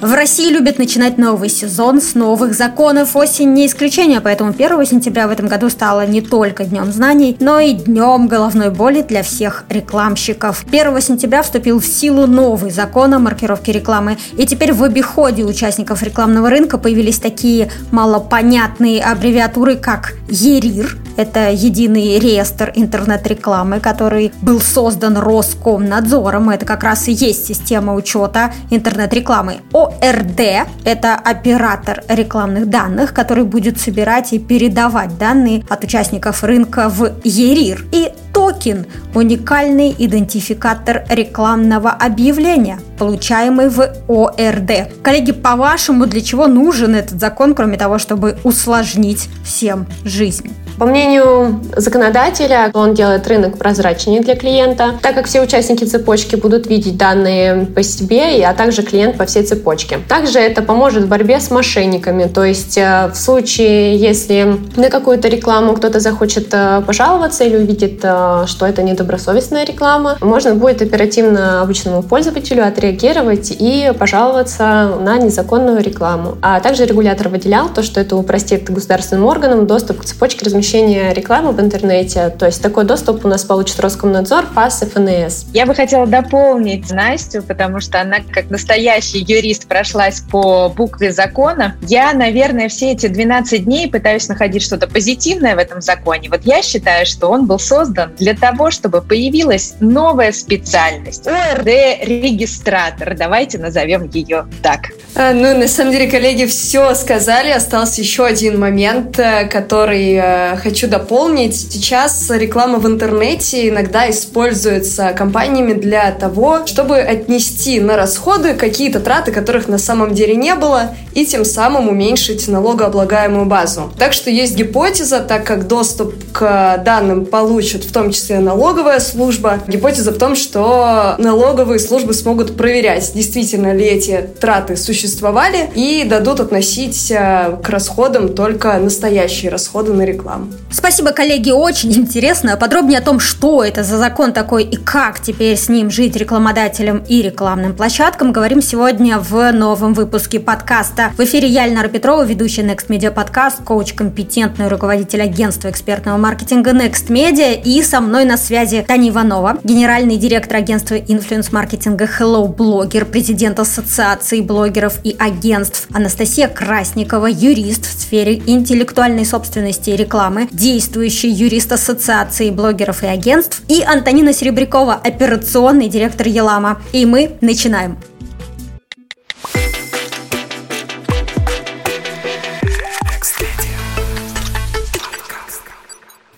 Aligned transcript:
В 0.00 0.14
России 0.14 0.48
любят 0.52 0.78
начинать 0.78 1.18
новый 1.18 1.48
сезон 1.48 2.00
с 2.00 2.14
новых 2.14 2.54
законов. 2.54 3.16
Осень 3.16 3.52
не 3.52 3.66
исключение, 3.66 4.20
поэтому 4.20 4.50
1 4.50 4.86
сентября 4.86 5.26
в 5.26 5.32
этом 5.32 5.48
году 5.48 5.68
стало 5.70 6.06
не 6.06 6.20
только 6.20 6.64
Днем 6.64 6.92
знаний, 6.92 7.36
но 7.40 7.58
и 7.58 7.72
Днем 7.72 8.28
головной 8.28 8.70
боли 8.70 9.02
для 9.02 9.24
всех 9.24 9.64
рекламщиков. 9.68 10.64
1 10.70 11.00
сентября 11.00 11.42
вступил 11.42 11.80
в 11.80 11.84
силу 11.84 12.28
новый 12.28 12.70
закон 12.70 13.12
о 13.12 13.18
маркировке 13.18 13.72
рекламы. 13.72 14.18
И 14.36 14.46
теперь 14.46 14.72
в 14.72 14.84
обиходе 14.84 15.44
участников 15.44 16.00
рекламного 16.04 16.48
рынка 16.48 16.78
появились 16.78 17.18
такие 17.18 17.68
малопонятные 17.90 19.02
аббревиатуры, 19.02 19.74
как 19.74 20.12
ЕРИР, 20.30 20.96
это 21.18 21.50
единый 21.50 22.18
реестр 22.18 22.72
интернет-рекламы, 22.74 23.80
который 23.80 24.32
был 24.40 24.60
создан 24.60 25.18
Роскомнадзором. 25.18 26.50
Это 26.50 26.64
как 26.64 26.84
раз 26.84 27.08
и 27.08 27.12
есть 27.12 27.46
система 27.46 27.94
учета 27.94 28.52
интернет-рекламы. 28.70 29.56
ОРД– 29.72 30.40
это 30.84 31.14
оператор 31.16 32.04
рекламных 32.08 32.70
данных, 32.70 33.12
который 33.12 33.44
будет 33.44 33.80
собирать 33.80 34.32
и 34.32 34.38
передавать 34.38 35.18
данные 35.18 35.64
от 35.68 35.82
участников 35.82 36.44
рынка 36.44 36.88
в 36.88 37.10
ЕРИР. 37.24 37.86
И 37.90 38.12
токен– 38.32 38.86
уникальный 39.14 39.92
идентификатор 39.98 41.04
рекламного 41.08 41.90
объявления, 41.90 42.78
получаемый 42.96 43.68
в 43.68 43.80
ОРД. 44.06 45.02
Коллеги, 45.02 45.32
по-вашему, 45.32 46.06
для 46.06 46.20
чего 46.20 46.46
нужен 46.46 46.94
этот 46.94 47.18
закон, 47.18 47.56
кроме 47.56 47.76
того, 47.76 47.98
чтобы 47.98 48.38
усложнить 48.44 49.28
всем 49.42 49.88
жизнь? 50.04 50.54
По 50.78 50.86
мнению 50.86 51.60
законодателя, 51.76 52.70
он 52.72 52.94
делает 52.94 53.26
рынок 53.26 53.58
прозрачнее 53.58 54.20
для 54.20 54.36
клиента, 54.36 54.94
так 55.02 55.16
как 55.16 55.26
все 55.26 55.42
участники 55.42 55.82
цепочки 55.82 56.36
будут 56.36 56.68
видеть 56.68 56.96
данные 56.96 57.66
по 57.66 57.82
себе, 57.82 58.44
а 58.46 58.54
также 58.54 58.82
клиент 58.82 59.16
по 59.16 59.26
всей 59.26 59.42
цепочке. 59.42 59.98
Также 60.08 60.38
это 60.38 60.62
поможет 60.62 61.04
в 61.04 61.08
борьбе 61.08 61.40
с 61.40 61.50
мошенниками, 61.50 62.24
то 62.24 62.44
есть 62.44 62.78
э, 62.78 63.10
в 63.12 63.16
случае, 63.16 63.96
если 63.96 64.56
на 64.76 64.88
какую-то 64.88 65.26
рекламу 65.26 65.74
кто-то 65.74 65.98
захочет 65.98 66.48
э, 66.52 66.80
пожаловаться 66.86 67.42
или 67.42 67.56
увидит, 67.56 68.00
э, 68.04 68.44
что 68.46 68.64
это 68.64 68.82
недобросовестная 68.82 69.64
реклама, 69.64 70.16
можно 70.20 70.54
будет 70.54 70.80
оперативно 70.80 71.60
обычному 71.62 72.04
пользователю 72.04 72.64
отреагировать 72.64 73.50
и 73.58 73.92
пожаловаться 73.98 74.96
на 75.00 75.18
незаконную 75.18 75.82
рекламу. 75.82 76.38
А 76.40 76.60
также 76.60 76.84
регулятор 76.84 77.30
выделял 77.30 77.68
то, 77.68 77.82
что 77.82 78.00
это 78.00 78.14
упростит 78.16 78.70
государственным 78.70 79.24
органам 79.24 79.66
доступ 79.66 80.02
к 80.02 80.04
цепочке 80.04 80.44
размещения 80.44 80.67
размещения 80.68 81.14
рекламы 81.14 81.52
в 81.52 81.60
интернете. 81.60 82.28
То 82.28 82.44
есть 82.46 82.62
такой 82.62 82.84
доступ 82.84 83.24
у 83.24 83.28
нас 83.28 83.42
получит 83.44 83.80
Роскомнадзор, 83.80 84.46
ФАС 84.54 84.82
и 84.82 84.86
ФНС. 84.86 85.46
Я 85.54 85.64
бы 85.64 85.74
хотела 85.74 86.06
дополнить 86.06 86.90
Настю, 86.90 87.42
потому 87.42 87.80
что 87.80 88.00
она 88.00 88.18
как 88.30 88.50
настоящий 88.50 89.24
юрист 89.26 89.66
прошлась 89.66 90.20
по 90.20 90.68
букве 90.68 91.10
закона. 91.12 91.76
Я, 91.82 92.12
наверное, 92.12 92.68
все 92.68 92.92
эти 92.92 93.06
12 93.06 93.64
дней 93.64 93.88
пытаюсь 93.90 94.28
находить 94.28 94.62
что-то 94.62 94.86
позитивное 94.86 95.54
в 95.54 95.58
этом 95.58 95.80
законе. 95.80 96.28
Вот 96.28 96.42
я 96.44 96.60
считаю, 96.62 97.06
что 97.06 97.30
он 97.30 97.46
был 97.46 97.58
создан 97.58 98.12
для 98.18 98.34
того, 98.34 98.70
чтобы 98.70 99.00
появилась 99.00 99.74
новая 99.80 100.32
специальность. 100.32 101.26
ОРД-регистратор. 101.26 103.16
Давайте 103.16 103.56
назовем 103.56 104.10
ее 104.10 104.46
так. 104.62 104.90
А, 105.14 105.32
ну, 105.32 105.56
на 105.56 105.66
самом 105.66 105.92
деле, 105.92 106.10
коллеги 106.10 106.44
все 106.44 106.94
сказали. 106.94 107.50
Остался 107.50 108.02
еще 108.02 108.26
один 108.26 108.60
момент, 108.60 109.18
э, 109.18 109.46
который 109.46 110.12
э, 110.12 110.57
хочу 110.58 110.88
дополнить. 110.88 111.56
Сейчас 111.72 112.30
реклама 112.30 112.78
в 112.78 112.86
интернете 112.86 113.68
иногда 113.68 114.10
используется 114.10 115.12
компаниями 115.12 115.72
для 115.72 116.10
того, 116.12 116.66
чтобы 116.66 116.98
отнести 116.98 117.80
на 117.80 117.96
расходы 117.96 118.54
какие-то 118.54 119.00
траты, 119.00 119.32
которых 119.32 119.68
на 119.68 119.78
самом 119.78 120.14
деле 120.14 120.36
не 120.36 120.54
было, 120.54 120.94
и 121.14 121.26
тем 121.26 121.44
самым 121.44 121.88
уменьшить 121.88 122.46
налогооблагаемую 122.48 123.46
базу. 123.46 123.92
Так 123.98 124.12
что 124.12 124.30
есть 124.30 124.56
гипотеза, 124.56 125.20
так 125.20 125.44
как 125.44 125.66
доступ 125.66 126.14
к 126.32 126.80
данным 126.84 127.26
получит 127.26 127.84
в 127.84 127.92
том 127.92 128.12
числе 128.12 128.38
налоговая 128.38 129.00
служба, 129.00 129.58
гипотеза 129.66 130.12
в 130.12 130.18
том, 130.18 130.36
что 130.36 131.16
налоговые 131.18 131.80
службы 131.80 132.14
смогут 132.14 132.56
проверять, 132.56 133.12
действительно 133.14 133.74
ли 133.74 133.84
эти 133.84 134.28
траты 134.40 134.76
существовали, 134.76 135.70
и 135.74 136.04
дадут 136.04 136.40
относить 136.40 137.10
э, 137.10 137.58
к 137.62 137.68
расходам 137.68 138.34
только 138.34 138.78
настоящие 138.78 139.50
расходы 139.50 139.92
на 139.92 140.02
рекламу. 140.02 140.37
Спасибо, 140.70 141.12
коллеги, 141.12 141.50
очень 141.50 141.92
интересно. 141.94 142.56
Подробнее 142.56 142.98
о 142.98 143.02
том, 143.02 143.20
что 143.20 143.64
это 143.64 143.82
за 143.82 143.96
закон 143.98 144.32
такой 144.32 144.64
и 144.64 144.76
как 144.76 145.20
теперь 145.20 145.56
с 145.56 145.68
ним 145.68 145.90
жить 145.90 146.14
рекламодателям 146.14 147.02
и 147.08 147.22
рекламным 147.22 147.74
площадкам, 147.74 148.32
говорим 148.32 148.62
сегодня 148.62 149.18
в 149.18 149.52
новом 149.52 149.94
выпуске 149.94 150.40
подкаста. 150.40 151.12
В 151.16 151.20
эфире 151.24 151.48
я, 151.48 151.66
Эльнара 151.66 151.88
Петрова, 151.88 152.24
ведущая 152.24 152.62
Next 152.62 152.88
Media 152.88 153.10
подкаст, 153.10 153.62
коуч, 153.64 153.94
компетентный 153.94 154.68
руководитель 154.68 155.22
агентства 155.22 155.68
экспертного 155.70 156.16
маркетинга 156.16 156.70
Next 156.70 157.08
Media 157.08 157.60
и 157.60 157.82
со 157.82 158.00
мной 158.00 158.24
на 158.24 158.36
связи 158.36 158.84
Таня 158.86 159.08
Иванова, 159.08 159.58
генеральный 159.64 160.16
директор 160.16 160.58
агентства 160.58 160.94
инфлюенс-маркетинга 160.96 162.04
Hello 162.18 162.54
Blogger, 162.54 163.04
президент 163.04 163.58
Ассоциации 163.58 164.40
блогеров 164.42 165.00
и 165.02 165.16
агентств 165.18 165.88
Анастасия 165.92 166.48
Красникова, 166.48 167.26
юрист 167.26 167.86
в 167.86 168.00
сфере 168.00 168.42
интеллектуальной 168.46 169.24
собственности 169.24 169.90
и 169.90 169.96
рекламы 169.96 170.27
программы, 170.28 170.48
действующий 170.50 171.30
юрист 171.30 171.72
Ассоциации 171.72 172.50
блогеров 172.50 173.02
и 173.02 173.06
агентств, 173.06 173.62
и 173.68 173.82
Антонина 173.82 174.32
Серебрякова, 174.32 174.94
операционный 174.94 175.88
директор 175.88 176.26
Елама. 176.28 176.80
И 176.92 177.06
мы 177.06 177.36
начинаем. 177.40 177.96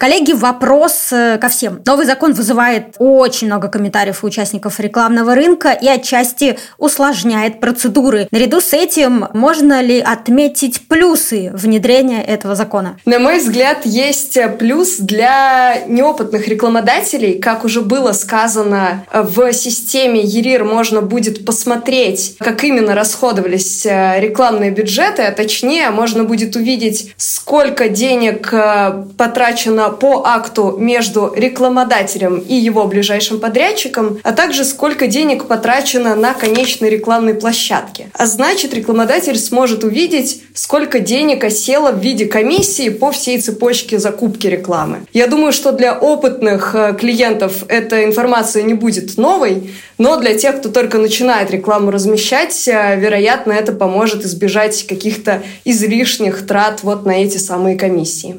Коллеги, 0.01 0.33
вопрос 0.33 1.13
э, 1.13 1.37
ко 1.37 1.51
всем. 1.51 1.83
Новый 1.85 2.07
закон 2.07 2.33
вызывает 2.33 2.95
очень 2.99 3.49
много 3.49 3.69
комментариев 3.69 4.25
у 4.25 4.29
участников 4.29 4.81
рекламного 4.81 5.35
рынка 5.35 5.73
и 5.73 5.87
отчасти 5.87 6.59
усложняет 6.79 7.61
процедуры. 7.61 8.27
Наряду 8.31 8.63
с 8.63 8.73
этим 8.73 9.27
можно 9.35 9.83
ли 9.83 10.01
отметить 10.01 10.89
плюсы 10.89 11.51
внедрения 11.53 12.25
этого 12.25 12.55
закона? 12.55 12.97
На 13.05 13.19
мой 13.19 13.41
взгляд, 13.41 13.85
есть 13.85 14.39
плюс 14.59 14.97
для 14.97 15.83
неопытных 15.87 16.49
рекламодателей. 16.49 17.39
Как 17.39 17.67
уже 17.67 17.83
было 17.83 18.13
сказано, 18.13 19.05
в 19.13 19.53
системе 19.53 20.23
ЕРИР 20.23 20.65
можно 20.65 21.03
будет 21.03 21.45
посмотреть, 21.45 22.37
как 22.39 22.65
именно 22.65 22.95
расходовались 22.95 23.85
э, 23.85 24.19
рекламные 24.19 24.71
бюджеты, 24.71 25.25
а 25.25 25.33
точнее 25.33 25.91
можно 25.91 26.25
будет 26.25 26.57
увидеть, 26.57 27.13
сколько 27.19 27.91
денег 27.91 28.49
э, 28.55 29.05
потрачено 29.19 29.90
по 29.91 30.23
акту 30.27 30.77
между 30.79 31.33
рекламодателем 31.35 32.39
и 32.39 32.55
его 32.55 32.87
ближайшим 32.87 33.41
подрядчиком, 33.41 34.19
а 34.23 34.33
также 34.33 34.65
сколько 34.65 35.07
денег 35.07 35.47
потрачено 35.47 36.15
на 36.15 36.35
конечной 36.35 36.91
рекламной 36.91 37.35
площадке. 37.35 38.11
А 38.15 38.27
значит, 38.27 38.75
рекламодатель 38.75 39.39
сможет 39.39 39.85
увидеть, 39.85 40.43
сколько 40.55 41.01
денег 41.01 41.45
осело 41.45 41.93
в 41.93 42.01
виде 42.01 42.27
комиссии 42.27 42.89
по 42.89 43.11
всей 43.11 43.41
цепочке 43.41 43.99
закупки 43.99 44.47
рекламы. 44.47 45.03
Я 45.13 45.27
думаю, 45.27 45.53
что 45.53 45.73
для 45.73 45.99
опытных 45.99 46.75
э, 46.75 46.95
клиентов 46.99 47.65
эта 47.69 48.05
информация 48.05 48.63
не 48.63 48.75
будет 48.75 49.17
новой, 49.17 49.71
но 49.99 50.17
для 50.17 50.35
тех, 50.35 50.59
кто 50.59 50.69
только 50.69 50.99
начинает 50.99 51.51
рекламу 51.51 51.91
размещать, 51.91 52.69
э, 52.69 52.99
вероятно, 52.99 53.53
это 53.53 53.73
поможет 53.73 54.25
избежать 54.25 54.87
каких-то 54.87 55.43
излишних 55.65 56.47
трат 56.47 56.81
вот 56.83 57.07
на 57.07 57.23
эти 57.23 57.39
самые 57.39 57.77
комиссии. 57.77 58.37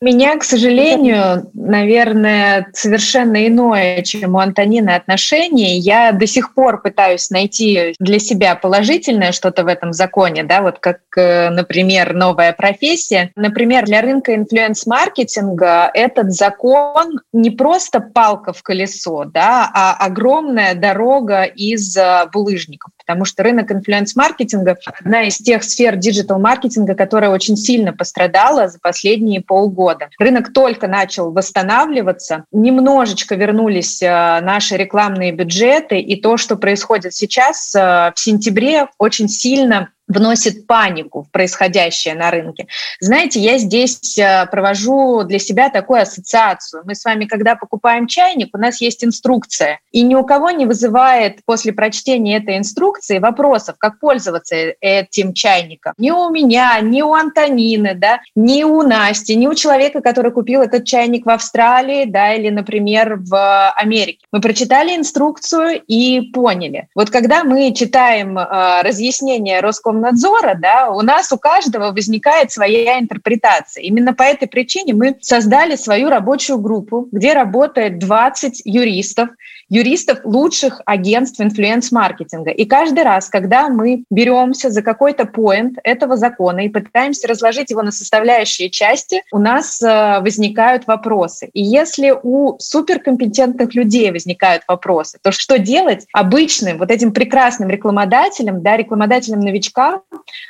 Меня, 0.00 0.36
к 0.38 0.44
сожалению, 0.44 1.50
наверное, 1.52 2.68
совершенно 2.72 3.46
иное, 3.46 4.02
чем 4.02 4.34
у 4.34 4.38
Антонины 4.38 4.90
отношение. 4.90 5.76
Я 5.76 6.12
до 6.12 6.26
сих 6.26 6.54
пор 6.54 6.80
пытаюсь 6.80 7.30
найти 7.30 7.94
для 7.98 8.18
себя 8.18 8.54
положительное 8.54 9.32
что-то 9.32 9.64
в 9.64 9.66
этом 9.66 9.92
законе, 9.92 10.42
да, 10.42 10.62
вот 10.62 10.78
как, 10.78 11.00
э, 11.16 11.50
например, 11.50 12.14
новая 12.14 12.52
профессия. 12.52 13.30
Например, 13.36 13.84
для 13.84 14.00
рынка 14.00 14.34
инфлюенс-маркетинга 14.34 15.90
этот 15.92 16.32
закон 16.32 17.20
не 17.32 17.50
просто 17.50 18.00
палка 18.00 18.52
в 18.52 18.62
колесо, 18.62 19.24
да, 19.24 19.70
а 19.74 19.94
огромная 19.94 20.74
дорога 20.74 21.42
из 21.42 21.96
э, 21.96 22.26
булыжников 22.32 22.93
потому 23.06 23.24
что 23.24 23.42
рынок 23.42 23.70
инфлюенс-маркетинга– 23.70 24.76
одна 25.00 25.22
из 25.22 25.36
тех 25.36 25.62
сфер 25.62 25.96
диджитал-маркетинга, 25.96 26.94
которая 26.94 27.30
очень 27.30 27.56
сильно 27.56 27.92
пострадала 27.92 28.68
за 28.68 28.78
последние 28.80 29.42
полгода. 29.42 30.08
Рынок 30.18 30.52
только 30.52 30.88
начал 30.88 31.30
восстанавливаться, 31.30 32.44
немножечко 32.52 33.34
вернулись 33.34 34.02
э, 34.02 34.08
наши 34.08 34.76
рекламные 34.76 35.32
бюджеты, 35.32 35.98
и 36.00 36.20
то, 36.20 36.36
что 36.36 36.56
происходит 36.56 37.14
сейчас 37.14 37.74
э, 37.74 38.12
в 38.14 38.18
сентябре, 38.18 38.88
очень 38.98 39.28
сильно 39.28 39.90
вносит 40.06 40.66
панику 40.66 41.22
в 41.22 41.30
происходящее 41.30 42.14
на 42.14 42.30
рынке. 42.30 42.66
Знаете, 43.00 43.40
я 43.40 43.58
здесь 43.58 44.18
э, 44.18 44.46
провожу 44.46 45.22
для 45.24 45.38
себя 45.38 45.70
такую 45.70 46.02
ассоциацию. 46.02 46.82
Мы 46.84 46.94
с 46.94 47.04
вами, 47.04 47.24
когда 47.24 47.56
покупаем 47.56 48.06
чайник, 48.06 48.50
у 48.54 48.58
нас 48.58 48.80
есть 48.80 49.04
инструкция, 49.04 49.80
и 49.92 50.02
ни 50.02 50.14
у 50.14 50.24
кого 50.24 50.50
не 50.50 50.66
вызывает 50.66 51.40
после 51.46 51.72
прочтения 51.72 52.36
этой 52.36 52.58
инструкции 52.58 53.18
вопросов, 53.18 53.76
как 53.78 53.98
пользоваться 53.98 54.54
этим 54.80 55.32
чайником. 55.32 55.94
Ни 55.96 56.10
у 56.10 56.28
меня, 56.30 56.78
ни 56.80 57.02
у 57.02 57.14
Антонины, 57.14 57.94
да, 57.94 58.20
ни 58.34 58.62
у 58.62 58.82
Насти, 58.82 59.34
ни 59.36 59.46
у 59.46 59.54
человека, 59.54 60.00
который 60.00 60.32
купил 60.32 60.62
этот 60.62 60.84
чайник 60.84 61.24
в 61.24 61.30
Австралии, 61.30 62.04
да, 62.04 62.34
или, 62.34 62.50
например, 62.50 63.16
в 63.20 63.70
Америке. 63.70 64.18
Мы 64.32 64.40
прочитали 64.40 64.94
инструкцию 64.94 65.82
и 65.86 66.20
поняли. 66.32 66.88
Вот 66.94 67.10
когда 67.10 67.44
мы 67.44 67.72
читаем 67.72 68.38
э, 68.38 68.82
разъяснение 68.82 69.60
Роскомнадзора 69.60 69.93
Роскомнадзора, 69.94 70.54
да, 70.60 70.90
у 70.90 71.02
нас 71.02 71.30
у 71.32 71.38
каждого 71.38 71.92
возникает 71.92 72.50
своя 72.50 72.98
интерпретация. 72.98 73.82
Именно 73.82 74.14
по 74.14 74.22
этой 74.22 74.48
причине 74.48 74.94
мы 74.94 75.16
создали 75.20 75.76
свою 75.76 76.10
рабочую 76.10 76.58
группу, 76.58 77.08
где 77.12 77.32
работает 77.32 77.98
20 77.98 78.62
юристов, 78.64 79.28
юристов 79.68 80.20
лучших 80.24 80.80
агентств 80.84 81.40
инфлюенс-маркетинга. 81.40 82.50
И 82.50 82.64
каждый 82.64 83.04
раз, 83.04 83.28
когда 83.28 83.68
мы 83.68 84.04
беремся 84.10 84.70
за 84.70 84.82
какой-то 84.82 85.24
поинт 85.24 85.78
этого 85.84 86.16
закона 86.16 86.60
и 86.60 86.68
пытаемся 86.68 87.28
разложить 87.28 87.70
его 87.70 87.82
на 87.82 87.90
составляющие 87.90 88.70
части, 88.70 89.22
у 89.32 89.38
нас 89.38 89.80
э, 89.82 90.20
возникают 90.20 90.86
вопросы. 90.86 91.50
И 91.52 91.62
если 91.62 92.14
у 92.22 92.58
суперкомпетентных 92.58 93.74
людей 93.74 94.10
возникают 94.10 94.62
вопросы, 94.68 95.18
то 95.22 95.32
что 95.32 95.58
делать 95.58 96.06
обычным 96.12 96.78
вот 96.78 96.90
этим 96.90 97.12
прекрасным 97.12 97.70
рекламодателям, 97.70 98.62
да, 98.62 98.76
рекламодателям-новичкам, 98.76 100.02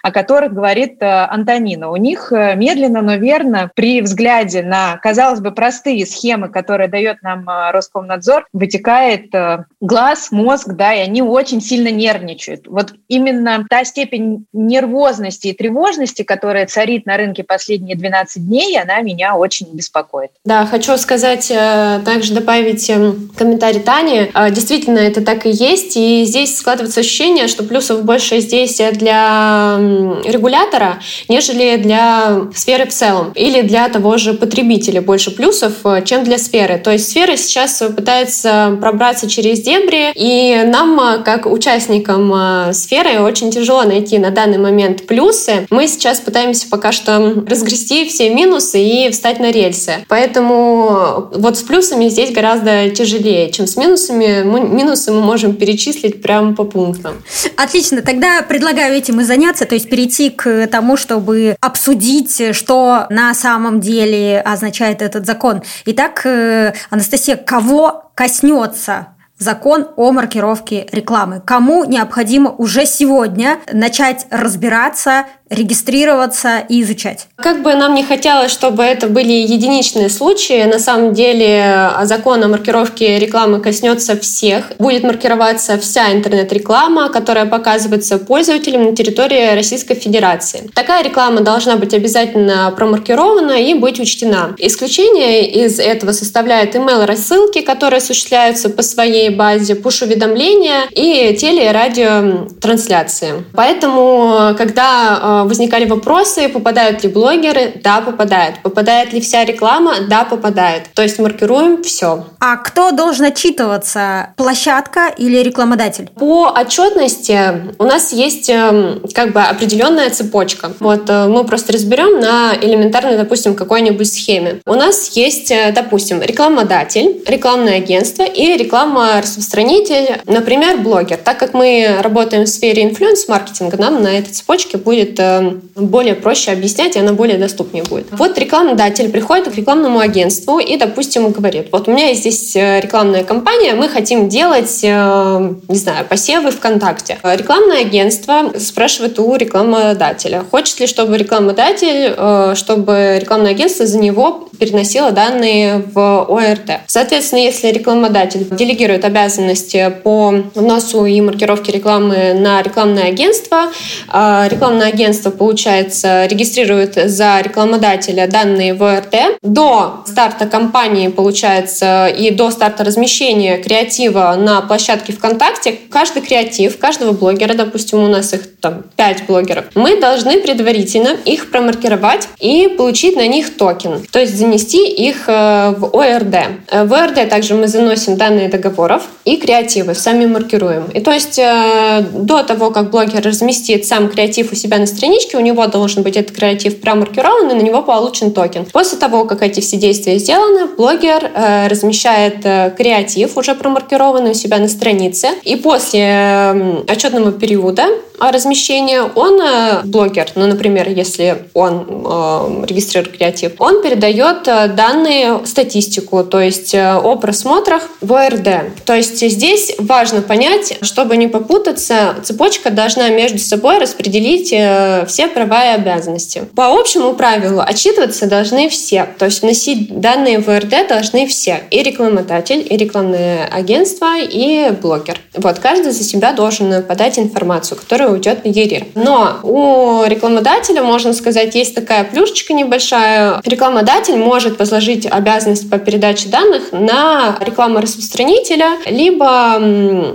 о 0.02 0.10
которых 0.10 0.52
говорит 0.52 0.96
э, 1.00 1.06
Антонина? 1.06 1.90
У 1.90 1.96
них 1.96 2.32
э, 2.32 2.56
медленно, 2.56 3.02
но 3.02 3.16
верно 3.16 3.70
при 3.74 4.00
взгляде 4.00 4.62
на, 4.62 4.96
казалось 4.98 5.40
бы, 5.40 5.52
простые 5.52 6.06
схемы, 6.06 6.48
которые 6.48 6.88
дает 6.88 7.22
нам 7.22 7.46
Роскомнадзор, 7.46 8.46
вытекает 8.52 9.03
напрягает 9.04 9.34
э, 9.34 9.64
глаз, 9.80 10.28
мозг, 10.30 10.68
да, 10.74 10.94
и 10.94 11.00
они 11.00 11.22
очень 11.22 11.60
сильно 11.60 11.88
нервничают. 11.88 12.66
Вот 12.66 12.94
именно 13.08 13.64
та 13.68 13.84
степень 13.84 14.46
нервозности 14.52 15.48
и 15.48 15.52
тревожности, 15.52 16.22
которая 16.22 16.66
царит 16.66 17.06
на 17.06 17.16
рынке 17.16 17.44
последние 17.44 17.96
12 17.96 18.46
дней, 18.46 18.78
она 18.80 19.00
меня 19.00 19.36
очень 19.36 19.68
беспокоит. 19.72 20.30
Да, 20.44 20.66
хочу 20.66 20.96
сказать, 20.96 21.50
э, 21.50 22.00
также 22.04 22.34
добавить 22.34 22.88
эм, 22.90 23.30
комментарий 23.36 23.80
Тани. 23.80 24.30
Э, 24.34 24.50
действительно, 24.50 24.98
это 24.98 25.22
так 25.22 25.46
и 25.46 25.50
есть, 25.50 25.96
и 25.96 26.24
здесь 26.24 26.56
складывается 26.56 27.00
ощущение, 27.00 27.48
что 27.48 27.64
плюсов 27.64 28.04
больше 28.04 28.40
здесь 28.40 28.80
для 28.92 29.76
регулятора, 30.24 31.00
нежели 31.28 31.76
для 31.76 32.42
сферы 32.54 32.86
в 32.86 32.90
целом, 32.90 33.32
или 33.34 33.62
для 33.62 33.88
того 33.88 34.16
же 34.16 34.34
потребителя 34.34 35.00
больше 35.00 35.30
плюсов, 35.30 35.74
чем 36.04 36.24
для 36.24 36.38
сферы. 36.38 36.78
То 36.78 36.90
есть 36.90 37.10
сфера 37.10 37.36
сейчас 37.36 37.82
пытается 37.94 38.78
пробраться 38.94 39.28
через 39.28 39.60
дебри, 39.60 40.12
и 40.14 40.62
нам, 40.66 41.00
а, 41.00 41.18
как 41.18 41.46
участникам 41.46 42.32
а, 42.32 42.72
сферы, 42.72 43.20
очень 43.20 43.50
тяжело 43.50 43.82
найти 43.82 44.18
на 44.18 44.30
данный 44.30 44.58
момент 44.58 45.08
плюсы. 45.08 45.66
Мы 45.70 45.88
сейчас 45.88 46.20
пытаемся 46.20 46.68
пока 46.70 46.92
что 46.92 47.42
разгрести 47.44 48.08
все 48.08 48.32
минусы 48.32 48.80
и 48.80 49.10
встать 49.10 49.40
на 49.40 49.50
рельсы. 49.50 50.04
Поэтому 50.06 51.28
вот 51.32 51.58
с 51.58 51.62
плюсами 51.62 52.08
здесь 52.08 52.32
гораздо 52.32 52.88
тяжелее, 52.90 53.50
чем 53.50 53.66
с 53.66 53.76
минусами. 53.76 54.44
Мы, 54.44 54.60
минусы 54.60 55.10
мы 55.10 55.22
можем 55.22 55.56
перечислить 55.56 56.22
прямо 56.22 56.54
по 56.54 56.62
пунктам. 56.62 57.24
Отлично, 57.56 58.00
тогда 58.00 58.42
предлагаю 58.42 58.94
этим 58.94 59.20
и 59.20 59.24
заняться, 59.24 59.64
то 59.64 59.74
есть 59.74 59.90
перейти 59.90 60.30
к 60.30 60.68
тому, 60.68 60.96
чтобы 60.96 61.56
обсудить, 61.60 62.54
что 62.54 63.06
на 63.10 63.34
самом 63.34 63.80
деле 63.80 64.40
означает 64.40 65.02
этот 65.02 65.26
закон. 65.26 65.62
Итак, 65.84 66.22
э, 66.24 66.74
Анастасия, 66.90 67.34
кого 67.34 68.03
коснется 68.14 69.08
закон 69.38 69.88
о 69.96 70.12
маркировке 70.12 70.86
рекламы. 70.92 71.42
Кому 71.44 71.84
необходимо 71.84 72.50
уже 72.50 72.86
сегодня 72.86 73.58
начать 73.72 74.26
разбираться 74.30 75.26
регистрироваться 75.54 76.62
и 76.68 76.82
изучать. 76.82 77.26
Как 77.36 77.62
бы 77.62 77.74
нам 77.74 77.94
не 77.94 78.04
хотелось, 78.04 78.50
чтобы 78.50 78.82
это 78.82 79.06
были 79.06 79.32
единичные 79.32 80.08
случаи, 80.08 80.64
на 80.64 80.78
самом 80.78 81.14
деле 81.14 81.90
закон 82.02 82.42
о 82.42 82.48
маркировке 82.48 83.18
рекламы 83.18 83.60
коснется 83.60 84.18
всех. 84.18 84.72
Будет 84.78 85.04
маркироваться 85.04 85.78
вся 85.78 86.12
интернет-реклама, 86.12 87.08
которая 87.08 87.46
показывается 87.46 88.18
пользователям 88.18 88.84
на 88.84 88.96
территории 88.96 89.54
Российской 89.54 89.94
Федерации. 89.94 90.70
Такая 90.74 91.02
реклама 91.04 91.40
должна 91.40 91.76
быть 91.76 91.94
обязательно 91.94 92.72
промаркирована 92.76 93.52
и 93.52 93.74
быть 93.74 94.00
учтена. 94.00 94.54
Исключение 94.58 95.48
из 95.48 95.78
этого 95.78 96.12
составляют 96.12 96.74
email-рассылки, 96.74 97.60
которые 97.60 97.98
осуществляются 97.98 98.68
по 98.70 98.82
своей 98.82 99.30
базе, 99.30 99.74
пуш-уведомления 99.74 100.88
и 100.90 101.34
теле- 101.36 101.68
и 101.68 101.72
радиотрансляции. 101.72 103.44
Поэтому, 103.54 104.54
когда 104.56 105.43
э, 105.43 105.43
возникали 105.48 105.86
вопросы, 105.86 106.48
попадают 106.48 107.02
ли 107.02 107.08
блогеры? 107.08 107.74
Да, 107.82 108.00
попадают. 108.00 108.60
Попадает 108.62 109.12
ли 109.12 109.20
вся 109.20 109.44
реклама? 109.44 109.94
Да, 110.08 110.24
попадает. 110.24 110.84
То 110.94 111.02
есть 111.02 111.18
маркируем 111.18 111.82
все. 111.82 112.26
А 112.40 112.56
кто 112.56 112.90
должен 112.92 113.26
отчитываться? 113.26 114.30
Площадка 114.36 115.08
или 115.16 115.38
рекламодатель? 115.38 116.10
По 116.16 116.54
отчетности 116.56 117.74
у 117.78 117.84
нас 117.84 118.12
есть 118.12 118.48
эм, 118.50 119.02
как 119.14 119.32
бы 119.32 119.40
определенная 119.42 120.10
цепочка. 120.10 120.72
Вот 120.80 121.08
э, 121.08 121.26
мы 121.26 121.44
просто 121.44 121.72
разберем 121.72 122.20
на 122.20 122.54
элементарной, 122.60 123.16
допустим, 123.16 123.54
какой-нибудь 123.54 124.12
схеме. 124.12 124.60
У 124.66 124.74
нас 124.74 125.10
есть, 125.16 125.50
э, 125.50 125.72
допустим, 125.74 126.22
рекламодатель, 126.22 127.22
рекламное 127.26 127.76
агентство 127.78 128.22
и 128.22 128.56
реклама-распространитель, 128.56 130.20
например, 130.26 130.78
блогер. 130.78 131.16
Так 131.16 131.38
как 131.38 131.54
мы 131.54 131.98
работаем 132.00 132.44
в 132.44 132.48
сфере 132.48 132.84
инфлюенс-маркетинга, 132.84 133.76
нам 133.78 134.02
на 134.02 134.08
этой 134.08 134.32
цепочке 134.32 134.76
будет 134.76 135.18
Э, 135.24 135.33
более 135.74 136.14
проще 136.14 136.52
объяснять, 136.52 136.96
и 136.96 136.98
она 136.98 137.12
более 137.12 137.38
доступнее 137.38 137.84
будет. 137.84 138.06
Вот 138.12 138.38
рекламодатель 138.38 139.10
приходит 139.10 139.48
к 139.48 139.54
рекламному 139.54 139.98
агентству 139.98 140.58
и, 140.58 140.76
допустим, 140.76 141.30
говорит, 141.30 141.68
вот 141.72 141.88
у 141.88 141.92
меня 141.92 142.08
есть 142.08 142.20
здесь 142.20 142.56
э, 142.56 142.80
рекламная 142.80 143.24
кампания, 143.24 143.74
мы 143.74 143.88
хотим 143.88 144.28
делать, 144.28 144.80
э, 144.82 145.54
не 145.68 145.76
знаю, 145.76 146.04
посевы 146.06 146.50
ВКонтакте. 146.50 147.18
Рекламное 147.22 147.80
агентство 147.80 148.52
спрашивает 148.58 149.18
у 149.18 149.34
рекламодателя, 149.36 150.44
хочет 150.50 150.80
ли, 150.80 150.86
чтобы 150.86 151.16
рекламодатель, 151.18 152.54
чтобы 152.56 153.18
рекламное 153.20 153.50
агентство 153.52 153.86
за 153.86 153.98
него 153.98 154.48
переносило 154.58 155.10
данные 155.10 155.84
в 155.92 156.24
ОРТ. 156.28 156.80
Соответственно, 156.86 157.40
если 157.40 157.68
рекламодатель 157.68 158.46
делегирует 158.50 159.04
обязанности 159.04 159.92
по 160.02 160.34
вносу 160.54 161.04
и 161.06 161.20
маркировке 161.20 161.72
рекламы 161.72 162.34
на 162.34 162.62
рекламное 162.62 163.08
агентство, 163.08 163.72
рекламное 164.08 164.88
агентство 164.88 165.13
агентство, 165.14 165.30
получается, 165.30 166.26
регистрирует 166.26 166.94
за 166.94 167.40
рекламодателя 167.40 168.26
данные 168.26 168.74
в 168.74 168.82
ОРД. 168.82 169.38
До 169.42 170.02
старта 170.06 170.46
кампании, 170.46 171.08
получается, 171.08 172.08
и 172.08 172.30
до 172.30 172.50
старта 172.50 172.84
размещения 172.84 173.58
креатива 173.58 174.34
на 174.36 174.60
площадке 174.62 175.12
ВКонтакте, 175.12 175.78
каждый 175.90 176.22
креатив, 176.22 176.78
каждого 176.78 177.12
блогера, 177.12 177.54
допустим, 177.54 177.98
у 177.98 178.08
нас 178.08 178.32
их 178.32 178.40
там 178.60 178.82
5 178.96 179.26
блогеров, 179.26 179.64
мы 179.74 180.00
должны 180.00 180.40
предварительно 180.40 181.16
их 181.24 181.50
промаркировать 181.50 182.28
и 182.40 182.68
получить 182.76 183.16
на 183.16 183.26
них 183.26 183.56
токен, 183.56 184.04
то 184.10 184.18
есть 184.18 184.36
занести 184.36 184.88
их 184.88 185.28
э, 185.28 185.74
в 185.76 185.96
ОРД. 185.96 186.34
Э, 186.70 186.84
в 186.84 186.92
ОРД 186.92 187.28
также 187.28 187.54
мы 187.54 187.68
заносим 187.68 188.16
данные 188.16 188.48
договоров 188.48 189.02
и 189.24 189.36
креативы, 189.36 189.94
сами 189.94 190.26
маркируем. 190.26 190.84
И 190.94 191.00
то 191.00 191.12
есть 191.12 191.38
э, 191.38 192.04
до 192.12 192.42
того, 192.42 192.70
как 192.70 192.90
блогер 192.90 193.22
разместит 193.22 193.86
сам 193.86 194.08
креатив 194.08 194.52
у 194.52 194.54
себя 194.54 194.78
на 194.78 194.86
странице, 194.86 195.03
страничке, 195.04 195.36
у 195.36 195.40
него 195.40 195.66
должен 195.66 196.02
быть 196.02 196.16
этот 196.16 196.34
креатив 196.34 196.80
промаркирован, 196.80 197.50
и 197.50 197.54
на 197.54 197.60
него 197.60 197.82
получен 197.82 198.32
токен. 198.32 198.64
После 198.64 198.98
того, 198.98 199.26
как 199.26 199.42
эти 199.42 199.60
все 199.60 199.76
действия 199.76 200.18
сделаны, 200.18 200.66
блогер 200.76 201.30
э, 201.34 201.68
размещает 201.68 202.36
э, 202.44 202.72
креатив, 202.74 203.36
уже 203.36 203.54
промаркированный 203.54 204.30
у 204.30 204.34
себя 204.34 204.58
на 204.58 204.68
странице, 204.68 205.28
и 205.42 205.56
после 205.56 206.00
э, 206.00 206.84
отчетного 206.88 207.32
периода 207.32 207.84
размещения 208.18 209.02
он, 209.02 209.40
э, 209.40 209.82
блогер, 209.84 210.28
ну, 210.36 210.46
например, 210.46 210.88
если 210.88 211.44
он 211.52 211.86
э, 211.88 212.64
регистрирует 212.66 213.16
креатив, 213.16 213.52
он 213.58 213.82
передает 213.82 214.46
э, 214.46 214.68
данные, 214.68 215.44
статистику, 215.44 216.24
то 216.24 216.40
есть 216.40 216.74
э, 216.74 216.94
о 216.96 217.16
просмотрах 217.16 217.82
в 218.00 218.12
ОРД. 218.12 218.84
То 218.84 218.94
есть 218.94 219.20
здесь 219.20 219.74
важно 219.78 220.22
понять, 220.22 220.78
чтобы 220.82 221.16
не 221.16 221.26
попутаться, 221.26 222.16
цепочка 222.22 222.70
должна 222.70 223.08
между 223.08 223.38
собой 223.38 223.78
распределить 223.78 224.52
э, 224.52 224.93
все 225.06 225.28
права 225.28 225.64
и 225.64 225.74
обязанности. 225.74 226.44
По 226.54 226.78
общему 226.78 227.14
правилу 227.14 227.60
отчитываться 227.60 228.26
должны 228.26 228.68
все. 228.68 229.08
То 229.18 229.26
есть 229.26 229.42
вносить 229.42 230.00
данные 230.00 230.38
в 230.38 230.48
РД 230.48 230.88
должны 230.88 231.26
все. 231.26 231.62
И 231.70 231.82
рекламодатель, 231.82 232.66
и 232.68 232.76
рекламное 232.76 233.46
агентство, 233.46 234.18
и 234.18 234.70
блогер. 234.70 235.18
Вот, 235.34 235.58
каждый 235.58 235.92
за 235.92 236.04
себя 236.04 236.32
должен 236.32 236.82
подать 236.82 237.18
информацию, 237.18 237.78
которая 237.78 238.10
уйдет 238.10 238.44
на 238.44 238.48
ЕРИР. 238.48 238.86
Но 238.94 239.38
у 239.42 240.04
рекламодателя, 240.06 240.82
можно 240.82 241.12
сказать, 241.12 241.54
есть 241.54 241.74
такая 241.74 242.04
плюшечка 242.04 242.52
небольшая. 242.52 243.40
Рекламодатель 243.44 244.16
может 244.16 244.58
возложить 244.58 245.06
обязанность 245.06 245.68
по 245.68 245.78
передаче 245.78 246.28
данных 246.28 246.72
на 246.72 247.36
рекламу-распространителя, 247.40 248.78
либо 248.86 249.56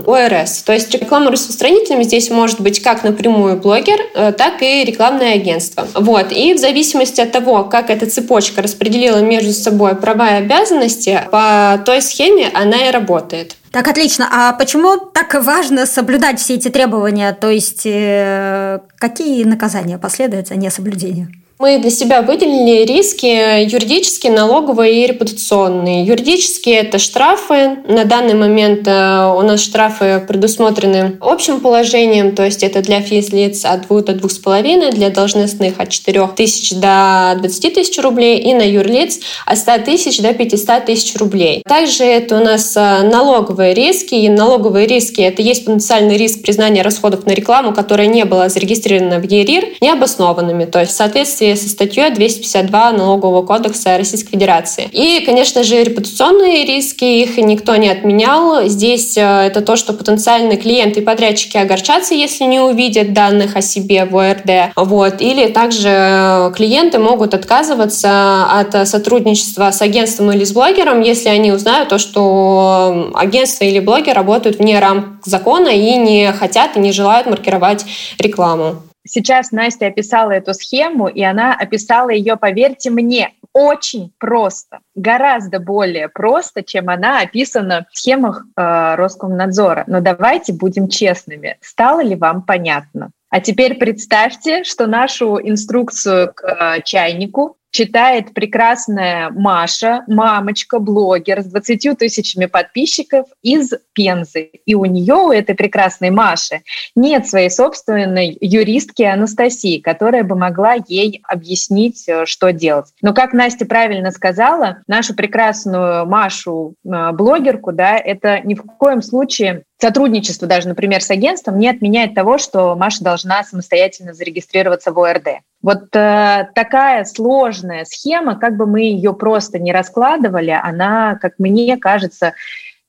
ОРС. 0.06 0.62
То 0.62 0.72
есть 0.72 0.94
рекламу-распространителем 0.94 2.02
здесь 2.02 2.30
может 2.30 2.60
быть 2.60 2.82
как 2.82 3.04
напрямую 3.04 3.56
блогер, 3.56 4.00
э, 4.14 4.32
так 4.32 4.62
и 4.62 4.69
рекламное 4.84 5.34
агентство. 5.34 5.86
Вот. 5.94 6.32
И 6.32 6.54
в 6.54 6.58
зависимости 6.58 7.20
от 7.20 7.32
того, 7.32 7.64
как 7.64 7.90
эта 7.90 8.08
цепочка 8.08 8.62
распределила 8.62 9.18
между 9.18 9.52
собой 9.52 9.94
права 9.96 10.30
и 10.30 10.42
обязанности, 10.42 11.20
по 11.30 11.80
той 11.84 12.02
схеме 12.02 12.50
она 12.54 12.88
и 12.88 12.90
работает. 12.90 13.56
Так, 13.72 13.86
отлично. 13.86 14.28
А 14.32 14.52
почему 14.52 14.96
так 14.96 15.34
важно 15.44 15.86
соблюдать 15.86 16.40
все 16.40 16.54
эти 16.54 16.68
требования? 16.68 17.32
То 17.32 17.50
есть, 17.50 17.82
э, 17.84 18.80
какие 18.96 19.44
наказания 19.44 19.98
последуют 19.98 20.48
за 20.48 20.56
несоблюдение? 20.56 21.28
Мы 21.60 21.76
для 21.76 21.90
себя 21.90 22.22
выделили 22.22 22.86
риски 22.86 23.26
юридические, 23.70 24.32
налоговые 24.32 25.04
и 25.04 25.06
репутационные. 25.06 26.06
Юридические– 26.06 26.76
это 26.76 26.98
штрафы. 26.98 27.76
На 27.86 28.06
данный 28.06 28.32
момент 28.32 28.88
э, 28.88 29.34
у 29.36 29.42
нас 29.42 29.60
штрафы 29.60 30.24
предусмотрены 30.26 31.18
общим 31.20 31.60
положением, 31.60 32.34
то 32.34 32.46
есть 32.46 32.62
это 32.62 32.80
для 32.80 33.02
физлиц 33.02 33.66
от 33.66 33.88
2 33.88 34.00
до 34.00 34.12
2,5, 34.12 34.92
для 34.92 35.10
должностных 35.10 35.78
от 35.78 35.90
4 35.90 36.30
тысяч 36.34 36.70
до 36.70 37.36
20 37.38 37.74
тысяч 37.74 37.98
рублей 37.98 38.38
и 38.38 38.54
на 38.54 38.62
юрлиц 38.62 39.20
от 39.44 39.58
100 39.58 39.80
тысяч 39.84 40.18
до 40.22 40.32
500 40.32 40.86
тысяч 40.86 41.14
рублей. 41.16 41.62
Также 41.68 42.04
это 42.04 42.38
у 42.38 42.42
нас 42.42 42.74
э, 42.74 43.02
налоговые 43.02 43.74
риски. 43.74 44.14
И 44.14 44.30
налоговые 44.30 44.86
риски– 44.86 45.20
это 45.20 45.42
есть 45.42 45.66
потенциальный 45.66 46.16
риск 46.16 46.40
признания 46.40 46.80
расходов 46.80 47.26
на 47.26 47.32
рекламу, 47.32 47.74
которая 47.74 48.06
не 48.06 48.24
была 48.24 48.48
зарегистрирована 48.48 49.18
в 49.18 49.30
ЕРИР, 49.30 49.76
необоснованными. 49.82 50.64
То 50.64 50.80
есть 50.80 50.92
в 50.92 50.94
соответствии 50.94 51.49
со 51.56 51.68
статьей 51.68 52.10
252 52.10 52.92
Налогового 52.92 53.42
кодекса 53.42 53.96
Российской 53.96 54.32
Федерации. 54.32 54.88
И, 54.92 55.22
конечно 55.24 55.62
же, 55.62 55.82
репутационные 55.82 56.64
риски, 56.64 57.04
их 57.04 57.36
никто 57.38 57.76
не 57.76 57.88
отменял. 57.88 58.66
Здесь 58.66 59.16
э, 59.16 59.20
это 59.20 59.60
то, 59.60 59.76
что 59.76 59.92
потенциальные 59.92 60.58
клиенты 60.58 61.00
и 61.00 61.02
подрядчики 61.02 61.56
огорчатся, 61.56 62.14
если 62.14 62.44
не 62.44 62.60
увидят 62.60 63.12
данных 63.12 63.56
о 63.56 63.62
себе 63.62 64.04
в 64.04 64.16
ОРД. 64.16 64.72
Вот. 64.76 65.20
Или 65.20 65.48
также 65.48 65.88
э, 65.88 66.52
клиенты 66.54 66.98
могут 66.98 67.34
отказываться 67.34 68.44
от 68.50 68.88
сотрудничества 68.88 69.70
с 69.70 69.82
агентством 69.82 70.32
или 70.32 70.44
с 70.44 70.52
блогером, 70.52 71.00
если 71.00 71.28
они 71.28 71.52
узнают 71.52 71.88
то, 71.88 71.98
что 71.98 73.10
агентство 73.14 73.64
или 73.64 73.80
блогер 73.80 74.14
работают 74.14 74.58
вне 74.58 74.78
рамок 74.78 75.06
закона 75.24 75.68
и 75.68 75.96
не 75.96 76.32
хотят 76.32 76.76
и 76.76 76.80
не 76.80 76.92
желают 76.92 77.26
маркировать 77.26 77.84
рекламу. 78.18 78.82
Сейчас 79.10 79.50
Настя 79.50 79.88
описала 79.88 80.30
эту 80.30 80.54
схему, 80.54 81.08
и 81.08 81.20
она 81.20 81.52
описала 81.52 82.10
ее, 82.10 82.36
поверьте 82.36 82.90
мне, 82.90 83.34
очень 83.52 84.12
просто, 84.18 84.78
гораздо 84.94 85.58
более 85.58 86.08
просто, 86.08 86.62
чем 86.62 86.88
она 86.88 87.20
описана 87.20 87.88
в 87.90 87.98
схемах 87.98 88.44
э, 88.56 88.94
Роскомнадзора. 88.94 89.82
Но 89.88 90.00
давайте 90.00 90.52
будем 90.52 90.86
честными. 90.86 91.58
Стало 91.60 92.04
ли 92.04 92.14
вам 92.14 92.42
понятно? 92.42 93.10
А 93.30 93.40
теперь 93.40 93.74
представьте, 93.74 94.62
что 94.62 94.86
нашу 94.86 95.40
инструкцию 95.42 96.32
к 96.32 96.44
э, 96.44 96.82
чайнику 96.84 97.56
читает 97.70 98.34
прекрасная 98.34 99.30
Маша, 99.30 100.02
мамочка, 100.06 100.78
блогер 100.78 101.42
с 101.42 101.46
20 101.46 101.98
тысячами 101.98 102.46
подписчиков 102.46 103.26
из 103.42 103.72
Пензы. 103.92 104.50
И 104.66 104.74
у 104.74 104.84
нее, 104.84 105.14
у 105.14 105.32
этой 105.32 105.54
прекрасной 105.54 106.10
Маши, 106.10 106.62
нет 106.94 107.26
своей 107.26 107.50
собственной 107.50 108.36
юристки 108.40 109.02
Анастасии, 109.02 109.78
которая 109.78 110.24
бы 110.24 110.36
могла 110.36 110.76
ей 110.88 111.22
объяснить, 111.26 112.08
э, 112.08 112.26
что 112.26 112.52
делать. 112.52 112.86
Но, 113.02 113.14
как 113.14 113.32
Настя 113.32 113.66
правильно 113.66 114.10
сказала, 114.10 114.82
нашу 114.86 115.14
прекрасную 115.14 116.06
Машу, 116.06 116.74
э, 116.84 117.12
блогерку, 117.12 117.72
да, 117.72 117.96
это 117.96 118.40
ни 118.40 118.54
в 118.54 118.62
коем 118.62 119.02
случае 119.02 119.64
сотрудничество 119.80 120.46
даже, 120.46 120.68
например, 120.68 121.02
с 121.02 121.10
агентством 121.10 121.58
не 121.58 121.68
отменяет 121.68 122.14
того, 122.14 122.38
что 122.38 122.74
Маша 122.76 123.02
должна 123.02 123.42
самостоятельно 123.44 124.12
зарегистрироваться 124.12 124.92
в 124.92 124.98
ОРД. 124.98 125.40
Вот 125.62 125.94
э, 125.94 126.48
такая 126.54 127.04
сложная 127.04 127.84
схема, 127.84 128.38
как 128.38 128.56
бы 128.56 128.66
мы 128.66 128.82
ее 128.82 129.12
просто 129.14 129.58
не 129.58 129.72
раскладывали, 129.72 130.50
она, 130.50 131.16
как 131.16 131.34
мне 131.38 131.76
кажется, 131.76 132.34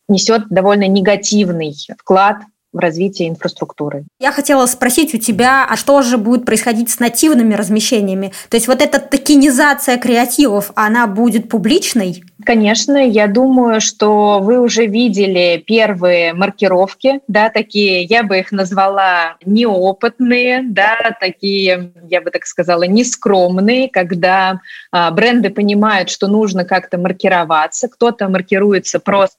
несет 0.07 0.47
довольно 0.49 0.87
негативный 0.87 1.75
вклад 1.97 2.37
в 2.73 2.79
развитие 2.79 3.29
инфраструктуры. 3.29 4.05
Я 4.19 4.31
хотела 4.31 4.65
спросить 4.65 5.13
у 5.13 5.17
тебя, 5.17 5.67
а 5.69 5.75
что 5.75 6.01
же 6.01 6.17
будет 6.17 6.45
происходить 6.45 6.89
с 6.89 6.99
нативными 6.99 7.53
размещениями? 7.53 8.33
То 8.49 8.55
есть 8.55 8.67
вот 8.67 8.81
эта 8.81 8.99
токенизация 8.99 9.97
креативов, 9.97 10.71
она 10.75 11.07
будет 11.07 11.49
публичной? 11.49 12.23
Конечно, 12.45 12.97
я 12.97 13.27
думаю, 13.27 13.81
что 13.81 14.39
вы 14.39 14.59
уже 14.59 14.85
видели 14.85 15.63
первые 15.65 16.33
маркировки, 16.33 17.19
да, 17.27 17.49
такие, 17.49 18.03
я 18.03 18.23
бы 18.23 18.39
их 18.39 18.51
назвала 18.51 19.35
неопытные, 19.45 20.63
да, 20.63 21.15
такие, 21.19 21.91
я 22.09 22.21
бы 22.21 22.31
так 22.31 22.45
сказала, 22.45 22.83
нескромные, 22.83 23.89
когда 23.89 24.59
а, 24.91 25.11
бренды 25.11 25.49
понимают, 25.49 26.09
что 26.09 26.27
нужно 26.27 26.65
как-то 26.65 26.97
маркироваться, 26.97 27.87
кто-то 27.87 28.27
маркируется 28.27 28.99
просто 28.99 29.37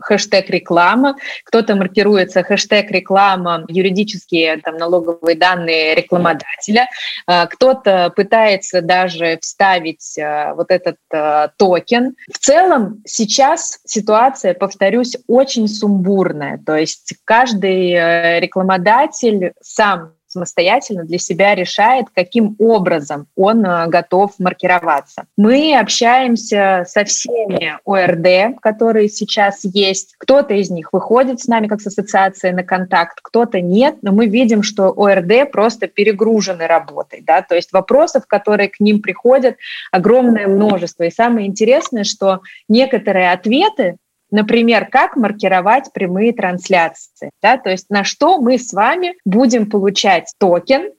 хэштег 0.00 0.50
реклама, 0.50 1.16
кто-то 1.44 1.74
маркируется 1.76 2.42
хэштег 2.42 2.90
реклама, 2.90 3.64
юридические 3.68 4.58
там, 4.58 4.76
налоговые 4.76 5.36
данные 5.36 5.94
рекламодателя, 5.94 6.88
а, 7.26 7.46
кто-то 7.46 8.12
пытается 8.14 8.80
даже 8.82 9.38
вставить 9.40 10.18
а, 10.18 10.54
вот 10.54 10.70
этот 10.70 10.96
а, 11.12 11.48
токен. 11.56 12.14
В 12.32 12.38
целом 12.38 13.02
сейчас 13.06 13.80
ситуация, 13.84 14.54
повторюсь, 14.54 15.16
очень 15.26 15.68
сумбурная, 15.68 16.60
то 16.64 16.76
есть 16.76 17.14
каждый 17.24 17.92
э, 17.92 18.40
рекламодатель 18.40 19.52
сам 19.60 20.12
самостоятельно 20.28 21.04
для 21.04 21.18
себя 21.18 21.54
решает, 21.54 22.06
каким 22.14 22.54
образом 22.58 23.26
он 23.36 23.64
э, 23.64 23.86
готов 23.88 24.32
маркироваться. 24.38 25.24
Мы 25.36 25.76
общаемся 25.78 26.84
со 26.86 27.04
всеми 27.04 27.78
ОРД, 27.84 28.60
которые 28.60 29.08
сейчас 29.08 29.60
есть. 29.62 30.14
Кто-то 30.18 30.54
из 30.54 30.70
них 30.70 30.92
выходит 30.92 31.40
с 31.40 31.46
нами 31.46 31.66
как 31.66 31.80
с 31.80 31.86
ассоциацией 31.86 32.54
на 32.54 32.62
контакт, 32.62 33.18
кто-то 33.22 33.60
нет, 33.60 33.96
но 34.02 34.12
мы 34.12 34.26
видим, 34.26 34.62
что 34.62 34.92
ОРД 34.96 35.50
просто 35.50 35.86
перегружены 35.86 36.66
работой. 36.66 37.22
Да? 37.26 37.42
То 37.42 37.54
есть 37.54 37.72
вопросов, 37.72 38.26
которые 38.26 38.68
к 38.68 38.80
ним 38.80 39.00
приходят, 39.00 39.56
огромное 39.90 40.46
множество. 40.46 41.04
И 41.04 41.10
самое 41.10 41.46
интересное, 41.46 42.04
что 42.04 42.40
некоторые 42.68 43.32
ответы 43.32 43.96
Например, 44.30 44.86
как 44.90 45.16
маркировать 45.16 45.92
прямые 45.92 46.32
трансляции, 46.32 47.30
да, 47.42 47.56
то 47.56 47.70
есть 47.70 47.88
на 47.88 48.04
что 48.04 48.38
мы 48.38 48.58
с 48.58 48.72
вами 48.72 49.14
будем 49.24 49.70
получать 49.70 50.32
токен, 50.38 50.92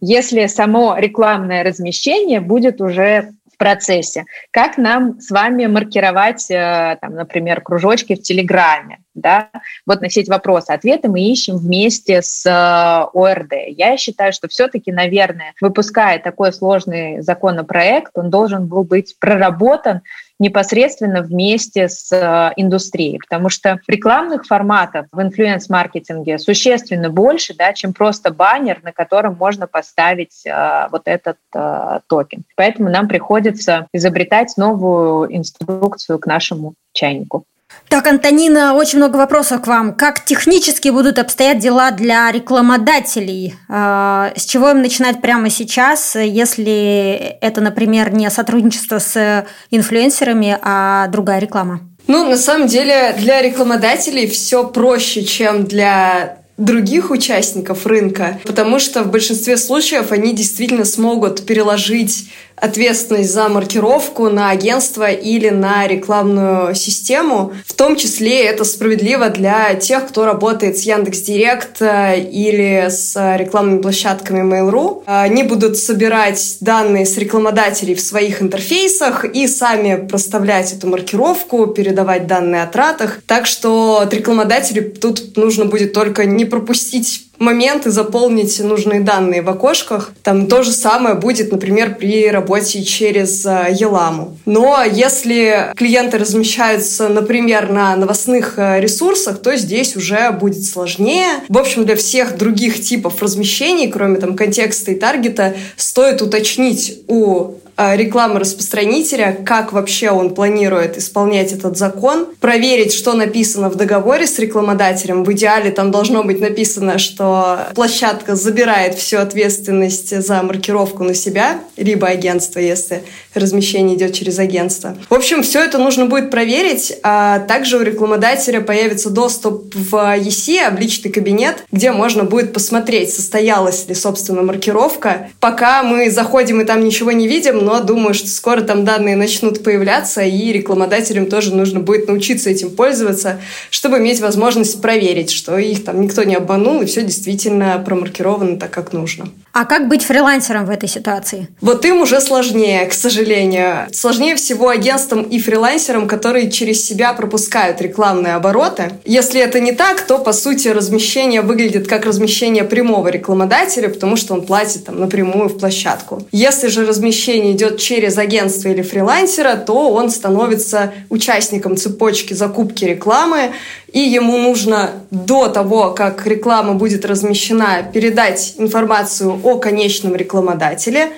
если 0.00 0.46
само 0.46 0.96
рекламное 0.96 1.64
размещение 1.64 2.40
будет 2.40 2.80
уже 2.80 3.32
в 3.52 3.58
процессе. 3.58 4.24
Как 4.50 4.76
нам 4.76 5.18
с 5.18 5.30
вами 5.30 5.64
маркировать, 5.66 6.50
э, 6.50 6.98
там, 7.00 7.14
например, 7.14 7.62
кружочки 7.62 8.14
в 8.14 8.22
Телеграме? 8.22 8.98
Да? 9.14 9.48
Вот 9.86 10.02
на 10.02 10.08
все 10.08 10.20
эти 10.20 10.28
вопросы, 10.28 10.72
ответы 10.72 11.08
мы 11.08 11.22
ищем 11.22 11.56
вместе 11.56 12.20
с 12.20 12.44
э, 12.44 13.08
ОРД. 13.18 13.52
Я 13.68 13.96
считаю, 13.96 14.34
что 14.34 14.48
все-таки, 14.48 14.92
наверное, 14.92 15.54
выпуская 15.62 16.18
такой 16.18 16.52
сложный 16.52 17.22
законопроект, 17.22 18.12
он 18.14 18.28
должен 18.28 18.66
был 18.66 18.84
быть 18.84 19.16
проработан 19.18 20.02
непосредственно 20.38 21.22
вместе 21.22 21.88
с 21.88 22.12
э, 22.12 22.52
индустрией, 22.56 23.18
потому 23.18 23.48
что 23.48 23.80
рекламных 23.88 24.44
форматов 24.46 25.06
в 25.12 25.20
инфлюенс-маркетинге 25.20 26.38
существенно 26.38 27.10
больше, 27.10 27.54
да, 27.54 27.72
чем 27.72 27.92
просто 27.92 28.30
баннер, 28.30 28.80
на 28.82 28.92
котором 28.92 29.36
можно 29.38 29.66
поставить 29.66 30.44
э, 30.44 30.88
вот 30.90 31.02
этот 31.06 31.38
э, 31.54 32.00
токен. 32.06 32.44
Поэтому 32.56 32.90
нам 32.90 33.08
приходится 33.08 33.88
изобретать 33.92 34.56
новую 34.56 35.34
инструкцию 35.34 36.18
к 36.18 36.26
нашему 36.26 36.74
чайнику. 36.92 37.44
Так, 37.88 38.06
Антонина, 38.06 38.74
очень 38.74 38.98
много 38.98 39.16
вопросов 39.16 39.62
к 39.62 39.66
вам. 39.66 39.94
Как 39.94 40.24
технически 40.24 40.88
будут 40.88 41.18
обстоять 41.18 41.60
дела 41.60 41.90
для 41.92 42.30
рекламодателей? 42.32 43.54
А, 43.68 44.32
с 44.36 44.44
чего 44.44 44.70
им 44.70 44.82
начинать 44.82 45.20
прямо 45.20 45.50
сейчас, 45.50 46.16
если 46.16 47.36
это, 47.40 47.60
например, 47.60 48.12
не 48.12 48.28
сотрудничество 48.30 48.98
с 48.98 49.46
инфлюенсерами, 49.70 50.58
а 50.62 51.06
другая 51.08 51.38
реклама? 51.38 51.80
Ну, 52.08 52.28
на 52.28 52.36
самом 52.36 52.68
деле, 52.68 53.14
для 53.18 53.42
рекламодателей 53.42 54.28
все 54.28 54.64
проще, 54.64 55.24
чем 55.24 55.64
для 55.64 56.38
других 56.56 57.10
участников 57.10 57.84
рынка, 57.86 58.38
потому 58.44 58.78
что 58.78 59.02
в 59.02 59.10
большинстве 59.10 59.56
случаев 59.58 60.10
они 60.10 60.32
действительно 60.32 60.84
смогут 60.86 61.44
переложить 61.44 62.30
ответственность 62.56 63.32
за 63.32 63.48
маркировку 63.48 64.30
на 64.30 64.50
агентство 64.50 65.10
или 65.10 65.50
на 65.50 65.86
рекламную 65.86 66.74
систему. 66.74 67.52
В 67.66 67.74
том 67.74 67.96
числе 67.96 68.44
это 68.44 68.64
справедливо 68.64 69.28
для 69.28 69.74
тех, 69.74 70.08
кто 70.08 70.24
работает 70.24 70.78
с 70.78 70.82
Яндекс.Директ 70.82 71.80
э, 71.80 72.20
или 72.20 72.88
с 72.88 73.14
рекламными 73.36 73.82
площадками 73.82 74.40
Mail.ru. 74.40 75.02
Они 75.06 75.42
будут 75.42 75.76
собирать 75.76 76.58
данные 76.60 77.04
с 77.04 77.16
рекламодателей 77.18 77.94
в 77.94 78.00
своих 78.00 78.40
интерфейсах 78.40 79.24
и 79.24 79.46
сами 79.46 80.06
проставлять 80.06 80.72
эту 80.72 80.88
маркировку, 80.88 81.66
передавать 81.66 82.26
данные 82.26 82.62
о 82.62 82.66
тратах. 82.66 83.20
Так 83.26 83.46
что 83.46 84.00
от 84.00 84.14
рекламодателей 84.14 84.82
тут 84.82 85.36
нужно 85.36 85.66
будет 85.66 85.92
только 85.92 86.24
не 86.24 86.44
пропустить 86.44 87.25
моменты 87.38 87.90
заполнить 87.90 88.58
нужные 88.60 89.00
данные 89.00 89.42
в 89.42 89.50
окошках. 89.50 90.12
Там 90.22 90.46
то 90.46 90.62
же 90.62 90.72
самое 90.72 91.14
будет, 91.14 91.52
например, 91.52 91.96
при 91.96 92.30
работе 92.30 92.82
через 92.84 93.44
э, 93.46 93.68
Еламу. 93.70 94.36
Но 94.46 94.82
если 94.84 95.72
клиенты 95.76 96.18
размещаются, 96.18 97.08
например, 97.08 97.70
на 97.70 97.96
новостных 97.96 98.54
э, 98.58 98.80
ресурсах, 98.80 99.38
то 99.38 99.56
здесь 99.56 99.96
уже 99.96 100.30
будет 100.32 100.64
сложнее. 100.64 101.28
В 101.48 101.58
общем, 101.58 101.84
для 101.84 101.96
всех 101.96 102.36
других 102.36 102.80
типов 102.80 103.22
размещений, 103.22 103.88
кроме 103.88 104.18
там 104.18 104.36
контекста 104.36 104.92
и 104.92 104.94
таргета, 104.94 105.54
стоит 105.76 106.22
уточнить 106.22 107.00
у 107.08 107.54
рекламы 107.76 108.40
распространителя, 108.40 109.36
как 109.44 109.72
вообще 109.72 110.10
он 110.10 110.34
планирует 110.34 110.96
исполнять 110.98 111.52
этот 111.52 111.76
закон, 111.76 112.26
проверить, 112.40 112.92
что 112.92 113.14
написано 113.14 113.68
в 113.68 113.74
договоре 113.74 114.26
с 114.26 114.38
рекламодателем. 114.38 115.24
В 115.24 115.32
идеале 115.32 115.70
там 115.70 115.90
должно 115.90 116.22
быть 116.22 116.40
написано, 116.40 116.98
что 116.98 117.58
площадка 117.74 118.34
забирает 118.34 118.94
всю 118.94 119.18
ответственность 119.18 120.16
за 120.22 120.42
маркировку 120.42 121.04
на 121.04 121.14
себя, 121.14 121.60
либо 121.76 122.06
агентство, 122.06 122.58
если 122.58 123.02
размещение 123.34 123.96
идет 123.96 124.14
через 124.14 124.38
агентство. 124.38 124.96
В 125.08 125.14
общем, 125.14 125.42
все 125.42 125.62
это 125.62 125.78
нужно 125.78 126.06
будет 126.06 126.30
проверить. 126.30 126.94
А 127.02 127.40
также 127.40 127.78
у 127.78 127.82
рекламодателя 127.82 128.60
появится 128.60 129.10
доступ 129.10 129.74
в 129.74 129.94
EC, 129.94 130.74
в 130.74 130.78
личный 130.78 131.10
кабинет, 131.10 131.64
где 131.70 131.92
можно 131.92 132.24
будет 132.24 132.52
посмотреть, 132.52 133.12
состоялась 133.12 133.86
ли, 133.88 133.94
собственно, 133.94 134.42
маркировка. 134.42 135.28
Пока 135.40 135.82
мы 135.82 136.10
заходим 136.10 136.60
и 136.60 136.64
там 136.64 136.84
ничего 136.84 137.12
не 137.12 137.28
видим, 137.28 137.65
но 137.66 137.80
думаю, 137.80 138.14
что 138.14 138.28
скоро 138.28 138.60
там 138.60 138.84
данные 138.84 139.16
начнут 139.16 139.64
появляться, 139.64 140.22
и 140.22 140.52
рекламодателям 140.52 141.26
тоже 141.26 141.52
нужно 141.52 141.80
будет 141.80 142.06
научиться 142.06 142.48
этим 142.48 142.70
пользоваться, 142.70 143.40
чтобы 143.70 143.98
иметь 143.98 144.20
возможность 144.20 144.80
проверить, 144.80 145.32
что 145.32 145.58
их 145.58 145.84
там 145.84 146.00
никто 146.00 146.22
не 146.22 146.36
обманул, 146.36 146.80
и 146.80 146.86
все 146.86 147.02
действительно 147.02 147.82
промаркировано 147.84 148.56
так, 148.56 148.70
как 148.70 148.92
нужно. 148.92 149.28
А 149.58 149.64
как 149.64 149.88
быть 149.88 150.04
фрилансером 150.04 150.66
в 150.66 150.70
этой 150.70 150.86
ситуации? 150.86 151.48
Вот 151.62 151.82
им 151.86 152.02
уже 152.02 152.20
сложнее, 152.20 152.84
к 152.84 152.92
сожалению. 152.92 153.86
Сложнее 153.90 154.36
всего 154.36 154.68
агентствам 154.68 155.22
и 155.22 155.38
фрилансерам, 155.38 156.06
которые 156.06 156.50
через 156.50 156.86
себя 156.86 157.14
пропускают 157.14 157.80
рекламные 157.80 158.34
обороты. 158.34 158.90
Если 159.06 159.40
это 159.40 159.58
не 159.60 159.72
так, 159.72 160.02
то, 160.02 160.18
по 160.18 160.34
сути, 160.34 160.68
размещение 160.68 161.40
выглядит 161.40 161.88
как 161.88 162.04
размещение 162.04 162.64
прямого 162.64 163.08
рекламодателя, 163.08 163.88
потому 163.88 164.16
что 164.16 164.34
он 164.34 164.42
платит 164.42 164.84
там 164.84 165.00
напрямую 165.00 165.48
в 165.48 165.56
площадку. 165.56 166.22
Если 166.32 166.68
же 166.68 166.84
размещение 166.84 167.52
идет 167.52 167.78
через 167.78 168.18
агентство 168.18 168.68
или 168.68 168.82
фрилансера, 168.82 169.56
то 169.56 169.90
он 169.90 170.10
становится 170.10 170.92
участником 171.08 171.78
цепочки 171.78 172.34
закупки 172.34 172.84
рекламы, 172.84 173.52
и 173.90 174.00
ему 174.00 174.36
нужно 174.36 174.90
до 175.10 175.48
того, 175.48 175.92
как 175.92 176.26
реклама 176.26 176.74
будет 176.74 177.06
размещена, 177.06 177.82
передать 177.94 178.56
информацию 178.58 179.40
о 179.46 179.58
конечном 179.58 180.16
рекламодателе. 180.16 181.10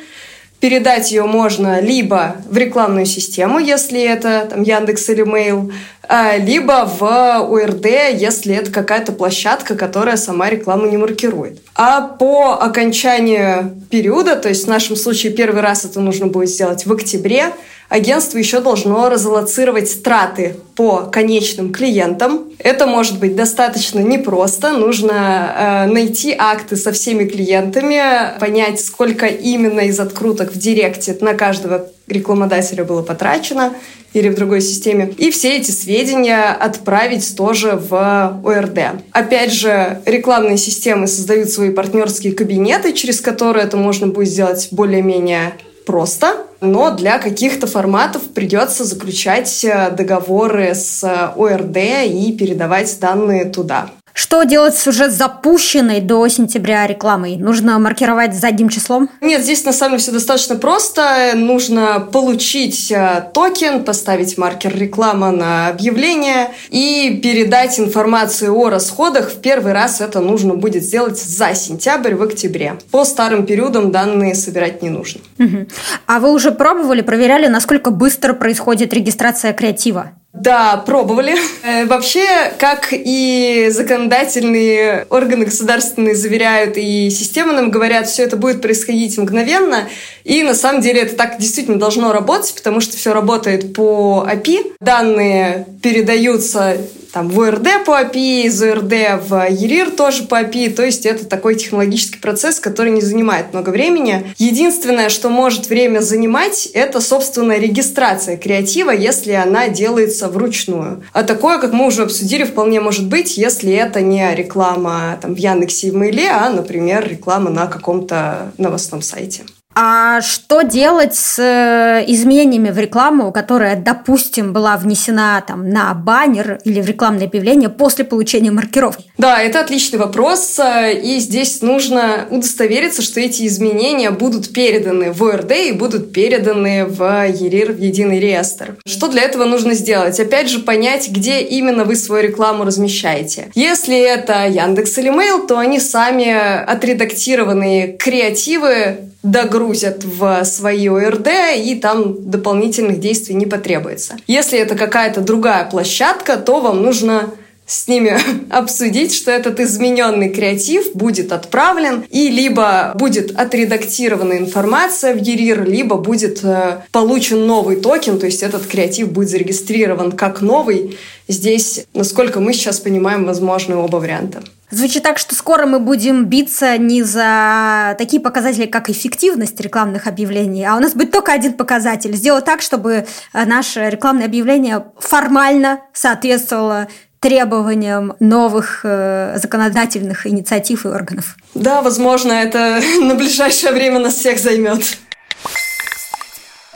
Передать 0.61 1.13
ее 1.13 1.23
можно 1.23 1.81
либо 1.81 2.37
в 2.51 2.57
рекламную 2.57 3.07
систему, 3.07 3.61
если 3.61 4.03
это 4.03 4.49
там, 4.51 4.63
Яндекс 4.63 5.09
или 5.11 5.25
Mail, 5.25 5.73
а, 6.03 6.37
либо 6.37 6.91
в 6.99 7.47
УРД, 7.49 7.87
если 8.15 8.57
это 8.57 8.73
какая-то 8.73 9.13
площадка, 9.13 9.77
которая 9.77 10.17
сама 10.17 10.51
рекламу 10.51 10.87
не 10.87 10.97
маркирует. 10.97 11.61
А 11.77 12.01
по 12.01 12.55
окончанию 12.55 13.81
периода, 13.89 14.35
то 14.35 14.49
есть 14.49 14.65
в 14.65 14.69
нашем 14.69 14.97
случае 14.97 15.33
первый 15.33 15.63
раз 15.63 15.85
это 15.85 16.01
нужно 16.01 16.27
будет 16.27 16.49
сделать 16.49 16.87
в 16.87 16.93
октябре, 16.93 17.53
агентство 17.89 18.39
еще 18.39 18.61
должно 18.61 19.09
разалоцировать 19.09 20.03
траты 20.03 20.57
по 20.77 20.99
конечным 21.11 21.73
клиентам. 21.73 22.45
Это 22.59 22.87
может 22.87 23.19
быть 23.19 23.35
достаточно 23.35 24.01
непросто. 24.01 24.73
Нужно 24.73 25.87
э, 25.87 25.93
найти 25.93 26.35
акты 26.37 26.77
со 26.77 26.93
всеми 26.93 27.25
клиентами, 27.25 28.39
понять, 28.39 28.81
сколько 28.81 29.27
именно 29.27 29.81
из 29.81 29.99
откруток 30.01 30.53
в 30.53 30.59
директе 30.59 31.17
на 31.21 31.35
каждого 31.35 31.89
рекламодателя 32.07 32.85
было 32.85 33.03
потрачено 33.03 33.75
или 34.15 34.29
в 34.29 34.35
другой 34.35 34.61
системе. 34.61 35.13
И 35.19 35.31
все 35.31 35.57
эти 35.57 35.71
сведения 35.71 36.51
отправить 36.51 37.37
тоже 37.37 37.73
в 37.73 38.41
ОРД. 38.45 39.03
Опять 39.13 39.53
же, 39.53 40.01
рекламные 40.07 40.57
системы 40.57 41.07
создают 41.07 41.51
свои 41.51 41.71
партнерские 41.71 42.33
кабинеты, 42.33 42.93
через 42.93 43.21
которые 43.21 43.67
это 43.67 43.77
можно 43.77 44.07
будет 44.07 44.29
сделать 44.29 44.69
более-менее 44.71 45.53
просто, 45.89 46.45
но 46.61 46.91
для 46.91 47.19
каких-то 47.19 47.67
форматов 47.67 48.21
придется 48.35 48.85
заключать 48.85 49.65
э, 49.65 49.91
договоры 49.91 50.75
с 50.75 51.03
ОРД 51.35 51.79
и 52.05 52.37
передавать 52.39 53.01
данные 53.01 53.47
туда. 53.47 53.89
Что 54.19 54.43
делать 54.43 54.77
с 54.77 54.85
уже 54.89 55.11
запущенной 55.11 56.01
до 56.01 56.27
сентября 56.27 56.89
рекламой? 56.89 57.37
Нужно 57.37 57.79
маркировать 57.79 58.35
задним 58.35 58.69
числом? 58.69 59.09
Нет, 59.21 59.43
здесь 59.43 59.65
на 59.65 59.73
самом 59.73 59.93
деле 59.93 60.03
все 60.03 60.11
достаточно 60.11 60.57
просто. 60.57 61.35
Нужно 61.37 62.01
получить 62.01 62.91
э, 62.91 63.31
токен, 63.33 63.85
поставить 63.85 64.37
маркер 64.37 64.77
реклама 64.77 65.31
на 65.31 65.69
объявление 65.69 66.51
и 66.71 67.21
передать 67.23 67.79
информацию 67.79 68.53
о 68.59 68.71
расходах. 68.71 69.31
В 69.31 69.41
первый 69.41 69.73
раз 69.73 70.01
это 70.01 70.19
нужно 70.19 70.55
будет 70.55 70.83
сделать 70.83 71.17
за 71.17 71.55
сентябрь 71.55 72.17
в 72.17 72.23
октябре. 72.25 72.77
По 72.91 73.05
старым 73.05 73.47
периодам 73.47 73.93
данные 73.93 74.35
собирать 74.35 74.83
не 74.83 74.91
нужно. 74.91 75.21
Угу. 75.39 75.69
А 76.07 76.19
вы 76.19 76.33
уже 76.33 76.51
пробовали, 76.51 77.03
проверяли, 77.03 77.47
насколько 77.47 77.93
быстро 77.93 78.33
происходит 78.33 78.93
регистрация 78.93 79.53
креатива? 79.53 80.11
Да, 80.35 80.77
пробовали. 80.85 81.35
Э, 81.65 81.87
вообще, 81.87 82.53
как 82.59 82.89
и 82.93 83.69
законодательные 83.71 85.07
органы 85.09 85.47
государственные 85.47 86.15
заверяют, 86.15 86.77
и 86.77 87.09
системы 87.09 87.53
нам 87.55 87.71
говорят, 87.71 88.09
все 88.09 88.25
это 88.25 88.37
будет 88.37 88.61
происходить 88.61 89.17
мгновенно. 89.17 89.89
И 90.25 90.43
на 90.43 90.55
самом 90.55 90.83
деле 90.83 91.03
это 91.03 91.17
так 91.17 91.39
действительно 91.39 91.79
должно 91.79 92.13
работать, 92.13 92.55
потому 92.55 92.81
что 92.81 92.97
все 92.97 93.15
работает 93.15 93.75
по 93.75 94.27
API. 94.31 94.73
Данные 94.81 95.67
передаются 95.83 96.77
там, 97.13 97.29
в 97.29 97.41
ОРД 97.41 97.85
по 97.85 98.01
API, 98.01 98.43
из 98.43 98.63
ОРД 98.63 99.23
в 99.29 99.33
ERIR 99.33 99.97
тоже 99.97 100.25
по 100.25 100.43
API. 100.43 100.71
То 100.71 100.85
есть 100.85 101.07
это 101.07 101.25
такой 101.25 101.55
технологический 101.55 102.19
процесс, 102.19 102.61
который 102.61 102.93
не 102.93 103.01
занимает 103.01 103.53
много 103.53 103.71
времени. 103.71 104.33
Единственное, 104.39 105.09
что 105.09 105.29
может 105.29 105.69
время 105.69 106.01
занимать, 106.01 106.67
это, 106.67 107.01
собственно, 107.01 107.59
регистрация 107.59 108.37
креатива, 108.37 108.91
если 108.91 109.33
она 109.33 109.69
делается 109.69 110.29
вручную. 110.29 111.03
А 111.13 111.23
такое, 111.23 111.59
как 111.59 111.73
мы 111.73 111.87
уже 111.87 112.03
обсудили, 112.03 112.45
вполне 112.45 112.81
может 112.81 113.07
быть, 113.07 113.37
если 113.37 113.73
это 113.73 114.01
не 114.01 114.35
реклама 114.35 115.19
там, 115.21 115.35
в 115.35 115.39
Яндексе 115.39 115.89
и 115.89 115.91
в 115.91 115.97
Мейле, 115.97 116.31
а, 116.31 116.51
например, 116.51 117.09
реклама 117.09 117.51
на 117.51 117.67
каком-то 117.67 118.53
новостном 118.59 119.03
сайте. 119.03 119.43
А 119.81 120.21
что 120.23 120.63
делать 120.63 121.15
с 121.15 121.39
э, 121.39 122.05
изменениями 122.09 122.71
в 122.71 122.79
рекламу, 122.79 123.31
которая, 123.31 123.77
допустим, 123.77 124.53
была 124.53 124.77
внесена 124.77 125.41
там, 125.47 125.71
на 125.71 125.95
баннер 125.95 126.59
или 126.65 126.81
в 126.81 126.87
рекламное 126.87 127.29
объявление 127.29 127.69
после 127.69 128.05
получения 128.05 128.51
маркировки? 128.51 129.05
Да, 129.19 129.41
это 129.41 129.61
отличный 129.61 130.01
вопрос. 130.01 130.59
И 130.61 131.21
здесь 131.21 131.63
нужно 131.63 132.27
удостовериться, 132.29 133.03
что 133.03 133.21
эти 133.21 133.47
изменения 133.47 134.11
будут 134.11 134.53
переданы 134.53 135.13
в 135.13 135.23
ОРД 135.23 135.53
и 135.53 135.71
будут 135.71 136.13
переданы 136.13 136.85
в 136.85 137.29
ЕРИР, 137.29 137.75
в 137.75 137.79
единый 137.81 138.19
реестр. 138.19 138.79
Что 138.85 139.07
для 139.07 139.23
этого 139.23 139.45
нужно 139.45 139.75
сделать? 139.75 140.19
Опять 140.19 140.51
же, 140.51 140.59
понять, 140.59 141.09
где 141.09 141.41
именно 141.41 141.85
вы 141.85 141.95
свою 141.95 142.25
рекламу 142.25 142.65
размещаете. 142.65 143.53
Если 143.55 143.97
это 143.97 144.45
Яндекс 144.49 144.99
или 144.99 145.13
Mail, 145.13 145.47
то 145.47 145.57
они 145.57 145.79
сами 145.79 146.33
отредактированные 146.65 147.97
креативы 147.97 149.05
догрузят 149.23 150.05
в 150.05 150.45
свои 150.45 150.89
ОРД, 150.89 151.29
и 151.57 151.75
там 151.81 152.31
дополнительных 152.31 153.01
действий 153.01 153.35
не 153.35 153.47
потребуется. 153.47 154.17
Если 154.27 154.59
это 154.59 154.75
какая-то 154.77 155.21
другая 155.21 155.69
площадка, 155.69 156.37
то 156.37 156.61
вам 156.61 156.83
нужно 156.83 157.31
с 157.69 157.87
ними 157.87 158.19
обсудить, 158.51 159.15
что 159.15 159.31
этот 159.31 159.61
измененный 159.61 160.31
креатив 160.31 160.93
будет 160.95 161.33
отправлен 161.33 162.05
и 162.11 162.29
либо 162.31 162.93
будет 162.97 163.39
отредактирована 163.39 164.39
информация 164.39 165.15
в 165.15 165.19
ЕРИР, 165.19 165.65
либо 165.69 165.97
будет 165.97 166.43
э, 166.43 166.79
получен 166.91 167.47
новый 167.47 167.77
токен, 167.77 168.19
то 168.19 168.27
есть 168.27 168.43
этот 168.43 168.67
креатив 168.67 169.13
будет 169.13 169.29
зарегистрирован 169.29 170.13
как 170.13 170.41
новый. 170.41 170.99
Здесь, 171.29 171.85
насколько 171.93 172.41
мы 172.41 172.55
сейчас 172.55 172.81
понимаем, 172.81 173.27
возможны 173.27 173.77
оба 173.77 173.99
варианта. 173.99 174.43
Звучит 174.71 175.03
так, 175.03 175.17
что 175.17 175.35
скоро 175.35 175.67
мы 175.67 175.79
будем 175.79 176.27
биться 176.27 176.77
не 176.77 177.03
за 177.03 177.95
такие 177.97 178.21
показатели, 178.21 178.67
как 178.67 178.91
эффективность 178.91 179.59
рекламных 179.61 180.07
объявлений, 180.07 180.65
а 180.65 180.77
у 180.77 180.81
нас 180.81 180.93
будет 180.93 181.11
только 181.11 181.33
один 181.33 181.55
показатель. 181.55 182.15
Сделать 182.15 182.45
так, 182.45 182.61
чтобы 182.61 183.07
э, 183.33 183.45
наше 183.45 183.89
рекламное 183.89 184.27
объявление 184.27 184.85
формально 184.99 185.81
соответствовало 185.95 186.89
требованиям 187.21 188.15
новых 188.21 188.81
э, 188.85 189.37
законодательных 189.37 190.27
инициатив 190.27 190.85
и 190.85 190.89
органов. 190.89 191.37
Да, 191.55 191.83
возможно, 191.83 192.33
это 192.33 192.81
на 193.01 193.15
ближайшее 193.15 193.73
время 193.73 193.99
нас 193.99 194.15
всех 194.15 194.39
займет. 194.39 194.99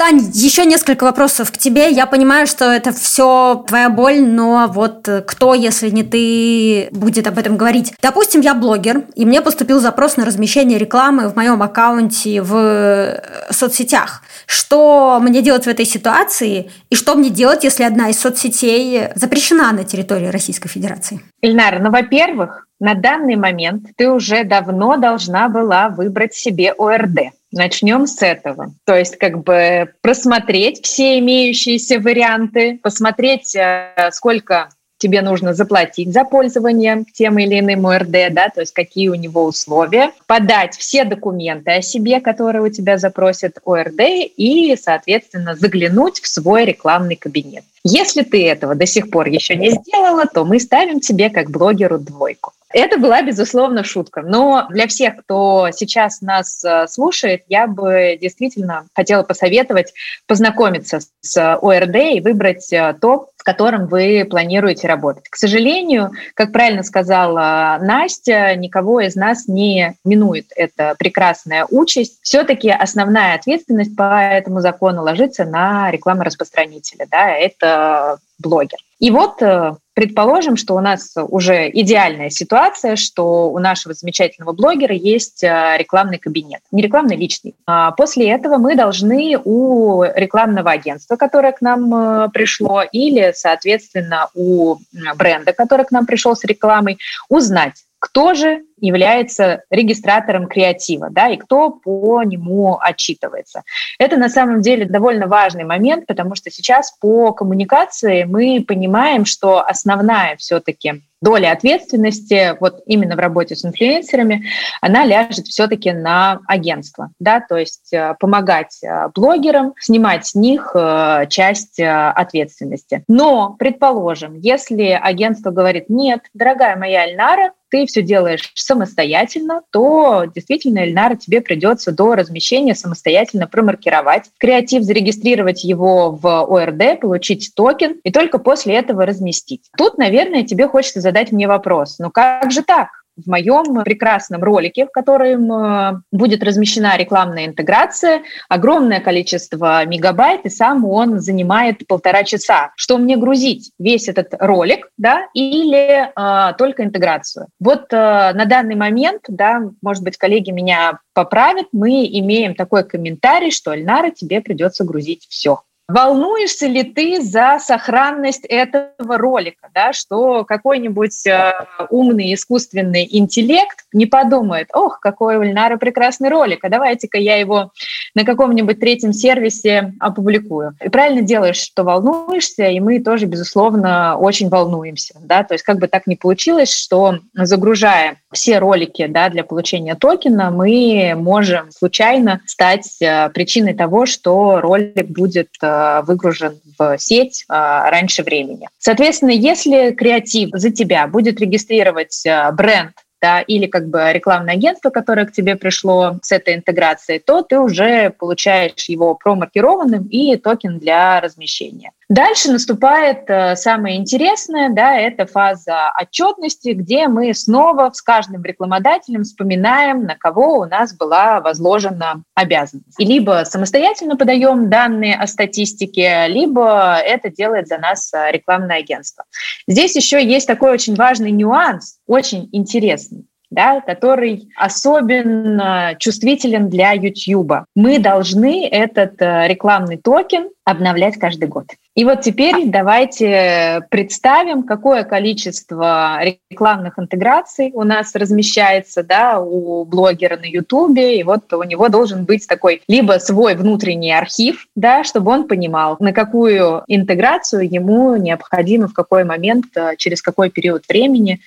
Тань, 0.03 0.19
еще 0.35 0.65
несколько 0.65 1.05
вопросов 1.05 1.53
к 1.53 1.59
тебе. 1.59 1.89
Я 1.93 2.07
понимаю, 2.07 2.49
что 2.49 2.65
это 2.65 2.91
все 2.91 3.65
твоя 3.69 3.89
боль, 3.89 4.21
но 4.21 4.67
вот 4.69 5.07
э, 5.07 5.21
кто, 5.21 5.55
если 5.55 5.91
не 5.91 6.03
ты, 6.03 6.89
будет 6.91 7.29
об 7.29 7.39
этом 7.39 7.57
говорить? 7.57 7.95
Допустим, 8.03 8.41
я 8.41 8.55
блогер, 8.55 9.05
и 9.15 9.25
мне 9.25 9.41
поступил 9.41 9.79
запрос 9.79 10.17
на 10.17 10.25
размещение 10.25 10.77
рекламы 10.77 11.29
в 11.29 11.37
моем 11.37 11.63
аккаунте 11.63 12.43
в 12.43 12.53
э, 12.53 13.53
соцсетях. 13.53 14.23
Что 14.47 15.21
мне 15.23 15.41
делать 15.41 15.67
в 15.67 15.69
этой 15.69 15.85
ситуации? 15.85 16.73
И 16.91 16.97
что 16.97 17.15
мне 17.15 17.31
делать, 17.31 17.63
если 17.63 17.85
одна 17.85 18.09
из 18.09 18.19
соцсетей 18.19 19.05
запрещена 19.15 19.71
на 19.71 19.85
территории 19.85 20.27
Российской 20.27 20.69
Федерации? 20.69 21.21
Ильнара, 21.43 21.79
ну, 21.79 21.93
во-первых, 21.93 22.67
на 22.81 22.95
данный 22.95 23.37
момент 23.37 23.87
ты 23.97 24.11
уже 24.11 24.43
давно 24.43 24.97
должна 24.97 25.49
была 25.49 25.91
выбрать 25.91 26.35
себе 26.35 26.73
ОРД. 26.77 27.31
Начнем 27.53 28.07
с 28.07 28.23
этого. 28.23 28.73
То 28.85 28.97
есть 28.97 29.17
как 29.17 29.43
бы 29.43 29.93
просмотреть 30.01 30.85
все 30.85 31.19
имеющиеся 31.19 32.01
варианты, 32.01 32.79
посмотреть, 32.83 33.55
э, 33.55 34.11
сколько 34.13 34.71
тебе 35.03 35.21
нужно 35.21 35.53
заплатить 35.53 36.13
за 36.13 36.25
пользование 36.25 37.05
тем 37.13 37.39
или 37.39 37.59
иным 37.59 37.87
ОРД, 37.87 38.33
да, 38.33 38.49
то 38.49 38.61
есть 38.61 38.73
какие 38.73 39.09
у 39.09 39.15
него 39.15 39.45
условия, 39.45 40.13
подать 40.27 40.77
все 40.77 41.05
документы 41.05 41.73
о 41.73 41.83
себе, 41.83 42.21
которые 42.21 42.63
у 42.63 42.69
тебя 42.69 42.99
запросит 42.99 43.59
ОРД, 43.65 44.01
и, 44.37 44.77
соответственно, 44.81 45.57
заглянуть 45.57 46.21
в 46.21 46.29
свой 46.29 46.65
рекламный 46.65 47.17
кабинет. 47.17 47.65
Если 47.85 48.23
ты 48.23 48.47
этого 48.47 48.77
до 48.77 48.87
сих 48.87 49.11
пор 49.11 49.27
еще 49.27 49.57
не 49.57 49.71
сделала, 49.71 50.25
то 50.27 50.45
мы 50.45 50.61
ставим 50.61 51.01
тебе 51.01 51.31
как 51.31 51.51
блогеру 51.51 51.99
двойку. 51.99 52.53
Это 52.73 52.99
была, 52.99 53.23
безусловно, 53.23 53.85
шутка. 53.85 54.23
Но 54.23 54.67
для 54.71 54.87
всех, 54.87 55.17
кто 55.17 55.71
сейчас 55.73 56.21
нас 56.21 56.65
э, 56.65 56.87
слушает, 56.89 57.43
я 57.49 57.67
бы 57.67 58.19
действительно 58.21 58.87
хотела 58.95 59.23
посоветовать 59.23 59.93
познакомиться 60.27 61.01
с 61.21 61.57
ОРД 61.57 61.97
и 61.97 62.21
выбрать 62.21 62.73
э, 62.73 62.95
то, 63.01 63.29
в 63.37 63.45
котором 63.45 63.87
вы 63.89 64.27
планируете 64.29 64.87
работать. 64.87 65.29
К 65.29 65.37
сожалению, 65.37 66.13
как 66.35 66.53
правильно 66.53 66.83
сказала 66.83 67.79
Настя, 67.81 68.55
никого 68.55 69.01
из 69.01 69.17
нас 69.17 69.49
не 69.49 69.95
минует 70.05 70.47
эта 70.55 70.95
прекрасная 70.99 71.67
участь. 71.69 72.19
Все-таки 72.23 72.71
основная 72.71 73.35
ответственность 73.35 73.97
по 73.97 74.23
этому 74.23 74.61
закону 74.61 75.03
ложится 75.03 75.45
на 75.45 75.91
рекламораспространителя. 75.91 77.07
Да, 77.11 77.31
это 77.31 78.19
блогер. 78.39 78.79
И 78.99 79.11
вот 79.11 79.43
э, 79.43 79.75
предположим, 79.95 80.57
что 80.57 80.75
у 80.75 80.81
нас 80.81 81.15
уже 81.17 81.71
идеальная 81.71 82.31
ситуация, 82.31 82.97
что 82.97 83.51
у 83.51 83.59
нашего 83.59 83.95
замечательного 83.95 84.53
блогера 84.53 84.95
есть 84.95 85.43
э, 85.45 85.77
рекламный 85.79 86.19
кабинет, 86.19 86.61
не 86.71 86.83
рекламный, 86.83 87.17
личный. 87.17 87.55
А 87.67 87.93
после 87.93 88.31
этого 88.31 88.59
мы 88.59 88.75
должны 88.77 89.39
у 89.45 90.03
рекламного 90.03 90.71
агентства, 90.71 91.17
которое 91.17 91.53
к 91.53 91.61
нам 91.61 92.31
пришло, 92.31 92.83
или, 92.83 93.33
соответственно, 93.35 94.29
у 94.35 94.77
бренда, 95.17 95.53
который 95.53 95.85
к 95.85 95.91
нам 95.91 96.07
пришел 96.07 96.35
с 96.37 96.45
рекламой, 96.45 96.99
узнать, 97.29 97.85
кто 97.99 98.35
же 98.35 98.63
является 98.83 99.63
регистратором 99.71 100.47
креатива, 100.49 101.09
да, 101.11 101.29
и 101.29 101.37
кто 101.37 101.71
по 101.71 102.23
нему 102.23 102.79
отчитывается. 102.79 103.63
Это 103.99 104.17
на 104.17 104.29
самом 104.29 104.61
деле 104.61 104.85
довольно 104.85 105.29
важный 105.29 105.65
момент, 105.65 106.07
потому 106.07 106.35
что 106.35 106.51
сейчас 106.51 106.93
по 107.01 107.33
коммуникации 107.33 108.25
мы 108.25 108.63
понимаем, 108.67 109.25
что 109.25 109.65
основная 109.65 110.37
все-таки 110.37 111.03
доля 111.23 111.53
ответственности 111.53 112.57
вот 112.61 112.83
именно 112.85 113.17
в 113.17 113.19
работе 113.21 113.55
с 113.55 113.65
инфлюенсерами, 113.65 114.45
она 114.83 115.07
ляжет 115.07 115.47
все-таки 115.47 115.93
на 115.93 116.41
агентство, 116.47 117.11
да, 117.21 117.41
то 117.41 117.57
есть 117.57 117.93
э, 117.93 118.15
помогать 118.19 118.81
э, 118.83 119.09
блогерам, 119.15 119.73
снимать 119.79 120.27
с 120.27 120.35
них 120.35 120.73
э, 120.75 121.27
часть 121.29 121.81
ответственности. 121.81 123.05
Но, 123.07 123.55
предположим, 123.59 124.35
если 124.35 124.99
агентство 125.01 125.51
говорит, 125.53 125.89
нет, 125.89 126.23
дорогая 126.35 126.77
моя 126.77 127.03
Альнара, 127.03 127.53
ты 127.71 127.87
все 127.87 128.03
делаешь 128.03 128.51
самостоятельно, 128.73 129.63
то 129.71 130.25
действительно, 130.35 130.81
Эльнара, 130.81 131.15
тебе 131.15 131.43
придется 131.43 131.93
до 131.93 132.15
размещения 132.15 132.75
самостоятельно 132.75 133.47
промаркировать 133.47 134.31
креатив, 134.39 134.83
зарегистрировать 134.83 135.63
его 135.63 136.11
в 136.11 136.27
ОРД, 136.27 137.01
получить 137.01 137.53
токен 137.55 138.01
и 138.03 138.11
только 138.11 138.39
после 138.39 138.77
этого 138.77 139.05
разместить. 139.05 139.63
Тут, 139.77 139.99
наверное, 139.99 140.43
тебе 140.43 140.69
хочется 140.69 141.01
задать 141.01 141.33
мне 141.33 141.47
вопрос, 141.47 141.99
ну 141.99 142.11
как 142.11 142.51
же 142.51 142.63
так? 142.63 143.02
В 143.17 143.29
моем 143.29 143.83
прекрасном 143.85 144.43
ролике, 144.43 144.87
в 144.87 144.91
котором 144.91 145.53
э, 145.53 146.03
будет 146.11 146.43
размещена 146.43 146.97
рекламная 146.97 147.47
интеграция, 147.47 148.23
огромное 148.49 149.01
количество 149.01 149.85
мегабайт, 149.85 150.47
и 150.47 150.51
сам 150.51 150.85
он 150.85 151.21
занимает 151.21 151.87
полтора 151.87 152.25
часа. 152.25 152.73
Что 152.77 152.99
мне 152.99 153.17
грузить? 153.17 153.73
Весь 153.79 154.09
этот 154.09 154.35
ролик, 154.39 154.89
да, 154.97 155.27
или 155.35 156.09
э, 156.09 156.55
только 156.57 156.85
интеграцию? 156.85 157.49
Вот 157.61 157.93
э, 157.93 157.97
на 157.97 158.45
данный 158.47 158.77
момент, 158.77 159.25
да, 159.29 159.63
может 159.83 160.03
быть, 160.03 160.17
коллеги 160.17 160.51
меня 160.51 160.99
поправят, 161.15 161.67
мы 161.73 162.07
имеем 162.07 162.55
такой 162.55 162.85
комментарий, 162.85 163.51
что 163.51 163.73
Альнара, 163.73 164.11
тебе 164.11 164.41
придется 164.41 164.85
грузить 164.85 165.27
все. 165.29 165.61
Волнуешься 165.93 166.67
ли 166.67 166.85
ты 166.85 167.21
за 167.21 167.59
сохранность 167.61 168.45
этого 168.47 169.19
ролика, 169.19 169.69
да, 169.75 169.93
что 169.93 170.45
какой-нибудь 170.45 171.27
э, 171.27 171.53
умный 171.91 172.33
искусственный 172.33 173.07
интеллект 173.11 173.85
не 173.93 174.07
подумает, 174.07 174.69
ох, 174.73 175.01
какой 175.01 175.37
у 175.37 175.43
Ильнара 175.43 175.77
прекрасный 175.77 176.31
ролик, 176.31 176.65
а 176.65 176.71
давайте-ка 176.71 177.19
я 177.19 177.37
его 177.37 177.73
на 178.15 178.25
каком-нибудь 178.25 178.81
третьем 178.81 179.13
сервисе 179.13 179.93
опубликую. 180.01 180.77
И 180.83 180.89
правильно 180.89 181.23
делаешь, 181.23 181.61
что 181.61 181.85
волнуешься, 181.85 182.65
и 182.69 182.81
мы 182.81 183.01
тоже, 183.01 183.27
безусловно, 183.27 184.17
очень 184.17 184.49
волнуемся, 184.49 185.15
да, 185.21 185.45
то 185.45 185.53
есть 185.55 185.65
как 185.65 185.79
бы 185.79 185.89
так 185.89 186.07
ни 186.07 186.15
получилось, 186.15 186.75
что 186.75 187.19
загружая 187.35 188.17
все 188.33 188.59
ролики, 188.59 189.07
да, 189.07 189.29
для 189.29 189.45
получения 189.45 189.95
токена, 189.95 190.51
мы 190.51 191.15
можем 191.17 191.71
случайно 191.71 192.41
стать 192.47 192.97
э, 193.03 193.29
причиной 193.29 193.75
того, 193.75 194.07
что 194.07 194.61
ролик 194.63 195.09
будет 195.09 195.49
Э, 195.63 195.82
выгружен 196.07 196.61
в 196.79 196.99
сеть 196.99 197.45
э, 197.49 197.53
раньше 197.53 198.23
времени. 198.23 198.69
Соответственно, 198.79 199.31
если 199.31 199.93
креатив 199.93 200.51
за 200.53 200.71
тебя 200.71 201.07
будет 201.07 201.41
регистрировать 201.41 202.25
э, 202.27 202.51
бренд 202.53 202.93
да, 203.23 203.41
или 203.41 203.67
как 203.67 203.89
бы 203.89 204.11
рекламное 204.13 204.55
агентство, 204.55 204.91
которое 204.91 205.27
к 205.27 205.33
тебе 205.33 205.55
пришло 205.55 206.19
с 206.23 206.33
этой 206.33 206.57
интеграцией, 206.57 207.21
то 207.21 207.43
ты 207.43 207.59
уже 207.61 208.11
получаешь 208.11 208.89
его 208.89 209.15
промаркированным 209.15 210.09
и 210.09 210.37
токен 210.37 210.81
для 210.81 211.21
размещения. 211.21 211.93
Дальше 212.13 212.53
наступает 212.53 213.25
э, 213.29 213.57
самое 213.57 213.97
интересное, 213.97 214.69
да, 214.69 214.99
это 214.99 215.25
фаза 215.25 215.91
отчетности, 215.99 216.75
где 216.75 217.09
мы 217.09 217.33
снова 217.33 217.91
с 217.91 218.03
каждым 218.03 218.45
рекламодателем 218.45 219.23
вспоминаем, 219.23 220.05
на 220.05 220.15
кого 220.17 220.59
у 220.59 220.67
нас 220.67 220.95
была 220.95 221.41
возложена 221.41 222.23
обязанность. 222.35 223.01
И 223.01 223.07
либо 223.07 223.45
самостоятельно 223.47 224.19
подаем 224.19 224.69
данные 224.69 225.17
о 225.17 225.27
статистике, 225.27 226.27
либо 226.29 226.99
это 226.99 227.31
делает 227.31 227.69
за 227.69 227.79
нас 227.79 228.13
э, 228.13 228.31
рекламное 228.31 228.81
агентство. 228.81 229.25
Здесь 229.67 229.97
еще 229.97 230.23
есть 230.23 230.47
такой 230.47 230.71
очень 230.73 230.95
важный 230.97 231.31
нюанс, 231.31 231.97
очень 232.07 232.47
интересный. 232.53 233.25
Да, 233.53 233.81
который 233.81 234.49
особенно 234.57 235.95
чувствителен 235.99 236.69
для 236.69 236.93
YouTube. 236.93 237.53
Мы 237.75 237.99
должны 237.99 238.67
этот 238.67 239.21
э, 239.21 239.47
рекламный 239.49 239.99
токен 239.99 240.49
обновлять 240.65 241.17
каждый 241.19 241.49
год. 241.49 241.67
И 241.95 242.05
вот 242.05 242.23
теперь 242.23 242.67
давайте 242.67 243.87
представим, 243.91 244.63
какое 244.63 245.03
количество 245.05 246.21
рекламных 246.51 246.99
интеграций 246.99 247.71
у 247.75 247.83
нас 247.83 248.15
размещается 248.15 249.03
да, 249.03 249.41
у 249.41 249.85
блогера 249.85 250.39
на 250.39 250.47
YouTube. 250.47 250.97
И 250.99 251.23
вот 251.23 251.53
у 251.53 251.63
него 251.65 251.89
должен 251.89 252.25
быть 252.25 252.47
такой 252.47 252.81
либо 252.89 253.19
свой 253.19 253.57
внутренний 253.57 254.13
архив, 254.13 254.67
да, 254.75 255.05
чтобы 255.05 255.33
он 255.33 255.47
понимал, 255.47 255.97
на 256.01 256.13
какую 256.13 256.85
интеграцию 256.87 257.69
ему 257.69 258.17
необходимо, 258.17 258.89
в 258.89 258.95
какой 258.95 259.25
момент, 259.25 259.67
э, 259.75 259.97
через 259.99 260.23
какой 260.23 260.49
период 260.49 260.85
времени 260.89 261.41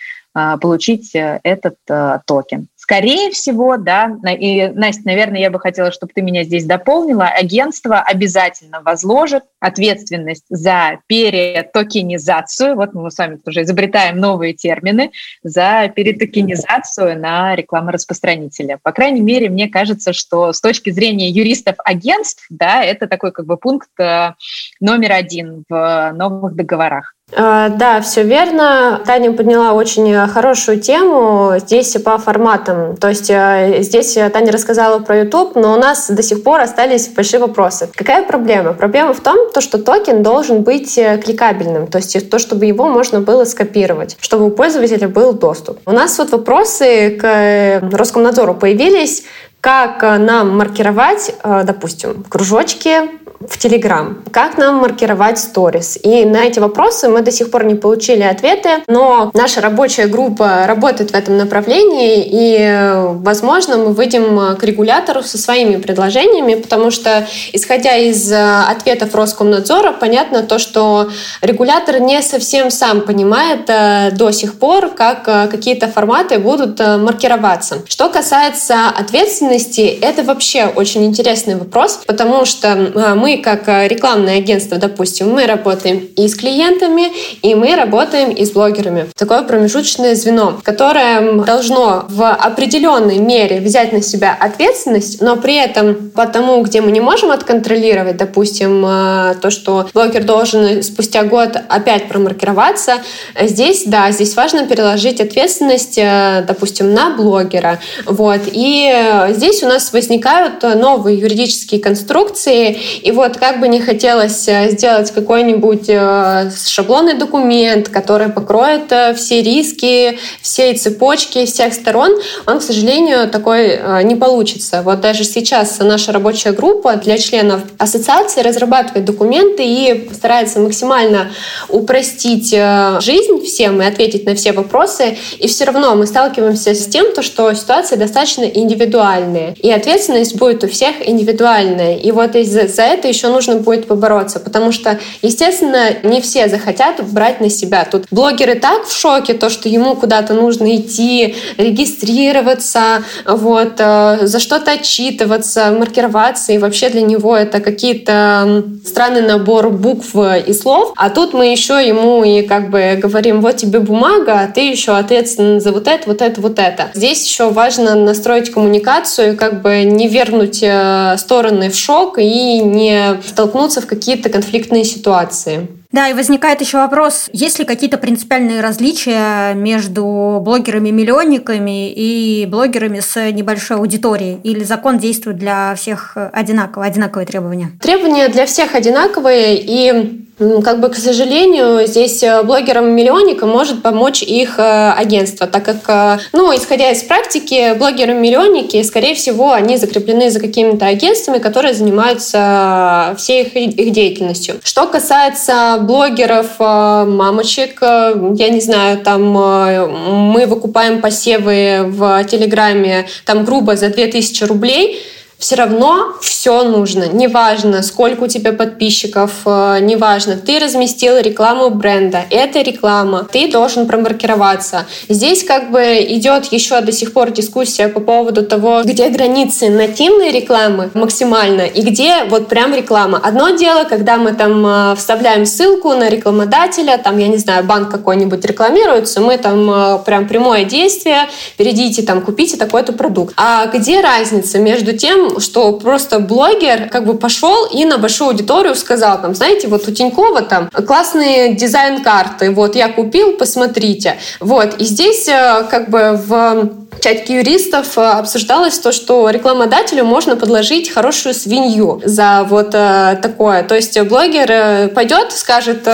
получить 0.62 1.12
этот 1.14 1.78
токен. 1.86 2.68
Скорее 2.76 3.32
всего, 3.32 3.78
да, 3.78 4.16
и, 4.38 4.68
Настя, 4.68 5.04
наверное, 5.06 5.40
я 5.40 5.50
бы 5.50 5.60
хотела, 5.60 5.92
чтобы 5.92 6.12
ты 6.14 6.22
меня 6.22 6.44
здесь 6.44 6.66
дополнила, 6.66 7.26
агентство 7.26 8.00
обязательно 8.00 8.82
возложит 8.82 9.44
ответственность 9.60 10.46
за 10.50 11.00
перетокенизацию, 11.08 12.76
вот 12.76 12.94
мы 12.94 13.10
с 13.10 13.18
вами 13.18 13.40
уже 13.46 13.64
изобретаем 13.64 14.20
новые 14.20 14.54
термины, 14.54 15.12
за 15.42 15.92
перетокенизацию 15.96 17.20
на 17.20 17.56
рекламораспространителя. 17.56 18.80
По 18.84 18.92
крайней 18.92 19.22
мере, 19.22 19.50
мне 19.50 19.68
кажется, 19.68 20.14
что 20.14 20.54
с 20.54 20.62
точки 20.62 20.92
зрения 20.92 21.30
юристов 21.30 21.76
агентств, 21.84 22.46
да, 22.50 22.84
это 22.84 23.08
такой 23.08 23.32
как 23.32 23.46
бы 23.46 23.58
пункт 23.58 23.90
э, 24.00 24.34
номер 24.80 25.14
один 25.14 25.64
в 25.70 26.12
новых 26.14 26.56
договорах. 26.56 27.16
А, 27.34 27.70
да, 27.70 28.02
все 28.02 28.24
верно. 28.24 29.02
Таня 29.06 29.32
подняла 29.34 29.74
очень 29.74 30.16
хорошую 30.28 30.80
тему 30.80 31.56
здесь 31.58 31.94
по 31.94 32.18
форматам. 32.18 32.96
То 32.98 33.10
есть 33.10 33.30
э, 33.30 33.80
здесь 33.82 34.14
Таня 34.14 34.52
рассказала 34.52 35.00
про 35.00 35.20
YouTube, 35.20 35.56
но 35.56 35.74
у 35.74 35.78
нас 35.78 36.10
до 36.10 36.22
сих 36.24 36.44
пор 36.44 36.62
остались 36.62 37.08
большие 37.10 37.40
вопросы. 37.40 37.90
Какая 37.94 38.24
проблема? 38.24 38.74
Проблема 38.74 39.14
в 39.14 39.20
том, 39.20 39.52
то, 39.52 39.60
что 39.60 39.80
токен 39.80 40.24
должен 40.24 40.62
быть 40.62 40.98
э, 40.98 41.18
кликабельным, 41.18 41.88
то 41.88 41.98
есть 41.98 42.30
то, 42.30 42.40
чтобы 42.40 42.66
его 42.66 42.88
можно 42.88 43.20
было 43.20 43.44
скопировать, 43.44 44.18
чтобы 44.22 44.46
у 44.46 44.52
пользователя 44.52 45.10
был 45.10 45.34
доступ. 45.34 45.80
У 45.86 45.92
нас 45.92 46.18
вот 46.18 46.32
вопросы 46.32 47.18
к 47.20 47.26
э, 47.26 47.80
Роскомнадзору 47.80 48.54
появились, 48.54 49.24
как 49.60 50.04
нам 50.04 50.56
маркировать, 50.60 51.34
допустим, 51.44 52.24
кружочки 52.30 53.10
в 53.40 53.58
Телеграм, 53.58 54.24
как 54.32 54.58
нам 54.58 54.78
маркировать 54.78 55.40
сторис. 55.40 55.98
И 56.02 56.26
на 56.26 56.46
эти 56.46 56.60
вопросы 56.60 57.10
мы 57.10 57.22
до 57.22 57.32
сих 57.32 57.52
пор 57.52 57.66
не 57.66 57.76
получили 57.76 58.24
ответы, 58.24 58.70
но 58.88 59.32
наша 59.34 59.62
рабочая 59.62 60.08
группа 60.08 60.66
работает 60.68 61.12
в 61.12 61.16
этом 61.16 61.38
направлении, 61.38 62.26
и, 62.26 63.14
возможно, 63.24 63.78
мы 63.78 63.94
выйдем 63.94 64.56
к 64.58 64.64
регулятору 64.64 65.24
со 65.24 65.38
своими 65.38 65.78
предложениями, 65.78 66.56
потому 66.56 66.92
что, 66.92 67.28
исходя 67.54 67.96
из 67.96 68.32
э, 68.32 68.64
ответов 68.70 69.14
Роскомнадзора, 69.14 69.92
понятно 69.94 70.44
то, 70.44 70.60
что 70.60 71.10
регулятор 71.42 72.00
не 72.00 72.22
совсем 72.22 72.72
сам 72.72 73.02
понимает 73.02 73.62
э, 73.68 74.12
до 74.12 74.32
сих 74.32 74.60
пор, 74.60 74.90
как 74.90 75.28
э, 75.28 75.48
какие-то 75.48 75.88
форматы 75.88 76.40
будут 76.40 76.80
маркироваться. 76.80 77.84
Что 77.88 78.10
касается 78.10 78.88
ответственности, 78.88 79.82
это 79.82 80.24
вообще 80.24 80.66
очень 80.66 81.06
интересный 81.06 81.56
вопрос, 81.56 82.02
потому 82.08 82.46
что 82.46 83.14
мы 83.16 83.25
как 83.34 83.68
э, 83.68 83.88
рекламное 83.88 84.38
агентство, 84.38 84.78
допустим, 84.78 85.32
мы 85.32 85.46
работаем 85.46 86.08
и 86.16 86.28
с 86.28 86.36
клиентами, 86.36 87.12
и 87.42 87.56
мы 87.56 87.76
работаем 87.76 88.30
и 88.30 88.46
с 88.46 88.52
блогерами. 88.52 89.08
Такое 89.16 89.44
промежуточное 89.44 90.16
звено, 90.16 90.60
которое 90.64 91.44
должно 91.44 92.06
в 92.08 92.32
определенной 92.32 93.18
мере 93.18 93.60
взять 93.60 93.92
на 93.92 94.02
себя 94.02 94.38
ответственность, 94.40 95.22
но 95.22 95.36
при 95.36 95.56
этом 95.56 96.12
по 96.12 96.26
тому, 96.26 96.62
где 96.62 96.82
мы 96.82 96.92
не 96.92 97.02
можем 97.02 97.32
отконтролировать, 97.32 98.18
допустим, 98.18 98.86
э, 98.86 99.36
то, 99.42 99.50
что 99.50 99.88
блогер 99.94 100.24
должен 100.24 100.84
спустя 100.84 101.24
год 101.24 101.58
опять 101.68 102.08
промаркироваться, 102.08 102.96
здесь, 103.40 103.84
да, 103.86 104.12
здесь 104.12 104.36
важно 104.36 104.66
переложить 104.66 105.20
ответственность, 105.20 105.98
э, 105.98 106.44
допустим, 106.48 106.94
на 106.94 107.16
блогера. 107.16 107.80
Вот. 108.06 108.42
И 108.52 108.94
здесь 109.30 109.64
у 109.64 109.68
нас 109.68 109.92
возникают 109.92 110.64
новые 110.64 111.18
юридические 111.18 111.82
конструкции, 111.82 112.78
и 113.02 113.12
вот 113.16 113.38
как 113.38 113.60
бы 113.60 113.68
не 113.68 113.80
хотелось 113.80 114.48
э, 114.48 114.70
сделать 114.72 115.10
какой-нибудь 115.12 115.86
э, 115.88 116.52
шаблонный 116.68 117.16
документ, 117.16 117.90
который 117.90 118.30
покроет 118.30 118.92
э, 118.92 119.14
все 119.16 119.42
риски, 119.42 120.20
все 120.42 120.74
цепочки 120.74 121.46
всех 121.46 121.74
сторон, 121.74 122.12
он, 122.46 122.60
к 122.60 122.62
сожалению, 122.62 123.30
такой 123.30 123.80
не 124.04 124.16
получится. 124.16 124.82
Вот 124.84 125.00
даже 125.00 125.24
сейчас 125.24 125.80
наша 125.80 126.12
рабочая 126.12 126.52
группа 126.52 126.96
для 126.96 127.18
членов 127.18 127.62
ассоциации 127.78 128.42
разрабатывает 128.42 129.06
документы 129.06 129.64
и 129.64 130.10
старается 130.14 130.60
максимально 130.60 131.32
упростить 131.70 132.50
жизнь 132.50 133.44
всем 133.46 133.82
и 133.82 133.86
ответить 133.86 134.26
на 134.26 134.36
все 134.36 134.52
вопросы. 134.52 135.18
И 135.40 135.48
все 135.48 135.66
равно 135.66 135.96
мы 135.96 136.06
сталкиваемся 136.06 136.74
с 136.74 136.86
тем, 136.88 137.14
то, 137.14 137.22
что 137.22 137.54
ситуация 137.54 137.98
достаточно 137.98 138.44
индивидуальная. 138.44 139.56
И 139.62 139.72
ответственность 139.72 140.36
будет 140.36 140.64
у 140.64 140.68
всех 140.68 140.96
индивидуальная. 141.08 141.98
И 141.98 142.12
вот 142.12 142.36
из-за 142.36 142.84
этого 142.84 143.05
еще 143.08 143.30
нужно 143.30 143.56
будет 143.56 143.88
побороться, 143.88 144.40
потому 144.40 144.72
что, 144.72 145.00
естественно, 145.22 145.90
не 146.04 146.22
все 146.22 146.48
захотят 146.48 147.04
брать 147.12 147.42
на 147.42 147.50
себя. 147.50 147.86
Тут 147.90 148.06
блогеры 148.12 148.56
так 148.56 148.86
в 148.86 148.98
шоке, 148.98 149.34
то, 149.34 149.50
что 149.50 149.70
ему 149.70 149.96
куда-то 149.96 150.34
нужно 150.34 150.76
идти, 150.76 151.36
регистрироваться, 151.58 153.04
вот, 153.26 153.74
э, 153.78 154.20
за 154.24 154.40
что-то 154.40 154.72
отчитываться, 154.72 155.72
маркироваться, 155.72 156.54
и 156.54 156.58
вообще 156.58 156.90
для 156.90 157.02
него 157.02 157.36
это 157.36 157.60
какие-то 157.60 158.64
странный 158.86 159.22
набор 159.22 159.70
букв 159.70 160.16
и 160.16 160.54
слов. 160.54 160.94
А 160.96 161.10
тут 161.10 161.34
мы 161.34 161.52
еще 161.52 161.86
ему 161.86 162.24
и 162.24 162.42
как 162.42 162.70
бы 162.70 162.98
говорим, 163.02 163.42
вот 163.42 163.58
тебе 163.58 163.80
бумага, 163.80 164.42
а 164.42 164.48
ты 164.48 164.62
еще 164.70 164.94
ответственен 164.94 165.60
за 165.60 165.72
вот 165.72 165.88
это, 165.88 166.08
вот 166.08 166.22
это, 166.22 166.42
вот 166.42 166.60
это. 166.60 166.90
Здесь 166.94 167.26
еще 167.26 167.50
важно 167.50 167.96
настроить 167.96 168.52
коммуникацию, 168.52 169.38
как 169.38 169.62
бы 169.62 169.84
не 169.84 170.08
вернуть 170.08 170.60
э, 170.62 171.16
стороны 171.18 171.70
в 171.70 171.76
шок 171.76 172.18
и 172.18 172.60
не 172.60 172.95
столкнуться 173.26 173.82
в 173.82 173.88
какие-то 173.88 174.30
конфликтные 174.30 174.84
ситуации. 174.84 175.68
Да, 175.92 176.10
и 176.10 176.14
возникает 176.14 176.60
еще 176.60 176.78
вопрос, 176.78 177.30
есть 177.32 177.58
ли 177.58 177.64
какие-то 177.64 177.98
принципиальные 177.98 178.60
различия 178.60 179.54
между 179.54 180.42
блогерами-миллионниками 180.44 181.90
и 181.90 182.46
блогерами 182.48 183.00
с 183.00 183.32
небольшой 183.32 183.78
аудиторией? 183.78 184.40
Или 184.44 184.66
закон 184.66 184.98
действует 184.98 185.38
для 185.38 185.74
всех 185.76 186.18
одинаково, 186.34 186.84
одинаковые 186.84 187.26
требования? 187.26 187.72
Требования 187.80 188.28
для 188.28 188.46
всех 188.46 188.76
одинаковые, 188.76 189.58
и 189.58 190.25
как 190.38 190.82
бы, 190.82 190.90
к 190.90 190.96
сожалению, 190.96 191.88
здесь 191.88 192.22
э, 192.22 192.44
блогерам-миллионникам 192.44 193.50
может 193.50 193.82
помочь 193.82 194.22
их 194.22 194.60
э, 194.60 194.92
агентство, 194.92 195.48
так 195.48 195.64
как, 195.64 195.78
э, 195.88 196.18
ну, 196.34 196.54
исходя 196.54 196.92
из 196.92 197.04
практики, 197.04 197.74
блогеры-миллионники, 197.78 198.84
скорее 198.84 199.16
всего, 199.16 199.54
они 199.54 199.78
закреплены 199.78 200.30
за 200.30 200.42
какими-то 200.42 200.88
агентствами, 200.88 201.38
которые 201.38 201.74
занимаются 201.74 203.16
всей 203.18 203.44
их, 203.44 203.56
их 203.56 203.92
деятельностью. 203.94 204.56
Что 204.62 204.88
касается 204.88 205.78
блогеров, 205.80 206.60
мамочек, 206.60 207.80
я 207.82 208.50
не 208.50 208.60
знаю, 208.60 208.98
там 209.00 209.24
мы 209.24 210.46
выкупаем 210.48 211.02
посевы 211.02 211.86
в 211.88 212.24
Телеграме, 212.26 213.08
там 213.26 213.46
грубо 213.46 213.78
за 213.78 213.90
2000 213.90 214.44
рублей, 214.44 215.02
все 215.38 215.56
равно 215.56 216.14
все 216.22 216.64
нужно. 216.64 217.08
Неважно, 217.08 217.84
сколько 217.84 218.24
у 218.24 218.28
тебя 218.28 218.54
подписчиков, 218.54 219.32
э, 219.46 219.80
неважно. 219.82 220.38
Ты 220.38 220.60
разместил 220.60 221.18
рекламу 221.18 221.70
бренда, 221.70 222.24
это 222.30 222.62
реклама, 222.62 223.28
ты 223.30 223.52
должен 223.52 223.88
промаркироваться. 223.88 224.86
Здесь 225.10 225.44
как 225.44 225.72
бы 225.72 225.98
идет 226.10 226.46
еще 226.52 226.80
до 226.82 226.92
сих 226.92 227.14
пор 227.14 227.32
дискуссия 227.32 227.88
по 227.88 228.00
поводу 228.00 228.46
того, 228.46 228.82
где 228.84 229.10
границы 229.10 229.70
нативной 229.70 230.32
рекламы 230.32 230.90
максимально 230.94 231.62
и 231.62 231.82
где 231.82 232.24
вот 232.30 232.48
прям 232.48 232.74
реклама. 232.74 233.20
Одно 233.22 233.50
дело, 233.50 233.84
когда 233.84 234.18
мы 234.18 234.34
там 234.34 234.66
э, 234.66 234.96
вставляем 234.96 235.46
ссылку 235.46 235.94
на 235.94 236.10
рекламодателя, 236.10 236.98
там, 236.98 237.18
я 237.18 237.28
не 237.28 237.38
знаю, 237.38 237.64
банк 237.66 237.92
какой-нибудь 237.92 238.44
рекламируется, 238.46 239.20
мы 239.20 239.38
там 239.38 239.70
э, 239.70 240.00
прям 240.06 240.28
прямое 240.28 240.64
действие, 240.64 241.28
перейдите 241.58 242.04
там, 242.04 242.22
купите 242.22 242.58
такой-то 242.58 242.94
продукт. 242.94 243.34
А 243.38 243.66
где 243.68 244.02
разница 244.02 244.60
между 244.60 244.98
тем, 244.98 245.25
что 245.40 245.74
просто 245.74 246.20
блогер 246.20 246.90
как 246.90 247.06
бы 247.06 247.16
пошел 247.16 247.66
и 247.66 247.86
на 247.86 247.98
большую 247.98 248.30
аудиторию 248.30 248.76
сказал, 248.76 249.22
там, 249.22 249.36
знаете, 249.36 249.68
вот 249.68 249.88
у 249.88 249.92
Тинькова 249.92 250.42
там 250.42 250.70
классные 250.70 251.54
дизайн-карты, 251.56 252.52
вот 252.52 252.76
я 252.76 252.90
купил, 252.90 253.34
посмотрите. 253.34 254.18
Вот, 254.40 254.76
и 254.82 254.86
здесь 254.86 255.28
э, 255.28 255.66
как 255.70 255.90
бы 255.90 256.20
в 256.28 256.85
чатике 257.06 257.36
юристов 257.36 257.98
обсуждалось 257.98 258.80
то, 258.80 258.92
что 258.92 259.30
рекламодателю 259.30 260.04
можно 260.06 260.36
подложить 260.36 260.90
хорошую 260.90 261.34
свинью 261.34 262.02
за 262.04 262.46
вот 262.50 262.72
такое. 262.72 263.64
То 263.64 263.76
есть 263.76 264.00
блогер 264.02 264.90
пойдет, 264.90 265.32
скажет, 265.32 265.88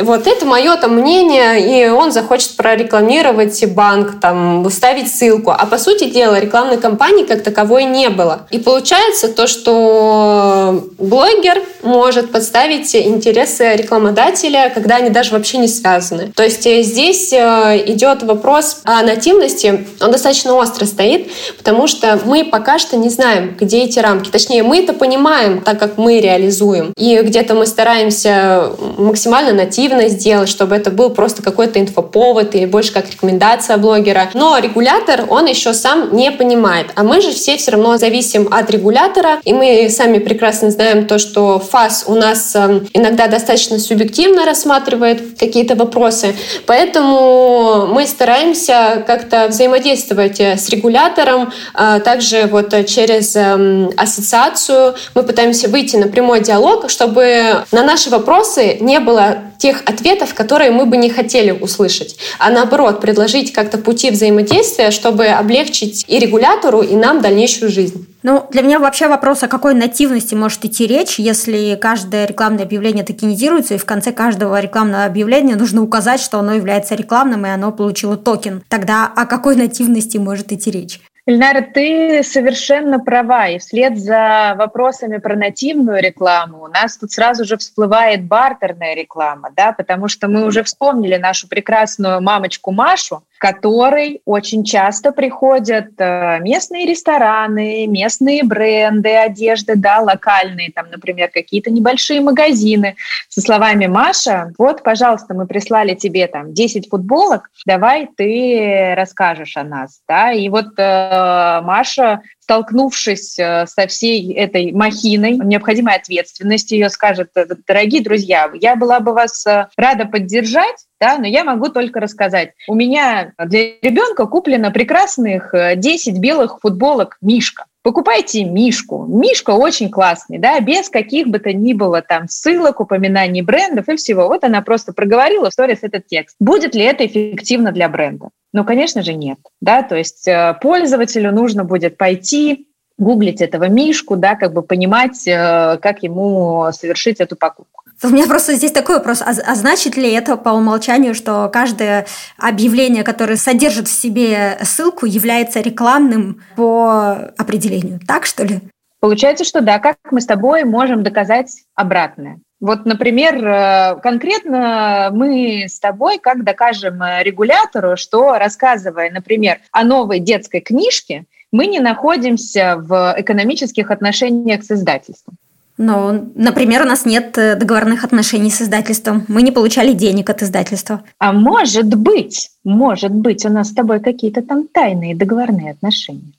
вот 0.00 0.26
это 0.26 0.44
мое 0.44 0.76
там 0.76 0.96
мнение, 0.96 1.60
и 1.60 1.88
он 1.88 2.10
захочет 2.10 2.56
прорекламировать 2.56 3.64
банк, 3.66 4.20
там, 4.20 4.68
ставить 4.70 5.12
ссылку. 5.12 5.52
А 5.52 5.66
по 5.66 5.78
сути 5.78 6.10
дела 6.10 6.40
рекламной 6.40 6.78
кампании 6.78 7.24
как 7.24 7.42
таковой 7.42 7.84
не 7.84 8.08
было. 8.08 8.46
И 8.50 8.58
получается 8.58 9.28
то, 9.28 9.46
что 9.46 10.84
блогер 10.98 11.62
может 11.82 12.32
подставить 12.32 12.94
интересы 12.94 13.76
рекламодателя, 13.76 14.70
когда 14.74 14.96
они 14.96 15.10
даже 15.10 15.32
вообще 15.32 15.58
не 15.58 15.68
связаны. 15.68 16.32
То 16.34 16.42
есть 16.42 16.66
э, 16.66 16.82
здесь 16.82 17.32
э, 17.32 17.82
идет 17.86 18.22
вопрос 18.22 18.80
о 18.84 19.02
нативности, 19.02 19.86
он 20.00 20.10
достаточно 20.10 20.55
остро 20.56 20.84
стоит, 20.84 21.30
потому 21.58 21.86
что 21.86 22.18
мы 22.24 22.44
пока 22.44 22.78
что 22.78 22.96
не 22.96 23.08
знаем, 23.08 23.56
где 23.58 23.84
эти 23.84 23.98
рамки. 23.98 24.30
Точнее, 24.30 24.62
мы 24.62 24.78
это 24.78 24.92
понимаем, 24.92 25.60
так 25.60 25.78
как 25.78 25.98
мы 25.98 26.20
реализуем. 26.20 26.92
И 26.96 27.20
где-то 27.22 27.54
мы 27.54 27.66
стараемся 27.66 28.70
максимально 28.98 29.52
нативно 29.52 30.08
сделать, 30.08 30.48
чтобы 30.48 30.76
это 30.76 30.90
был 30.90 31.10
просто 31.10 31.42
какой-то 31.42 31.80
инфоповод 31.80 32.54
и 32.54 32.66
больше 32.66 32.92
как 32.92 33.10
рекомендация 33.10 33.76
блогера. 33.76 34.30
Но 34.34 34.58
регулятор, 34.58 35.24
он 35.28 35.46
еще 35.46 35.72
сам 35.74 36.14
не 36.16 36.30
понимает. 36.30 36.88
А 36.94 37.02
мы 37.02 37.20
же 37.20 37.30
все 37.32 37.56
все 37.56 37.72
равно 37.72 37.96
зависим 37.98 38.48
от 38.50 38.70
регулятора, 38.70 39.40
и 39.44 39.52
мы 39.52 39.88
сами 39.90 40.18
прекрасно 40.18 40.70
знаем 40.70 41.06
то, 41.06 41.18
что 41.18 41.58
ФАС 41.58 42.04
у 42.06 42.14
нас 42.14 42.54
эм, 42.54 42.86
иногда 42.92 43.26
достаточно 43.26 43.78
субъективно 43.78 44.44
рассматривает 44.44 45.38
какие-то 45.38 45.74
вопросы. 45.74 46.34
Поэтому 46.66 47.86
мы 47.86 48.06
стараемся 48.06 49.04
как-то 49.06 49.48
взаимодействовать 49.48 50.40
э, 50.52 50.56
с 50.56 50.68
регулятором, 50.68 51.52
а 51.74 52.00
также 52.00 52.46
вот 52.46 52.74
через 52.86 53.36
эм, 53.36 53.90
ассоциацию 53.96 54.94
мы 55.14 55.22
пытаемся 55.22 55.68
выйти 55.68 55.96
на 55.96 56.08
прямой 56.08 56.40
диалог, 56.40 56.90
чтобы 56.90 57.64
на 57.72 57.82
наши 57.82 58.10
вопросы 58.10 58.78
не 58.80 59.00
было 59.00 59.38
тех 59.58 59.82
ответов, 59.86 60.34
которые 60.34 60.70
мы 60.70 60.86
бы 60.86 60.96
не 60.96 61.10
хотели 61.10 61.50
услышать, 61.50 62.16
а 62.38 62.50
наоборот 62.50 63.00
предложить 63.00 63.52
как-то 63.52 63.78
пути 63.78 64.10
взаимодействия, 64.10 64.90
чтобы 64.90 65.26
облегчить 65.26 66.04
и 66.08 66.18
регулятору, 66.18 66.82
и 66.82 66.94
нам 66.94 67.20
дальнейшую 67.20 67.70
жизнь. 67.70 68.06
Ну, 68.26 68.44
для 68.50 68.62
меня 68.62 68.80
вообще 68.80 69.06
вопрос, 69.06 69.44
о 69.44 69.48
какой 69.48 69.72
нативности 69.74 70.34
может 70.34 70.64
идти 70.64 70.88
речь, 70.88 71.20
если 71.20 71.78
каждое 71.80 72.26
рекламное 72.26 72.64
объявление 72.64 73.04
токенизируется, 73.04 73.74
и 73.74 73.78
в 73.78 73.84
конце 73.84 74.10
каждого 74.10 74.58
рекламного 74.58 75.04
объявления 75.04 75.54
нужно 75.54 75.80
указать, 75.80 76.18
что 76.18 76.40
оно 76.40 76.52
является 76.54 76.96
рекламным, 76.96 77.46
и 77.46 77.50
оно 77.50 77.70
получило 77.70 78.16
токен. 78.16 78.64
Тогда 78.68 79.06
о 79.14 79.26
какой 79.26 79.54
нативности 79.54 80.16
может 80.16 80.50
идти 80.50 80.72
речь? 80.72 81.00
Ильнара, 81.28 81.60
ты 81.60 82.22
совершенно 82.24 82.98
права. 82.98 83.48
И 83.48 83.58
вслед 83.58 83.98
за 83.98 84.54
вопросами 84.56 85.18
про 85.18 85.36
нативную 85.36 86.02
рекламу 86.02 86.64
у 86.64 86.66
нас 86.68 86.96
тут 86.96 87.12
сразу 87.12 87.44
же 87.44 87.56
всплывает 87.56 88.24
бартерная 88.24 88.94
реклама, 88.94 89.50
да, 89.56 89.70
потому 89.70 90.06
что 90.06 90.26
мы 90.26 90.46
уже 90.46 90.64
вспомнили 90.64 91.16
нашу 91.16 91.48
прекрасную 91.48 92.20
мамочку 92.20 92.72
Машу, 92.72 93.22
в 93.36 93.38
которой 93.38 94.22
очень 94.24 94.64
часто 94.64 95.12
приходят 95.12 95.88
э, 95.98 96.40
местные 96.40 96.86
рестораны, 96.86 97.86
местные 97.86 98.42
бренды 98.42 99.14
одежды, 99.14 99.76
да, 99.76 100.00
локальные, 100.00 100.72
там, 100.72 100.86
например, 100.90 101.30
какие-то 101.30 101.70
небольшие 101.70 102.22
магазины 102.22 102.96
со 103.28 103.42
словами 103.42 103.86
«Маша, 103.86 104.52
вот, 104.56 104.82
пожалуйста, 104.82 105.34
мы 105.34 105.46
прислали 105.46 105.94
тебе 105.94 106.26
там 106.28 106.54
10 106.54 106.88
футболок, 106.88 107.50
давай 107.66 108.08
ты 108.16 108.94
расскажешь 108.96 109.58
о 109.58 109.64
нас». 109.64 110.00
Да? 110.08 110.32
И 110.32 110.48
вот 110.48 110.78
э, 110.78 111.60
Маша 111.62 112.22
столкнувшись 112.46 113.40
э, 113.40 113.66
со 113.66 113.88
всей 113.88 114.32
этой 114.32 114.70
махиной, 114.70 115.32
необходимой 115.32 115.96
ответственности, 115.96 116.74
ее 116.74 116.90
скажет, 116.90 117.32
дорогие 117.66 118.04
друзья, 118.04 118.48
я 118.54 118.76
была 118.76 119.00
бы 119.00 119.12
вас 119.14 119.44
э, 119.48 119.66
рада 119.76 120.04
поддержать, 120.04 120.86
да, 121.00 121.18
но 121.18 121.26
я 121.26 121.42
могу 121.42 121.70
только 121.70 121.98
рассказать. 121.98 122.52
У 122.68 122.76
меня 122.76 123.32
для 123.36 123.80
ребенка 123.82 124.26
куплено 124.26 124.70
прекрасных 124.70 125.52
10 125.52 126.06
э, 126.06 126.20
белых 126.20 126.60
футболок 126.60 127.18
«Мишка». 127.20 127.64
Покупайте 127.86 128.42
Мишку. 128.42 129.06
Мишка 129.06 129.50
очень 129.50 129.90
классный, 129.90 130.38
да, 130.38 130.58
без 130.58 130.88
каких 130.88 131.28
бы 131.28 131.38
то 131.38 131.52
ни 131.52 131.72
было 131.72 132.02
там 132.02 132.26
ссылок, 132.28 132.80
упоминаний 132.80 133.42
брендов 133.42 133.88
и 133.88 133.94
всего. 133.94 134.26
Вот 134.26 134.42
она 134.42 134.60
просто 134.60 134.92
проговорила 134.92 135.50
в 135.50 135.52
сторис 135.52 135.78
этот 135.82 136.08
текст. 136.08 136.34
Будет 136.40 136.74
ли 136.74 136.82
это 136.82 137.06
эффективно 137.06 137.70
для 137.70 137.88
бренда? 137.88 138.30
Ну, 138.52 138.64
конечно 138.64 139.04
же, 139.04 139.14
нет. 139.14 139.38
Да? 139.60 139.84
То 139.84 139.94
есть 139.94 140.26
э, 140.26 140.58
пользователю 140.60 141.30
нужно 141.30 141.62
будет 141.62 141.96
пойти, 141.96 142.66
гуглить 142.98 143.40
этого 143.40 143.68
Мишку, 143.68 144.16
да, 144.16 144.34
как 144.34 144.52
бы 144.52 144.62
понимать, 144.62 145.24
э, 145.28 145.78
как 145.80 146.02
ему 146.02 146.66
совершить 146.72 147.20
эту 147.20 147.36
покупку. 147.36 147.75
У 148.02 148.08
меня 148.08 148.26
просто 148.26 148.54
здесь 148.54 148.72
такой 148.72 148.96
вопрос. 148.96 149.22
А, 149.22 149.30
а 149.30 149.54
значит 149.54 149.96
ли 149.96 150.12
это 150.12 150.36
по 150.36 150.50
умолчанию, 150.50 151.14
что 151.14 151.48
каждое 151.52 152.06
объявление, 152.36 153.04
которое 153.04 153.36
содержит 153.36 153.88
в 153.88 153.92
себе 153.92 154.58
ссылку, 154.62 155.06
является 155.06 155.60
рекламным 155.60 156.42
по 156.56 157.32
определению? 157.38 158.00
Так 158.06 158.26
что 158.26 158.44
ли? 158.44 158.60
Получается, 159.00 159.44
что 159.44 159.60
да. 159.62 159.78
Как 159.78 159.96
мы 160.10 160.20
с 160.20 160.26
тобой 160.26 160.64
можем 160.64 161.02
доказать 161.02 161.50
обратное? 161.74 162.38
Вот, 162.60 162.86
например, 162.86 163.46
э, 163.46 164.00
конкретно 164.02 165.10
мы 165.12 165.66
с 165.68 165.78
тобой 165.78 166.18
как 166.18 166.42
докажем 166.42 167.00
регулятору, 167.20 167.96
что, 167.96 168.38
рассказывая, 168.38 169.10
например, 169.10 169.58
о 169.72 169.84
новой 169.84 170.20
детской 170.20 170.60
книжке, 170.60 171.24
мы 171.52 171.66
не 171.66 171.80
находимся 171.80 172.76
в 172.78 173.14
экономических 173.18 173.90
отношениях 173.90 174.64
с 174.64 174.70
издательством. 174.70 175.36
Ну, 175.78 176.32
например, 176.34 176.82
у 176.82 176.86
нас 176.86 177.04
нет 177.04 177.36
э, 177.36 177.54
договорных 177.54 178.04
отношений 178.04 178.50
с 178.50 178.62
издательством. 178.62 179.24
Мы 179.28 179.42
не 179.42 179.52
получали 179.52 179.92
денег 179.92 180.30
от 180.30 180.42
издательства. 180.42 181.04
А 181.18 181.32
может 181.32 181.94
быть, 181.94 182.50
может 182.64 183.12
быть, 183.12 183.44
у 183.44 183.50
нас 183.50 183.68
с 183.68 183.74
тобой 183.74 184.00
какие-то 184.00 184.40
там 184.40 184.68
тайные 184.68 185.14
договорные 185.14 185.72
отношения. 185.72 186.32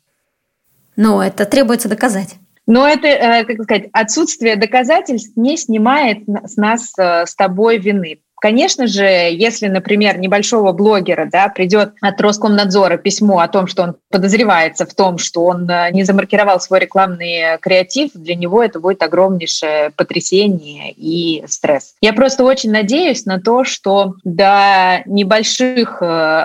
Но 0.96 1.24
это 1.24 1.46
требуется 1.46 1.88
доказать. 1.88 2.36
Но 2.66 2.88
это, 2.88 3.08
э, 3.08 3.46
как 3.46 3.64
сказать, 3.64 3.90
отсутствие 3.94 4.56
доказательств 4.56 5.38
не 5.38 5.56
снимает 5.56 6.24
с 6.44 6.58
нас 6.58 6.92
э, 6.98 7.26
с 7.28 7.36
тобой 7.36 7.78
вины. 7.78 8.20
Конечно 8.40 8.88
же, 8.88 9.04
если, 9.04 9.68
например, 9.68 10.20
небольшого 10.20 10.72
блогера 10.72 11.28
да, 11.32 11.50
придет 11.50 11.94
от 12.02 12.22
Роскомнадзора 12.22 12.98
письмо 12.98 13.40
о 13.40 13.48
том, 13.48 13.68
что 13.68 13.84
он 13.84 13.96
подозревается 14.12 14.86
в 14.86 14.94
том, 14.94 15.18
что 15.18 15.46
он 15.46 15.70
э, 15.70 15.92
не 15.92 16.04
замаркировал 16.04 16.60
свой 16.60 16.82
рекламный 16.82 17.58
креатив, 17.60 18.12
для 18.14 18.36
него 18.36 18.64
это 18.64 18.80
будет 18.80 19.02
огромнейшее 19.02 19.92
потрясение 19.96 20.92
и 20.92 21.44
стресс. 21.48 21.96
Я 22.02 22.14
просто 22.14 22.44
очень 22.44 22.72
надеюсь 22.72 23.26
на 23.26 23.40
то, 23.40 23.64
что 23.64 24.14
до 24.24 25.02
небольших 25.06 26.02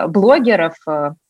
блогеров 0.09 0.77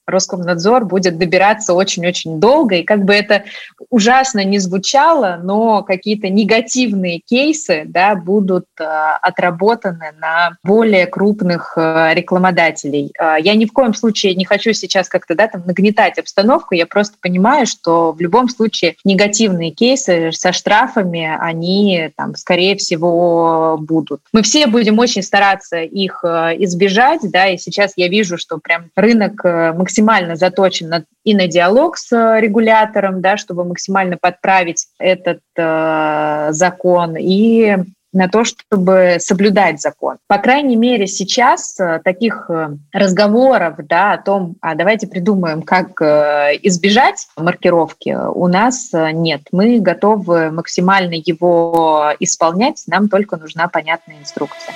Роскомнадзор 0.07 0.85
будет 0.85 1.19
добираться 1.19 1.75
очень-очень 1.75 2.41
долго. 2.41 2.77
И 2.77 2.83
как 2.83 3.05
бы 3.05 3.15
это 3.15 3.45
ужасно 3.91 4.45
не 4.45 4.59
звучало, 4.59 5.41
но 5.43 5.83
какие-то 5.83 6.29
негативные 6.29 7.21
кейсы 7.21 7.85
да, 7.87 8.15
будут 8.15 8.67
э, 8.81 8.85
отработаны 8.85 10.12
на 10.21 10.57
более 10.65 11.07
крупных 11.07 11.75
э, 11.77 12.11
рекламодателей. 12.15 13.12
Э, 13.19 13.37
я 13.41 13.55
ни 13.55 13.65
в 13.65 13.73
коем 13.73 13.95
случае 13.95 14.35
не 14.35 14.45
хочу 14.45 14.73
сейчас 14.73 15.09
как-то 15.09 15.35
да, 15.35 15.49
там, 15.49 15.62
нагнетать 15.67 16.19
обстановку. 16.19 16.75
Я 16.75 16.87
просто 16.87 17.17
понимаю, 17.21 17.67
что 17.67 18.12
в 18.12 18.21
любом 18.21 18.49
случае 18.49 18.97
негативные 19.05 19.71
кейсы 19.71 20.31
со 20.33 20.53
штрафами, 20.53 21.37
они 21.41 22.11
там, 22.17 22.35
скорее 22.35 22.77
всего, 22.77 23.79
будут. 23.81 24.21
Мы 24.33 24.43
все 24.43 24.67
будем 24.67 24.99
очень 24.99 25.23
стараться 25.23 25.81
их 25.81 26.25
э, 26.25 26.57
избежать. 26.59 27.21
Да, 27.23 27.49
и 27.49 27.59
сейчас 27.59 27.93
я 27.97 28.09
вижу, 28.09 28.38
что 28.38 28.59
прям 28.59 28.91
рынок 28.97 29.45
э, 29.45 29.73
максимально 29.73 29.91
максимально 29.92 30.37
заточен 30.37 30.88
на, 30.88 31.05
и 31.22 31.35
на 31.35 31.46
диалог 31.46 31.98
с 31.98 32.11
э, 32.12 32.40
регулятором, 32.40 33.20
да, 33.20 33.37
чтобы 33.37 33.64
максимально 33.64 34.16
подправить 34.18 34.87
этот 34.98 35.40
э, 35.57 36.48
закон, 36.52 37.16
и 37.18 37.76
на 38.14 38.28
то, 38.28 38.44
чтобы 38.44 39.16
соблюдать 39.20 39.81
закон. 39.81 40.16
По 40.28 40.38
крайней 40.38 40.76
мере, 40.76 41.07
сейчас 41.07 41.78
э, 41.78 42.00
таких 42.02 42.46
э, 42.48 42.70
разговоров 42.92 43.74
да, 43.87 44.14
о 44.14 44.18
том, 44.18 44.57
а 44.62 44.74
давайте 44.74 45.07
придумаем, 45.07 45.61
как 45.61 46.00
избежать 46.00 47.26
маркировки, 47.37 48.16
у 48.16 48.48
нас 48.48 48.90
нет. 48.92 49.42
Мы 49.52 49.78
готовы 49.78 50.50
максимально 50.50 51.14
его 51.14 52.14
исполнять, 52.18 52.83
нам 52.87 53.11
только 53.11 53.37
нужна 53.37 53.68
понятная 53.68 54.16
инструкция. 54.20 54.74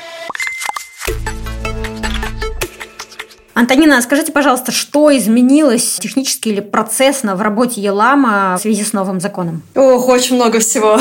Антонина, 3.56 4.02
скажите, 4.02 4.32
пожалуйста, 4.32 4.70
что 4.70 5.16
изменилось 5.16 5.96
технически 5.98 6.50
или 6.50 6.60
процессно 6.60 7.36
в 7.36 7.40
работе 7.40 7.80
Елама 7.80 8.56
в 8.58 8.60
связи 8.60 8.84
с 8.84 8.92
новым 8.92 9.18
законом? 9.18 9.62
Ох, 9.74 10.10
очень 10.10 10.36
много 10.36 10.60
всего. 10.60 11.00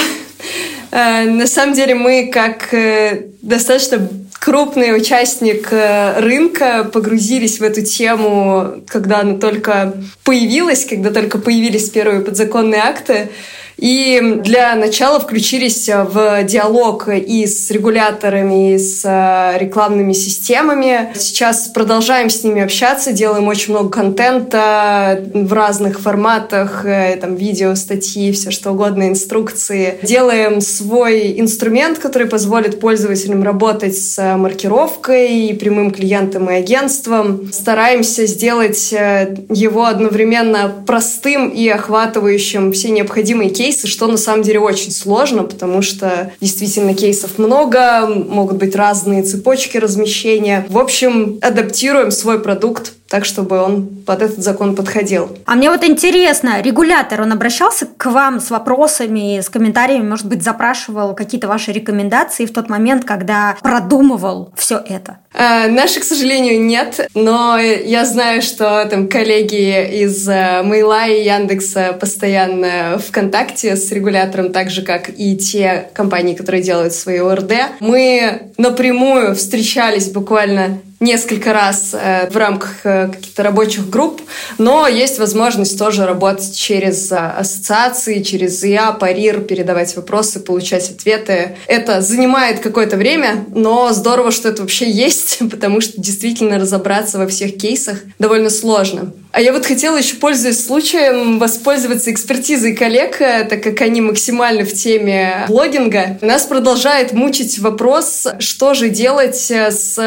Э, 0.92 1.26
на 1.26 1.48
самом 1.48 1.74
деле 1.74 1.96
мы 1.96 2.30
как 2.32 2.74
э, 2.74 3.26
достаточно 3.42 4.08
крупный 4.40 4.96
участник 4.96 5.68
э, 5.72 6.22
рынка, 6.22 6.90
погрузились 6.94 7.60
в 7.60 7.64
эту 7.64 7.82
тему, 7.82 8.76
когда 8.88 9.20
она 9.20 9.38
только 9.38 9.94
появилась, 10.24 10.86
когда 10.86 11.12
только 11.12 11.40
появились 11.40 11.90
первые 11.90 12.22
подзаконные 12.22 12.80
акты. 12.80 13.32
И 13.78 14.40
для 14.44 14.76
начала 14.76 15.20
включились 15.20 15.90
в 15.90 16.44
диалог 16.44 17.10
и 17.10 17.46
с 17.46 17.70
регуляторами, 17.72 18.74
и 18.74 18.78
с 18.78 19.04
э, 19.04 19.58
рекламными 19.60 20.14
системами. 20.14 21.12
Сейчас 21.16 21.68
продолжаем 21.68 22.30
с 22.30 22.44
ними 22.44 22.62
общаться, 22.62 23.12
делаем 23.12 23.48
очень 23.48 23.74
много 23.74 23.90
контента 23.90 25.22
в 25.34 25.52
разных 25.52 26.00
форматах, 26.00 26.86
э, 26.86 27.18
там 27.20 27.36
видео, 27.36 27.76
статьи, 27.76 28.32
все 28.32 28.50
что 28.50 28.72
угодно, 28.72 29.10
инструкции. 29.10 30.00
Делаем 30.02 30.62
свой 30.62 31.40
инструмент, 31.40 32.00
который 32.00 32.28
позволит 32.28 32.80
пользователям 32.80 33.44
работать 33.44 33.98
с 33.98 34.38
маркировкой, 34.38 35.50
и 35.50 35.54
прямым 35.54 35.92
клиентам 35.92 36.50
и 36.50 36.54
агентством. 36.54 37.52
Стараемся 37.52 38.26
сделать 38.26 38.94
э, 38.94 39.36
его 39.50 39.86
одновременно 39.86 40.74
простым 40.88 41.50
и 41.50 41.68
охватывающим 41.68 42.72
все 42.72 42.90
необходимые 42.90 43.50
кейсы 43.50 43.65
кейсы, 43.66 43.88
что 43.88 44.06
на 44.06 44.18
самом 44.18 44.44
деле 44.44 44.60
очень 44.60 44.92
сложно, 44.92 45.44
потому 45.44 45.82
что 45.82 46.32
действительно 46.40 46.94
кейсов 46.94 47.40
много, 47.40 48.06
могут 48.06 48.58
быть 48.58 48.76
разные 48.76 49.24
цепочки 49.24 49.78
размещения. 49.78 50.66
В 50.70 50.78
общем, 50.78 51.40
адаптируем 51.42 52.12
свой 52.12 52.40
продукт 52.40 52.94
так, 53.16 53.24
чтобы 53.24 53.62
он 53.62 53.88
под 54.06 54.22
этот 54.22 54.40
закон 54.40 54.76
подходил. 54.76 55.30
А 55.46 55.56
мне 55.56 55.70
вот 55.70 55.86
интересно, 55.86 56.62
регулятор, 56.62 57.22
он 57.22 57.32
обращался 57.32 57.86
к 57.86 58.12
вам 58.12 58.42
с 58.42 58.50
вопросами, 58.50 59.40
с 59.40 59.48
комментариями, 59.48 60.06
может 60.06 60.26
быть, 60.26 60.44
запрашивал 60.44 61.16
какие-то 61.16 61.48
ваши 61.48 61.72
рекомендации 61.72 62.46
в 62.46 62.52
тот 62.52 62.68
момент, 62.68 63.06
когда 63.06 63.56
продумывал 63.62 64.52
все 64.58 64.84
это? 64.86 65.20
А, 65.34 65.70
наши, 65.70 66.02
к 66.02 66.04
сожалению, 66.04 66.62
нет, 66.62 67.08
но 67.14 67.58
я 67.58 68.04
знаю, 68.04 68.42
что 68.42 68.86
там 68.90 69.08
коллеги 69.08 70.04
из 70.04 70.28
э, 70.28 70.62
Мейла 70.64 71.08
и 71.08 71.24
Яндекса 71.24 71.96
постоянно 71.98 72.98
в 72.98 73.12
контакте 73.12 73.78
с 73.78 73.94
регулятором, 73.94 74.52
так 74.52 74.70
же, 74.70 74.82
как 74.82 75.10
и 75.10 75.38
те 75.38 75.88
компании, 75.94 76.36
которые 76.36 76.62
делают 76.62 76.94
свои 76.94 77.20
ОРД. 77.20 77.54
Мы 77.80 78.52
напрямую 78.58 79.36
встречались 79.36 80.10
буквально 80.10 80.80
несколько 81.00 81.54
раз 81.54 81.94
э, 81.94 82.30
в 82.30 82.38
рамках 82.38 82.86
э, 82.86 83.10
каких-то 83.10 83.44
рабочих 83.44 83.90
групп, 83.90 84.22
но 84.58 84.88
есть 84.88 85.20
возможность 85.20 85.78
тоже 85.78 86.06
работать 86.06 86.56
через 86.56 87.12
э, 87.12 87.18
ассоциации, 87.18 88.22
через 88.24 88.64
ИА, 88.64 88.94
парир, 88.94 89.42
передавать 89.42 89.96
вопросы, 89.96 90.40
получать 90.40 90.90
ответы. 90.90 91.58
Это 91.68 92.02
занимает 92.02 92.60
какое-то 92.60 92.96
время, 92.96 93.46
но 93.54 93.92
здорово, 93.92 94.32
что 94.32 94.50
это 94.50 94.62
вообще 94.62 94.90
есть, 94.90 95.40
потому 95.52 95.82
что 95.82 96.00
действительно 96.00 96.60
разобраться 96.60 97.18
во 97.18 97.28
всех 97.28 97.58
кейсах 97.58 98.00
довольно 98.18 98.50
сложно. 98.50 99.12
А 99.32 99.42
я 99.42 99.52
вот 99.52 99.66
хотела 99.66 99.98
еще, 99.98 100.16
пользуясь 100.16 100.66
случаем, 100.66 101.40
воспользоваться 101.40 102.10
экспертизой 102.10 102.74
коллег, 102.74 103.18
так 103.18 103.62
как 103.62 103.82
они 103.82 104.00
максимально 104.00 104.64
в 104.64 104.72
теме 104.72 105.44
блогинга. 105.50 106.18
Нас 106.22 106.44
продолжает 106.44 107.12
мучить 107.12 107.60
вопрос, 107.60 108.28
что 108.40 108.74
же 108.74 108.88
делать 108.88 109.52
с 109.52 110.00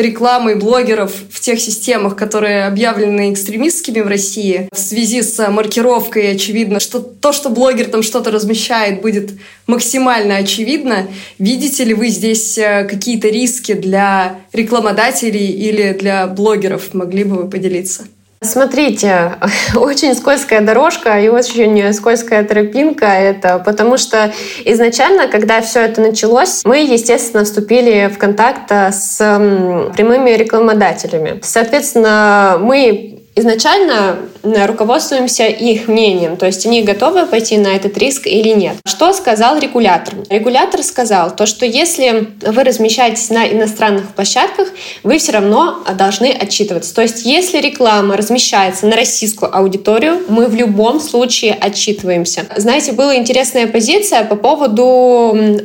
рекламой 0.00 0.56
блогеров 0.56 1.12
в 1.30 1.40
тех 1.40 1.60
системах, 1.60 2.16
которые 2.16 2.66
объявлены 2.66 3.32
экстремистскими 3.32 4.00
в 4.00 4.06
России, 4.06 4.68
в 4.72 4.78
связи 4.78 5.22
с 5.22 5.48
маркировкой 5.48 6.32
очевидно, 6.32 6.80
что 6.80 7.00
то, 7.00 7.32
что 7.32 7.50
блогер 7.50 7.86
там 7.86 8.02
что-то 8.02 8.30
размещает, 8.30 9.02
будет 9.02 9.32
максимально 9.66 10.36
очевидно. 10.36 11.08
Видите 11.38 11.84
ли 11.84 11.94
вы 11.94 12.08
здесь 12.08 12.58
э, 12.58 12.84
какие-то 12.84 13.28
риски 13.28 13.74
для 13.74 14.40
рекламодателей 14.52 15.46
или 15.46 15.92
для 15.92 16.26
блогеров? 16.26 16.94
Могли 16.94 17.24
бы 17.24 17.36
вы 17.36 17.50
поделиться? 17.50 18.04
Смотрите, 18.42 19.34
очень 19.74 20.14
скользкая 20.14 20.62
дорожка 20.62 21.20
и 21.20 21.28
очень 21.28 21.92
скользкая 21.92 22.42
тропинка 22.42 23.04
это, 23.04 23.58
потому 23.58 23.98
что 23.98 24.32
изначально, 24.64 25.28
когда 25.28 25.60
все 25.60 25.80
это 25.80 26.00
началось, 26.00 26.62
мы, 26.64 26.78
естественно, 26.78 27.44
вступили 27.44 28.08
в 28.08 28.16
контакт 28.16 28.72
с 28.72 29.18
прямыми 29.94 30.30
рекламодателями. 30.30 31.40
Соответственно, 31.42 32.56
мы 32.58 33.20
изначально 33.36 34.16
руководствуемся 34.42 35.46
их 35.46 35.88
мнением, 35.88 36.36
то 36.36 36.46
есть 36.46 36.66
они 36.66 36.82
готовы 36.82 37.26
пойти 37.26 37.58
на 37.58 37.68
этот 37.68 37.96
риск 37.98 38.26
или 38.26 38.50
нет. 38.50 38.76
Что 38.84 39.12
сказал 39.12 39.58
регулятор? 39.58 40.14
Регулятор 40.28 40.82
сказал 40.82 41.34
то, 41.34 41.46
что 41.46 41.66
если 41.66 42.28
вы 42.42 42.64
размещаетесь 42.64 43.30
на 43.30 43.46
иностранных 43.46 44.14
площадках, 44.14 44.68
вы 45.02 45.18
все 45.18 45.32
равно 45.32 45.82
должны 45.94 46.26
отчитываться. 46.26 46.94
То 46.94 47.02
есть 47.02 47.24
если 47.24 47.58
реклама 47.58 48.16
размещается 48.16 48.86
на 48.86 48.96
российскую 48.96 49.54
аудиторию, 49.54 50.22
мы 50.28 50.46
в 50.46 50.54
любом 50.54 51.00
случае 51.00 51.54
отчитываемся. 51.54 52.46
Знаете, 52.56 52.92
была 52.92 53.16
интересная 53.16 53.66
позиция 53.66 54.24
по 54.24 54.36
поводу 54.36 54.82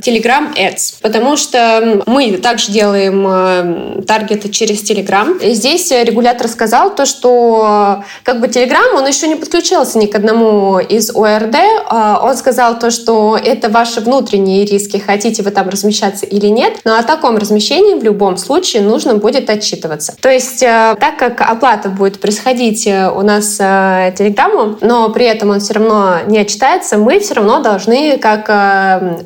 Telegram 0.01 0.53
Ads, 0.55 0.95
потому 1.01 1.38
что 1.38 2.03
мы 2.05 2.38
также 2.38 2.71
делаем 2.71 3.26
э, 3.28 4.01
таргеты 4.03 4.49
через 4.49 4.84
Telegram. 4.89 5.41
И 5.43 5.53
здесь 5.53 5.91
регулятор 5.91 6.47
сказал 6.47 6.93
то, 6.93 7.05
что 7.05 8.03
как 8.23 8.41
бы 8.41 8.47
Telegram 8.47 8.64
Telegram, 8.66 8.95
он 8.95 9.05
еще 9.05 9.28
не 9.28 9.36
подключился 9.36 9.97
ни 9.97 10.07
к 10.07 10.16
одному 10.16 10.80
из 10.80 11.16
ОРД. 11.16 11.55
А, 11.88 12.20
он 12.24 12.36
сказал 12.36 12.80
то, 12.80 12.89
что 12.89 13.38
это 13.41 13.70
ваши 13.70 14.01
внутренние 14.01 14.66
риски, 14.66 14.97
хотите 14.97 15.43
вы 15.43 15.51
там 15.51 15.70
размещаться 15.70 16.26
или 16.26 16.47
нет. 16.47 16.80
Но 16.84 16.97
о 16.97 17.03
таком 17.03 17.38
размещении 17.38 17.93
в 17.93 18.03
любом 18.03 18.38
случае 18.38 18.82
нужно 18.82 19.16
будет 19.16 19.49
отчитываться. 19.49 20.16
То 20.20 20.30
есть, 20.30 20.63
э, 20.63 20.95
так 20.99 21.18
как 21.18 21.41
оплата 21.41 21.89
будет 21.89 22.20
происходить 22.20 22.88
э, 22.88 23.09
у 23.09 23.22
нас 23.22 23.57
э, 23.59 24.13
Телеграму, 24.18 24.78
но 24.82 25.09
при 25.09 25.26
этом 25.26 25.51
он 25.51 25.59
все 25.59 25.74
равно 25.74 26.18
не 26.28 26.39
отчитается, 26.39 26.97
мы 26.97 27.20
все 27.20 27.36
равно 27.36 27.59
должны, 27.59 28.18
как 28.18 28.45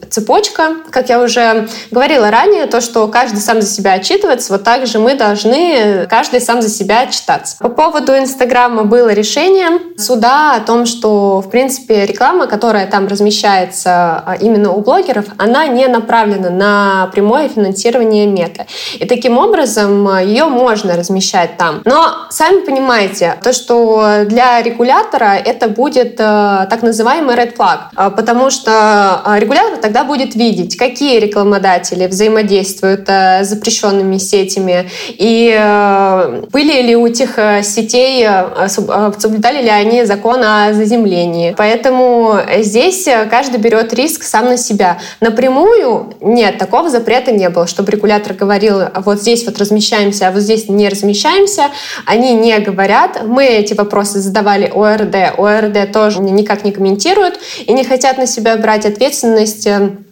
цепочка, 0.10 0.76
как 0.90 1.10
я 1.10 1.22
уже 1.22 1.68
говорила 1.92 2.30
ранее, 2.30 2.66
то, 2.66 2.82
что 2.82 3.08
каждый 3.08 3.40
сам 3.40 3.62
за 3.62 3.68
себя 3.68 3.94
отчитывается, 3.94 4.52
вот 4.54 4.64
так 4.64 4.86
же 4.86 5.00
мы 5.00 5.16
должны 5.16 6.08
каждый 6.10 6.42
сам 6.42 6.62
за 6.62 6.70
себя 6.70 7.02
отчитаться. 7.02 7.58
По 7.60 7.70
поводу 7.70 8.18
Инстаграма 8.18 8.84
было 8.84 9.10
решение 9.14 9.29
решение 9.30 9.80
суда 9.98 10.56
о 10.56 10.60
том, 10.62 10.86
что, 10.86 11.42
в 11.42 11.50
принципе, 11.50 12.06
реклама, 12.06 12.48
которая 12.48 12.88
там 12.88 13.08
размещается 13.08 14.24
а, 14.26 14.38
именно 14.40 14.72
у 14.72 14.82
блогеров, 14.82 15.26
она 15.38 15.68
не 15.68 15.88
направлена 15.88 16.50
на 16.50 17.10
прямое 17.14 17.48
финансирование 17.48 18.26
мета. 18.26 18.66
И 18.98 19.06
таким 19.06 19.38
образом 19.38 20.08
а, 20.08 20.22
ее 20.22 20.46
можно 20.46 20.96
размещать 20.96 21.58
там. 21.58 21.82
Но 21.86 22.28
сами 22.32 22.66
понимаете, 22.66 23.36
то, 23.44 23.54
что 23.54 24.24
для 24.26 24.62
регулятора 24.64 25.36
это 25.36 25.68
будет 25.68 26.16
а, 26.20 26.66
так 26.66 26.82
называемый 26.82 27.36
red 27.36 27.56
flag, 27.56 28.16
потому 28.16 28.50
что 28.50 29.22
регулятор 29.38 29.78
тогда 29.80 30.04
будет 30.04 30.34
видеть, 30.34 30.76
какие 30.76 31.20
рекламодатели 31.20 32.08
взаимодействуют 32.08 33.08
с 33.08 33.44
запрещенными 33.44 34.18
сетями 34.18 34.90
и 35.08 35.50
были 36.52 36.82
ли 36.82 36.96
у 36.96 37.06
этих 37.06 37.38
сетей 37.64 38.26
соблюдали 39.22 39.62
ли 39.62 39.70
они 39.70 40.06
закон 40.06 40.44
о 40.44 40.74
заземлении. 40.74 41.54
Поэтому 41.58 42.40
здесь 42.60 43.08
каждый 43.30 43.60
берет 43.60 43.94
риск 43.94 44.24
сам 44.24 44.46
на 44.46 44.58
себя. 44.58 45.00
Напрямую 45.20 46.14
нет, 46.22 46.58
такого 46.58 46.90
запрета 46.90 47.32
не 47.32 47.50
было, 47.50 47.68
чтобы 47.68 47.92
регулятор 47.92 48.34
говорил, 48.34 48.82
вот 48.96 49.22
здесь 49.22 49.46
вот 49.46 49.58
размещаемся, 49.58 50.28
а 50.28 50.32
вот 50.32 50.42
здесь 50.42 50.70
не 50.70 50.90
размещаемся. 50.90 51.66
Они 52.06 52.34
не 52.34 52.58
говорят. 52.60 53.24
Мы 53.26 53.46
эти 53.46 53.74
вопросы 53.74 54.20
задавали 54.20 54.72
ОРД. 54.74 55.38
ОРД 55.38 55.92
тоже 55.92 56.22
никак 56.22 56.64
не 56.64 56.72
комментируют 56.72 57.40
и 57.66 57.74
не 57.74 57.84
хотят 57.84 58.18
на 58.18 58.28
себя 58.28 58.58
брать 58.58 58.86
ответственность 58.86 59.68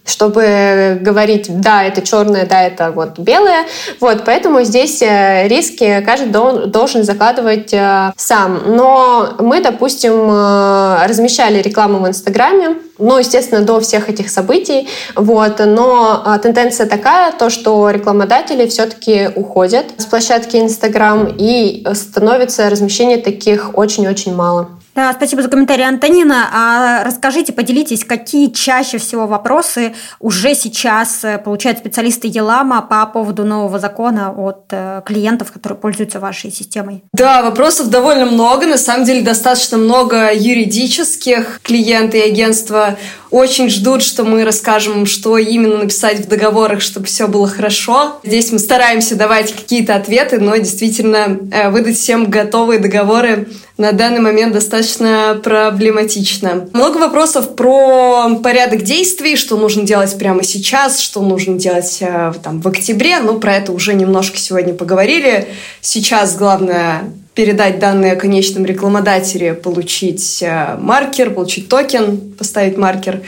чтобы 0.08 0.98
говорить, 1.00 1.60
да, 1.60 1.84
это 1.84 2.02
черное, 2.02 2.46
да, 2.46 2.62
это 2.62 2.90
вот 2.90 3.18
белое. 3.18 3.66
Вот, 4.00 4.24
поэтому 4.24 4.62
здесь 4.62 5.02
э, 5.02 5.46
риски 5.48 6.02
каждый 6.04 6.30
должен 6.66 7.04
закладывать 7.04 7.72
э, 7.72 8.12
сам. 8.16 8.62
Но 8.66 9.34
мы, 9.38 9.60
допустим, 9.60 10.12
э, 10.30 11.06
размещали 11.06 11.60
рекламу 11.60 12.00
в 12.00 12.08
Инстаграме, 12.08 12.76
ну, 12.98 13.18
естественно, 13.18 13.62
до 13.62 13.80
всех 13.80 14.08
этих 14.08 14.28
событий, 14.28 14.88
вот, 15.14 15.60
но 15.64 16.38
тенденция 16.42 16.86
такая, 16.86 17.30
то, 17.32 17.48
что 17.48 17.90
рекламодатели 17.90 18.66
все-таки 18.66 19.30
уходят 19.36 19.86
с 19.98 20.04
площадки 20.04 20.56
Инстаграм 20.56 21.32
и 21.38 21.86
становится 21.94 22.68
размещение 22.68 23.18
таких 23.18 23.78
очень-очень 23.78 24.34
мало. 24.34 24.77
Да, 24.98 25.12
спасибо 25.12 25.42
за 25.42 25.48
комментарий, 25.48 25.86
Антонина. 25.86 26.48
А 26.52 27.04
расскажите, 27.04 27.52
поделитесь, 27.52 28.04
какие 28.04 28.48
чаще 28.48 28.98
всего 28.98 29.28
вопросы 29.28 29.94
уже 30.18 30.56
сейчас 30.56 31.22
э, 31.22 31.38
получают 31.38 31.78
специалисты 31.78 32.26
Елама 32.26 32.82
по 32.82 33.06
поводу 33.06 33.44
нового 33.44 33.78
закона 33.78 34.34
от 34.36 34.64
э, 34.72 35.02
клиентов, 35.06 35.52
которые 35.52 35.78
пользуются 35.78 36.18
вашей 36.18 36.50
системой? 36.50 37.04
Да, 37.12 37.44
вопросов 37.44 37.90
довольно 37.90 38.26
много. 38.26 38.66
На 38.66 38.76
самом 38.76 39.04
деле 39.04 39.20
достаточно 39.20 39.78
много 39.78 40.34
юридических. 40.34 41.60
Клиенты 41.62 42.18
и 42.18 42.32
агентства 42.32 42.96
очень 43.30 43.70
ждут, 43.70 44.02
что 44.02 44.24
мы 44.24 44.42
расскажем, 44.42 45.06
что 45.06 45.38
именно 45.38 45.78
написать 45.78 46.26
в 46.26 46.28
договорах, 46.28 46.80
чтобы 46.80 47.06
все 47.06 47.28
было 47.28 47.46
хорошо. 47.46 48.18
Здесь 48.24 48.50
мы 48.50 48.58
стараемся 48.58 49.14
давать 49.14 49.54
какие-то 49.54 49.94
ответы, 49.94 50.40
но 50.40 50.56
действительно 50.56 51.38
э, 51.52 51.70
выдать 51.70 51.98
всем 51.98 52.28
готовые 52.28 52.80
договоры 52.80 53.46
на 53.78 53.92
данный 53.92 54.20
момент 54.20 54.52
достаточно 54.52 54.87
проблематично. 54.96 56.68
Много 56.72 56.98
вопросов 56.98 57.54
про 57.56 58.36
порядок 58.42 58.82
действий, 58.82 59.36
что 59.36 59.56
нужно 59.56 59.82
делать 59.82 60.16
прямо 60.18 60.42
сейчас, 60.42 61.00
что 61.00 61.22
нужно 61.22 61.58
делать 61.58 61.98
э, 62.00 62.32
там, 62.42 62.60
в 62.60 62.68
октябре. 62.68 63.18
Ну, 63.20 63.38
про 63.40 63.56
это 63.56 63.72
уже 63.72 63.94
немножко 63.94 64.38
сегодня 64.38 64.74
поговорили. 64.74 65.48
Сейчас 65.80 66.36
главное 66.36 67.04
передать 67.34 67.78
данные 67.78 68.14
о 68.14 68.16
конечном 68.16 68.64
рекламодателе, 68.64 69.54
получить 69.54 70.42
э, 70.42 70.76
маркер, 70.80 71.30
получить 71.30 71.68
токен, 71.68 72.32
поставить 72.36 72.76
маркер. 72.76 73.22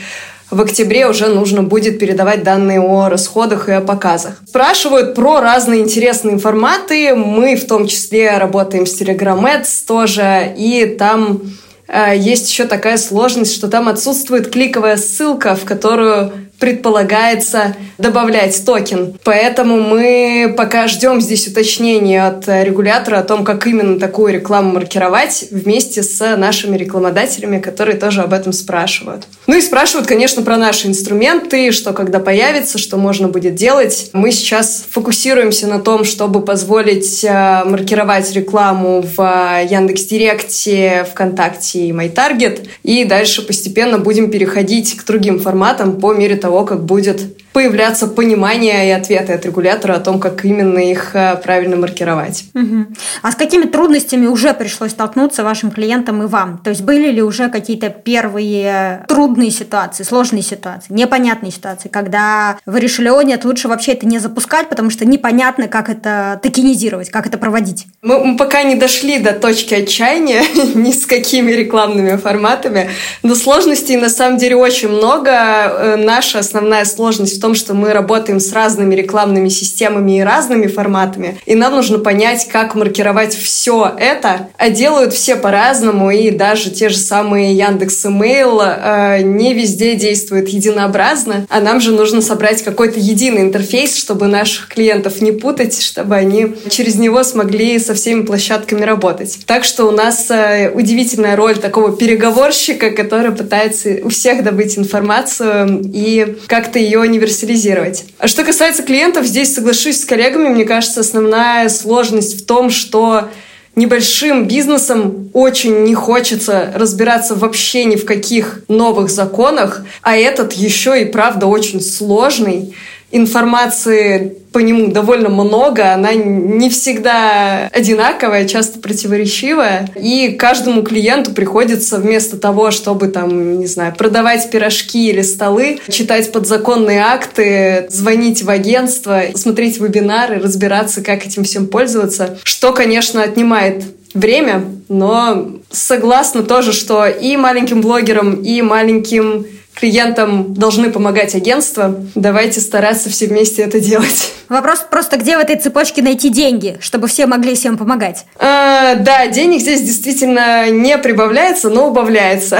В 0.51 0.59
октябре 0.59 1.07
уже 1.07 1.27
нужно 1.27 1.63
будет 1.63 1.97
передавать 1.97 2.43
данные 2.43 2.81
о 2.81 3.07
расходах 3.07 3.69
и 3.69 3.71
о 3.71 3.79
показах. 3.79 4.33
Спрашивают 4.45 5.15
про 5.15 5.39
разные 5.39 5.79
интересные 5.79 6.37
форматы. 6.37 7.15
Мы 7.15 7.55
в 7.55 7.65
том 7.65 7.87
числе 7.87 8.37
работаем 8.37 8.85
с 8.85 8.99
Telegram 8.99 9.41
Ads 9.41 9.87
тоже, 9.87 10.53
и 10.57 10.85
там 10.99 11.41
э, 11.87 12.17
есть 12.17 12.49
еще 12.49 12.65
такая 12.65 12.97
сложность, 12.97 13.55
что 13.55 13.69
там 13.69 13.87
отсутствует 13.87 14.51
кликовая 14.51 14.97
ссылка, 14.97 15.55
в 15.55 15.63
которую 15.63 16.33
предполагается 16.61 17.75
добавлять 17.97 18.63
токен. 18.65 19.15
Поэтому 19.23 19.81
мы 19.81 20.53
пока 20.55 20.87
ждем 20.87 21.19
здесь 21.19 21.47
уточнения 21.47 22.25
от 22.27 22.47
регулятора 22.47 23.17
о 23.17 23.23
том, 23.23 23.43
как 23.43 23.65
именно 23.65 23.99
такую 23.99 24.33
рекламу 24.33 24.71
маркировать 24.73 25.47
вместе 25.49 26.03
с 26.03 26.37
нашими 26.37 26.77
рекламодателями, 26.77 27.59
которые 27.59 27.97
тоже 27.97 28.21
об 28.21 28.31
этом 28.31 28.53
спрашивают. 28.53 29.23
Ну 29.47 29.57
и 29.57 29.61
спрашивают, 29.61 30.07
конечно, 30.07 30.43
про 30.43 30.55
наши 30.57 30.87
инструменты, 30.87 31.71
что 31.71 31.93
когда 31.93 32.19
появится, 32.19 32.77
что 32.77 32.97
можно 32.97 33.27
будет 33.27 33.55
делать. 33.55 34.11
Мы 34.13 34.31
сейчас 34.31 34.85
фокусируемся 34.87 35.65
на 35.65 35.79
том, 35.79 36.03
чтобы 36.03 36.41
позволить 36.45 37.23
э, 37.23 37.63
маркировать 37.65 38.31
рекламу 38.33 39.01
в 39.01 39.19
Яндекс.Директе, 39.67 41.07
ВКонтакте 41.11 41.87
и 41.87 41.91
MyTarget. 41.91 42.67
И 42.83 43.03
дальше 43.03 43.41
постепенно 43.41 43.97
будем 43.97 44.29
переходить 44.29 44.95
к 44.95 45.05
другим 45.05 45.39
форматам 45.39 45.99
по 45.99 46.13
мере 46.13 46.35
того, 46.35 46.50
того, 46.51 46.65
как 46.65 46.83
будет 46.83 47.40
появляться 47.53 48.07
понимание 48.07 48.87
и 48.87 48.91
ответы 48.91 49.33
от 49.33 49.45
регулятора 49.45 49.95
о 49.95 49.99
том, 49.99 50.19
как 50.19 50.45
именно 50.45 50.79
их 50.79 51.15
э, 51.15 51.35
правильно 51.43 51.75
маркировать. 51.75 52.45
Угу. 52.53 52.85
А 53.21 53.31
с 53.31 53.35
какими 53.35 53.65
трудностями 53.65 54.27
уже 54.27 54.53
пришлось 54.53 54.91
столкнуться 54.91 55.43
вашим 55.43 55.71
клиентам 55.71 56.23
и 56.23 56.27
вам? 56.27 56.59
То 56.63 56.69
есть 56.69 56.81
были 56.81 57.11
ли 57.11 57.21
уже 57.21 57.49
какие-то 57.49 57.89
первые 57.89 59.05
трудные 59.07 59.51
ситуации, 59.51 60.03
сложные 60.03 60.43
ситуации, 60.43 60.93
непонятные 60.93 61.51
ситуации, 61.51 61.89
когда 61.89 62.57
вы 62.65 62.79
решили, 62.79 63.09
о 63.09 63.21
нет, 63.21 63.43
лучше 63.43 63.67
вообще 63.67 63.93
это 63.93 64.07
не 64.07 64.19
запускать, 64.19 64.69
потому 64.69 64.89
что 64.89 65.05
непонятно, 65.05 65.67
как 65.67 65.89
это 65.89 66.39
токенизировать, 66.41 67.09
как 67.09 67.27
это 67.27 67.37
проводить? 67.37 67.87
Мы, 68.01 68.23
мы 68.23 68.37
пока 68.37 68.63
не 68.63 68.75
дошли 68.75 69.19
до 69.19 69.33
точки 69.33 69.73
отчаяния 69.73 70.43
ни 70.75 70.91
с 70.91 71.05
какими 71.05 71.51
рекламными 71.51 72.15
форматами, 72.15 72.89
но 73.23 73.35
сложностей 73.35 73.97
на 73.97 74.09
самом 74.09 74.37
деле 74.37 74.55
очень 74.55 74.87
много. 74.87 75.31
Э, 75.31 75.95
наша 75.97 76.39
основная 76.39 76.85
сложность 76.85 77.40
том, 77.41 77.55
что 77.55 77.73
мы 77.73 77.91
работаем 77.91 78.39
с 78.39 78.53
разными 78.53 78.95
рекламными 78.95 79.49
системами 79.49 80.19
и 80.19 80.21
разными 80.21 80.67
форматами, 80.67 81.37
и 81.45 81.55
нам 81.55 81.73
нужно 81.73 81.99
понять, 81.99 82.47
как 82.47 82.75
маркировать 82.75 83.33
все 83.33 83.93
это, 83.97 84.49
а 84.57 84.69
делают 84.69 85.13
все 85.13 85.35
по-разному, 85.35 86.11
и 86.11 86.29
даже 86.29 86.69
те 86.69 86.89
же 86.89 86.97
самые 86.97 87.53
Яндекс 87.55 88.05
Email 88.05 88.61
э, 88.61 89.21
не 89.23 89.53
везде 89.53 89.95
действуют 89.95 90.49
единообразно, 90.49 91.47
а 91.49 91.59
нам 91.59 91.81
же 91.81 91.91
нужно 91.91 92.21
собрать 92.21 92.63
какой-то 92.63 92.99
единый 92.99 93.41
интерфейс, 93.41 93.95
чтобы 93.95 94.27
наших 94.27 94.67
клиентов 94.67 95.21
не 95.21 95.31
путать, 95.31 95.81
чтобы 95.81 96.15
они 96.15 96.55
через 96.69 96.95
него 96.95 97.23
смогли 97.23 97.79
со 97.79 97.95
всеми 97.95 98.21
площадками 98.21 98.83
работать. 98.83 99.39
Так 99.47 99.63
что 99.63 99.85
у 99.85 99.91
нас 99.91 100.29
э, 100.29 100.71
удивительная 100.73 101.35
роль 101.35 101.57
такого 101.57 101.97
переговорщика, 101.97 102.91
который 102.91 103.31
пытается 103.31 103.97
у 104.03 104.09
всех 104.09 104.43
добыть 104.43 104.77
информацию 104.77 105.81
и 105.83 106.37
как-то 106.47 106.77
ее 106.77 106.99
университет 106.99 107.30
универсализировать. 107.31 108.05
А 108.19 108.27
что 108.27 108.43
касается 108.43 108.83
клиентов, 108.83 109.25
здесь 109.25 109.53
соглашусь 109.53 110.01
с 110.01 110.05
коллегами, 110.05 110.49
мне 110.49 110.65
кажется, 110.65 111.01
основная 111.01 111.69
сложность 111.69 112.41
в 112.41 112.45
том, 112.45 112.69
что 112.69 113.29
небольшим 113.75 114.47
бизнесом 114.47 115.29
очень 115.33 115.83
не 115.83 115.95
хочется 115.95 116.71
разбираться 116.75 117.35
вообще 117.35 117.85
ни 117.85 117.95
в 117.95 118.05
каких 118.05 118.61
новых 118.67 119.09
законах, 119.09 119.83
а 120.01 120.17
этот 120.17 120.53
еще 120.53 121.01
и 121.01 121.05
правда 121.05 121.45
очень 121.45 121.81
сложный 121.81 122.75
информации 123.11 124.37
по 124.51 124.59
нему 124.59 124.91
довольно 124.91 125.29
много, 125.29 125.93
она 125.93 126.13
не 126.13 126.69
всегда 126.69 127.69
одинаковая, 127.71 128.47
часто 128.47 128.79
противоречивая, 128.79 129.89
и 129.95 130.29
каждому 130.37 130.83
клиенту 130.83 131.31
приходится 131.31 131.97
вместо 131.97 132.37
того, 132.37 132.71
чтобы 132.71 133.07
там, 133.07 133.59
не 133.59 133.67
знаю, 133.67 133.93
продавать 133.95 134.49
пирожки 134.49 135.09
или 135.09 135.21
столы, 135.21 135.79
читать 135.89 136.31
подзаконные 136.31 137.01
акты, 137.01 137.87
звонить 137.89 138.43
в 138.43 138.49
агентство, 138.49 139.21
смотреть 139.35 139.79
вебинары, 139.79 140.39
разбираться, 140.39 141.01
как 141.01 141.25
этим 141.25 141.43
всем 141.43 141.67
пользоваться, 141.67 142.37
что, 142.43 142.73
конечно, 142.73 143.23
отнимает 143.23 143.83
время, 144.13 144.65
но 144.89 145.59
согласна 145.69 146.43
тоже, 146.43 146.73
что 146.73 147.07
и 147.07 147.37
маленьким 147.37 147.81
блогерам, 147.81 148.35
и 148.35 148.61
маленьким 148.61 149.45
клиентам 149.81 150.53
должны 150.53 150.91
помогать 150.91 151.33
агентства. 151.33 151.99
Давайте 152.13 152.61
стараться 152.61 153.09
все 153.09 153.25
вместе 153.25 153.63
это 153.63 153.79
делать. 153.79 154.31
Вопрос 154.47 154.85
просто, 154.89 155.17
где 155.17 155.37
в 155.37 155.39
этой 155.39 155.55
цепочке 155.55 156.03
найти 156.03 156.29
деньги, 156.29 156.77
чтобы 156.79 157.07
все 157.07 157.25
могли 157.25 157.55
всем 157.55 157.77
помогать? 157.77 158.25
А, 158.37 158.95
да, 158.95 159.27
денег 159.27 159.61
здесь 159.61 159.81
действительно 159.81 160.69
не 160.69 160.97
прибавляется, 160.99 161.69
но 161.69 161.87
убавляется. 161.87 162.59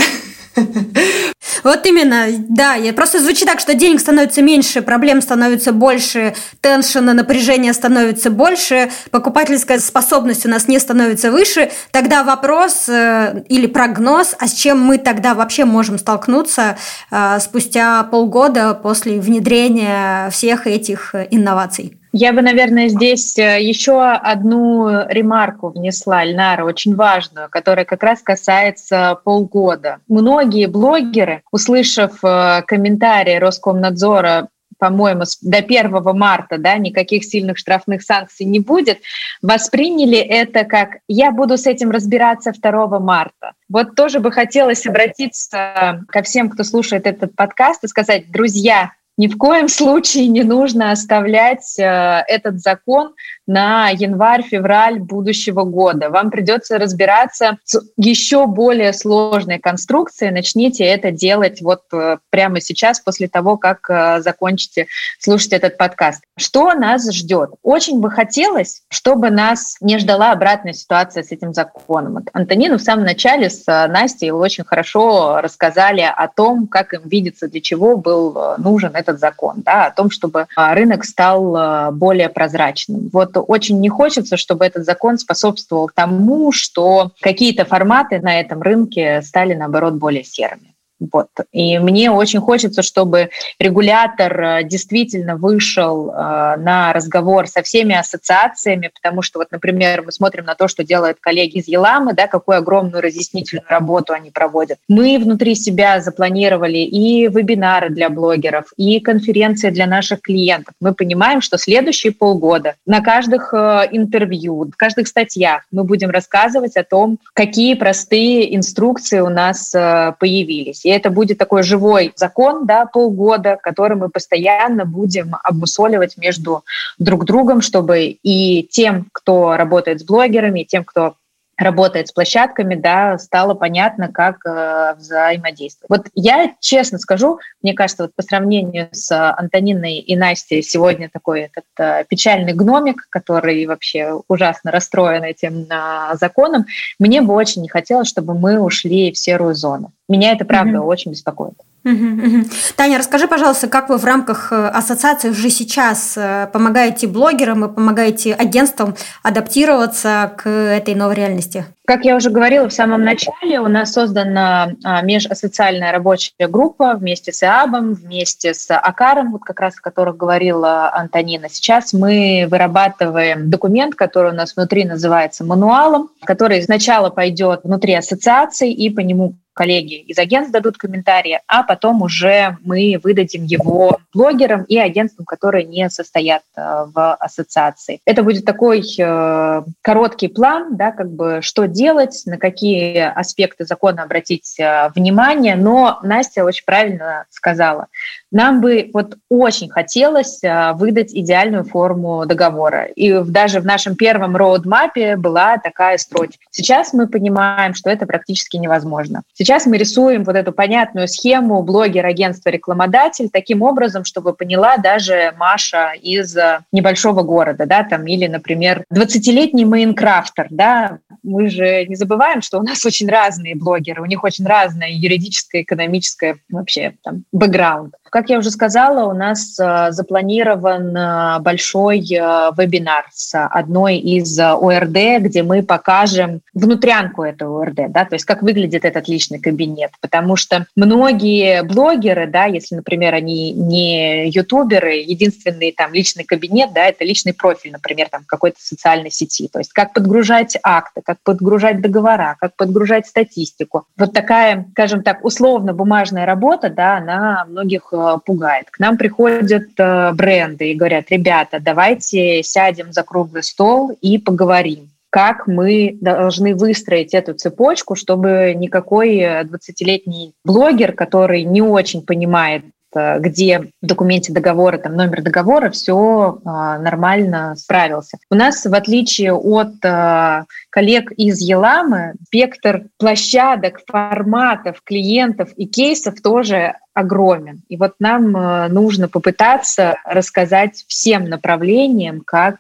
Вот 1.63 1.85
именно, 1.85 2.25
да. 2.49 2.73
Я 2.73 2.93
просто 2.93 3.21
звучит 3.21 3.47
так, 3.47 3.59
что 3.59 3.73
денег 3.73 3.99
становится 3.99 4.41
меньше, 4.41 4.81
проблем 4.81 5.21
становится 5.21 5.71
больше, 5.71 6.33
теншена, 6.59 7.13
напряжения 7.13 7.73
становится 7.73 8.29
больше, 8.31 8.89
покупательская 9.11 9.79
способность 9.79 10.45
у 10.45 10.49
нас 10.49 10.67
не 10.67 10.79
становится 10.79 11.31
выше. 11.31 11.71
Тогда 11.91 12.23
вопрос 12.23 12.89
э, 12.89 13.43
или 13.47 13.67
прогноз, 13.67 14.35
а 14.39 14.47
с 14.47 14.53
чем 14.53 14.79
мы 14.79 14.97
тогда 14.97 15.35
вообще 15.35 15.65
можем 15.65 15.99
столкнуться 15.99 16.77
э, 17.11 17.39
спустя 17.39 18.03
полгода 18.03 18.73
после 18.73 19.19
внедрения 19.19 20.29
всех 20.31 20.65
этих 20.65 21.13
инноваций? 21.29 22.00
Я 22.14 22.34
бы, 22.34 22.41
наверное, 22.41 22.89
здесь 22.89 23.38
э, 23.38 23.62
еще 23.62 24.03
одну 24.03 25.07
ремарку 25.07 25.70
внесла, 25.70 26.26
Ильнара, 26.26 26.66
очень 26.66 26.95
важную, 26.95 27.49
которая 27.49 27.86
как 27.86 28.03
раз 28.03 28.22
касается 28.22 29.18
полгода. 29.24 29.99
Многие 30.09 30.66
блогеры, 30.66 31.43
услышав 31.51 32.24
э, 32.24 32.64
комментарии 32.68 33.36
Роскомнадзора 33.36 34.49
по-моему, 34.82 35.26
до 35.43 35.59
1 35.59 36.01
марта 36.18 36.57
да, 36.57 36.76
никаких 36.78 37.24
сильных 37.24 37.59
штрафных 37.59 38.01
санкций 38.01 38.47
не 38.47 38.59
будет, 38.59 38.97
восприняли 39.43 40.18
это 40.18 40.64
как 40.64 40.97
«я 41.07 41.32
буду 41.32 41.55
с 41.59 41.68
этим 41.68 41.91
разбираться 41.91 42.51
2 42.51 42.99
марта». 42.99 43.53
Вот 43.70 43.93
тоже 43.95 44.20
бы 44.20 44.32
хотелось 44.32 44.88
обратиться 44.88 46.03
ко 46.07 46.24
всем, 46.24 46.49
кто 46.49 46.64
слушает 46.64 47.05
этот 47.05 47.36
подкаст 47.36 47.84
и 47.84 47.88
сказать, 47.88 48.32
друзья, 48.32 48.93
ни 49.18 49.28
в 49.28 49.38
коем 49.38 49.68
случае 49.68 50.28
не 50.28 50.43
нужно 50.43 50.91
оставлять 50.91 51.78
э, 51.78 51.84
этот 52.28 52.59
закон 52.59 53.14
на 53.51 53.89
январь-февраль 53.89 54.99
будущего 54.99 55.63
года. 55.63 56.09
Вам 56.09 56.31
придется 56.31 56.77
разбираться 56.77 57.57
с 57.65 57.81
еще 57.97 58.47
более 58.47 58.93
сложной 58.93 59.59
конструкцией. 59.59 60.31
Начните 60.31 60.85
это 60.85 61.11
делать 61.11 61.61
вот 61.61 61.81
э, 61.91 62.17
прямо 62.29 62.61
сейчас, 62.61 63.01
после 63.01 63.27
того, 63.27 63.57
как 63.57 63.89
э, 63.89 64.21
закончите 64.21 64.87
слушать 65.19 65.51
этот 65.51 65.77
подкаст. 65.77 66.23
Что 66.37 66.73
нас 66.73 67.11
ждет? 67.11 67.51
Очень 67.61 67.99
бы 67.99 68.09
хотелось, 68.09 68.83
чтобы 68.89 69.29
нас 69.31 69.75
не 69.81 69.97
ждала 69.97 70.31
обратная 70.31 70.73
ситуация 70.73 71.23
с 71.23 71.31
этим 71.31 71.53
законом. 71.53 72.23
Антонину 72.31 72.77
в 72.77 72.81
самом 72.81 73.03
начале 73.03 73.49
с 73.49 73.65
Настей 73.65 74.31
очень 74.31 74.63
хорошо 74.63 75.41
рассказали 75.41 76.01
о 76.01 76.27
том, 76.29 76.67
как 76.67 76.93
им 76.93 77.01
видится, 77.03 77.49
для 77.49 77.59
чего 77.59 77.97
был 77.97 78.55
нужен 78.57 78.95
этот 78.95 79.19
закон, 79.19 79.55
да, 79.57 79.87
о 79.87 79.91
том, 79.91 80.09
чтобы 80.09 80.47
рынок 80.55 81.03
стал 81.03 81.91
более 81.91 82.29
прозрачным. 82.29 83.09
Вот 83.11 83.40
очень 83.41 83.79
не 83.79 83.89
хочется, 83.89 84.37
чтобы 84.37 84.65
этот 84.65 84.85
закон 84.85 85.17
способствовал 85.17 85.89
тому, 85.93 86.51
что 86.51 87.11
какие-то 87.21 87.65
форматы 87.65 88.19
на 88.19 88.39
этом 88.39 88.61
рынке 88.61 89.21
стали, 89.21 89.53
наоборот, 89.53 89.95
более 89.95 90.23
серыми. 90.23 90.70
Вот. 91.11 91.29
И 91.51 91.79
мне 91.79 92.11
очень 92.11 92.39
хочется, 92.39 92.83
чтобы 92.83 93.29
регулятор 93.57 94.41
э, 94.41 94.63
действительно 94.63 95.35
вышел 95.35 96.11
э, 96.11 96.13
на 96.57 96.93
разговор 96.93 97.47
со 97.47 97.63
всеми 97.63 97.95
ассоциациями, 97.95 98.91
потому 98.93 99.23
что, 99.23 99.39
вот, 99.39 99.47
например, 99.51 100.03
мы 100.03 100.11
смотрим 100.11 100.45
на 100.45 100.53
то, 100.53 100.67
что 100.67 100.83
делают 100.83 101.17
коллеги 101.19 101.57
из 101.57 101.67
Еламы, 101.67 102.13
да, 102.13 102.27
какую 102.27 102.59
огромную 102.59 103.01
разъяснительную 103.01 103.65
работу 103.67 104.13
они 104.13 104.29
проводят. 104.29 104.77
Мы 104.87 105.17
внутри 105.17 105.55
себя 105.55 106.01
запланировали 106.01 106.77
и 106.77 107.27
вебинары 107.27 107.89
для 107.89 108.09
блогеров, 108.09 108.65
и 108.77 108.99
конференции 108.99 109.71
для 109.71 109.87
наших 109.87 110.21
клиентов. 110.21 110.75
Мы 110.79 110.93
понимаем, 110.93 111.41
что 111.41 111.57
следующие 111.57 112.13
полгода 112.13 112.75
на 112.85 113.01
каждых 113.01 113.53
э, 113.55 113.87
интервью, 113.91 114.69
в 114.71 114.77
каждых 114.77 115.07
статьях 115.07 115.63
мы 115.71 115.83
будем 115.83 116.11
рассказывать 116.11 116.77
о 116.77 116.83
том, 116.83 117.17
какие 117.33 117.73
простые 117.73 118.55
инструкции 118.55 119.19
у 119.19 119.29
нас 119.29 119.71
появились 119.71 120.85
это 120.91 121.09
будет 121.09 121.37
такой 121.37 121.63
живой 121.63 122.13
закон, 122.15 122.65
да, 122.65 122.85
полгода, 122.85 123.57
который 123.61 123.97
мы 123.97 124.09
постоянно 124.09 124.85
будем 124.85 125.35
обмусоливать 125.43 126.17
между 126.17 126.63
друг 126.99 127.25
другом, 127.25 127.61
чтобы 127.61 128.05
и 128.05 128.63
тем, 128.63 129.07
кто 129.11 129.55
работает 129.55 130.01
с 130.01 130.03
блогерами, 130.03 130.61
и 130.61 130.65
тем, 130.65 130.83
кто 130.83 131.15
работает 131.61 132.07
с 132.07 132.11
площадками, 132.11 132.75
да, 132.75 133.17
стало 133.17 133.53
понятно, 133.53 134.11
как 134.11 134.45
э, 134.45 134.95
взаимодействовать. 134.97 135.89
Вот 135.89 136.11
я 136.15 136.53
честно 136.59 136.97
скажу, 136.97 137.39
мне 137.61 137.73
кажется, 137.73 138.03
вот 138.03 138.15
по 138.15 138.23
сравнению 138.23 138.89
с 138.91 139.11
Антониной 139.11 139.99
и 139.99 140.15
Настей 140.15 140.63
сегодня 140.63 141.09
такой 141.09 141.41
этот 141.41 141.65
э, 141.77 142.03
печальный 142.09 142.53
гномик, 142.53 143.07
который 143.09 143.65
вообще 143.65 144.19
ужасно 144.27 144.71
расстроен 144.71 145.23
этим 145.23 145.67
э, 145.69 146.17
законом, 146.17 146.65
мне 146.99 147.21
бы 147.21 147.33
очень 147.33 147.61
не 147.61 147.69
хотелось, 147.69 148.07
чтобы 148.07 148.33
мы 148.33 148.59
ушли 148.59 149.11
в 149.11 149.17
серую 149.17 149.53
зону. 149.53 149.91
Меня 150.12 150.34
это 150.34 150.43
правда 150.43 150.80
mm-hmm. 150.80 150.86
очень 150.86 151.12
беспокоит. 151.12 151.53
Таня, 151.84 152.97
расскажи, 152.99 153.28
пожалуйста, 153.28 153.68
как 153.68 153.89
вы 153.89 153.97
в 153.97 154.05
рамках 154.05 154.51
э, 154.51 154.68
ассоциации 154.68 155.30
уже 155.30 155.49
сейчас 155.49 156.16
э, 156.16 156.47
помогаете 156.53 157.07
блогерам 157.07 157.66
и 157.66 157.74
помогаете 157.74 158.34
агентствам 158.34 158.95
адаптироваться 159.24 160.34
к 160.38 160.47
этой 160.47 160.93
новой 160.93 161.16
реальности? 161.16 161.66
Как 161.86 162.05
я 162.05 162.16
уже 162.16 162.30
говорила 162.30 162.70
в 162.70 162.74
самом 162.74 163.03
начале, 163.03 163.59
у 163.59 163.68
нас 163.68 163.91
создана 163.93 164.74
а, 164.84 165.01
межассоциальная 165.01 165.91
рабочая 165.91 166.47
группа 166.47 166.93
вместе 166.93 167.34
с 167.34 167.41
ИАБом, 167.41 167.95
вместе 167.95 168.53
с 168.53 168.74
АКАРом, 168.74 169.32
вот 169.32 169.41
как 169.41 169.59
раз 169.59 169.78
о 169.78 169.82
которых 169.82 170.16
говорила 170.16 170.93
Антонина. 170.93 171.49
Сейчас 171.49 171.93
мы 171.93 172.47
вырабатываем 172.49 173.49
документ, 173.49 173.95
который 173.95 174.32
у 174.32 174.36
нас 174.36 174.55
внутри 174.55 174.86
называется 174.86 175.43
мануалом, 175.43 176.12
который 176.24 176.62
сначала 176.62 177.09
пойдет 177.09 177.62
внутри 177.64 177.95
ассоциации 177.95 178.72
и 178.72 178.89
по 178.91 178.99
нему 178.99 179.34
коллеги 179.53 179.95
из 179.95 180.17
агентств 180.17 180.51
дадут 180.51 180.77
комментарии, 180.77 181.41
а 181.47 181.63
потом 181.63 182.01
уже 182.01 182.57
мы 182.63 182.99
выдадим 183.03 183.43
его 183.43 183.99
блогерам 184.13 184.63
и 184.63 184.77
агентствам, 184.77 185.25
которые 185.25 185.65
не 185.65 185.89
состоят 185.89 186.43
э, 186.55 186.61
в 186.93 187.15
ассоциации. 187.15 187.99
Это 188.05 188.23
будет 188.23 188.45
такой 188.45 188.81
э, 188.97 189.63
короткий 189.81 190.27
план, 190.27 190.75
да, 190.77 190.91
как 190.91 191.11
бы 191.11 191.39
что 191.41 191.67
делать, 191.67 192.23
на 192.25 192.37
какие 192.37 192.97
аспекты 192.99 193.65
закона 193.65 194.03
обратить 194.03 194.59
э, 194.59 194.89
внимание, 194.95 195.55
но 195.55 195.99
Настя 196.03 196.43
очень 196.43 196.65
правильно 196.65 197.25
сказала. 197.29 197.87
Нам 198.32 198.61
бы 198.61 198.89
вот 198.93 199.17
очень 199.29 199.69
хотелось 199.69 200.41
выдать 200.75 201.13
идеальную 201.13 201.63
форму 201.63 202.25
договора. 202.25 202.86
И 202.86 203.13
даже 203.23 203.59
в 203.59 203.65
нашем 203.65 203.95
первом 203.95 204.36
роудмапе 204.36 205.15
была 205.17 205.57
такая 205.57 205.97
строчка. 205.97 206.38
Сейчас 206.49 206.93
мы 206.93 207.07
понимаем, 207.07 207.73
что 207.73 207.89
это 207.89 208.05
практически 208.05 208.57
невозможно. 208.57 209.23
Сейчас 209.34 209.65
мы 209.65 209.77
рисуем 209.77 210.23
вот 210.23 210.36
эту 210.36 210.51
понятную 210.51 211.07
схему 211.07 211.61
блогер, 211.63 212.05
агентство, 212.05 212.49
рекламодатель 212.49 213.29
таким 213.29 213.61
образом, 213.61 214.05
чтобы 214.05 214.34
поняла 214.34 214.77
даже 214.77 215.34
Маша 215.38 215.93
из 215.93 216.36
э, 216.36 216.59
небольшого 216.71 217.23
города, 217.23 217.65
да, 217.65 217.84
там, 217.84 218.05
или, 218.07 218.27
например, 218.27 218.84
20-летний 218.93 219.65
мейнкрафтер, 219.65 220.47
да, 220.49 220.99
мы 221.23 221.49
же 221.49 221.86
не 221.86 221.95
забываем, 221.95 222.41
что 222.41 222.59
у 222.59 222.63
нас 222.63 222.86
очень 222.86 223.09
разные 223.09 223.55
блогеры, 223.55 224.01
у 224.01 224.05
них 224.05 224.23
очень 224.23 224.45
разное 224.45 224.89
юридическое, 224.89 225.61
экономическое 225.63 226.38
вообще 226.49 226.93
там 227.03 227.23
бэкграунд. 227.32 227.95
Как 228.12 228.30
я 228.30 228.39
уже 228.39 228.51
сказала, 228.51 229.09
у 229.09 229.14
нас 229.14 229.57
э, 229.57 229.88
запланирован 229.91 230.95
э, 230.97 231.39
большой 231.39 231.99
э, 231.99 232.51
вебинар 232.57 233.05
с 233.14 233.47
одной 233.47 233.99
из 233.99 234.38
ОРД, 234.38 235.22
где 235.22 235.43
мы 235.43 235.64
покажем 235.64 236.41
внутрянку 236.53 237.24
этого 237.24 237.62
ОРД, 237.62 237.89
да, 237.89 238.03
то 238.03 238.16
есть 238.16 238.26
как 238.26 238.41
выглядит 238.41 238.84
этот 238.84 239.07
личный 239.07 239.39
кабинет, 239.39 239.91
потому 240.01 240.36
что 240.36 240.66
многие 240.76 241.64
блогеры, 241.64 242.28
да, 242.28 242.47
если, 242.47 242.76
например, 242.76 243.14
они 243.14 243.53
не 243.53 244.28
ютуберы, 244.28 244.95
единственный 244.95 245.72
там 245.72 245.93
личный 245.93 246.26
кабинет, 246.26 246.74
да, 246.74 246.88
это 246.88 247.05
личный 247.05 247.34
профиль, 247.34 247.72
например, 247.72 248.09
там 248.09 248.24
какой-то 248.28 248.57
социальной 248.59 249.12
сети, 249.12 249.47
то 249.47 249.59
есть 249.59 249.72
как 249.72 249.93
подгружать 249.93 250.57
акты, 250.64 251.01
как 251.01 251.20
подгружать 251.24 251.80
договора, 251.80 252.36
как 252.41 252.57
подгружать 252.57 253.07
статистику. 253.07 253.86
Вот 253.95 254.12
такая, 254.12 254.68
скажем 254.74 255.01
так, 255.01 255.24
условно 255.24 255.72
бумажная 255.72 256.26
работа, 256.26 256.70
да, 256.70 256.97
она 256.97 257.45
многих 257.47 257.93
пугает. 258.25 258.69
К 258.71 258.79
нам 258.79 258.97
приходят 258.97 259.69
э, 259.77 260.11
бренды 260.13 260.71
и 260.71 260.75
говорят, 260.75 261.05
ребята, 261.09 261.59
давайте 261.59 262.43
сядем 262.43 262.93
за 262.93 263.03
круглый 263.03 263.43
стол 263.43 263.91
и 264.01 264.17
поговорим 264.17 264.89
как 265.13 265.45
мы 265.45 265.97
должны 265.99 266.55
выстроить 266.55 267.13
эту 267.13 267.33
цепочку, 267.33 267.95
чтобы 267.95 268.53
никакой 268.55 269.19
20-летний 269.19 270.31
блогер, 270.45 270.93
который 270.93 271.43
не 271.43 271.61
очень 271.61 272.01
понимает 272.01 272.63
Э, 272.63 272.80
где 272.93 273.71
в 273.81 273.85
документе 273.85 274.33
договора, 274.33 274.77
там 274.77 274.95
номер 274.95 275.21
договора, 275.21 275.69
все 275.69 276.39
а, 276.43 276.77
нормально 276.79 277.55
справился. 277.55 278.17
У 278.29 278.35
нас, 278.35 278.65
в 278.65 278.73
отличие 278.73 279.33
от 279.33 279.73
а, 279.83 280.45
коллег 280.69 281.11
из 281.13 281.39
Еламы, 281.39 282.13
спектр 282.27 282.85
площадок, 282.97 283.81
форматов, 283.87 284.81
клиентов 284.83 285.49
и 285.55 285.65
кейсов 285.65 286.21
тоже 286.21 286.75
огромен. 286.93 287.61
И 287.69 287.77
вот 287.77 287.93
нам 287.99 288.35
а, 288.35 288.67
нужно 288.67 289.07
попытаться 289.07 289.95
рассказать 290.05 290.83
всем 290.87 291.25
направлениям, 291.25 292.21
как 292.25 292.57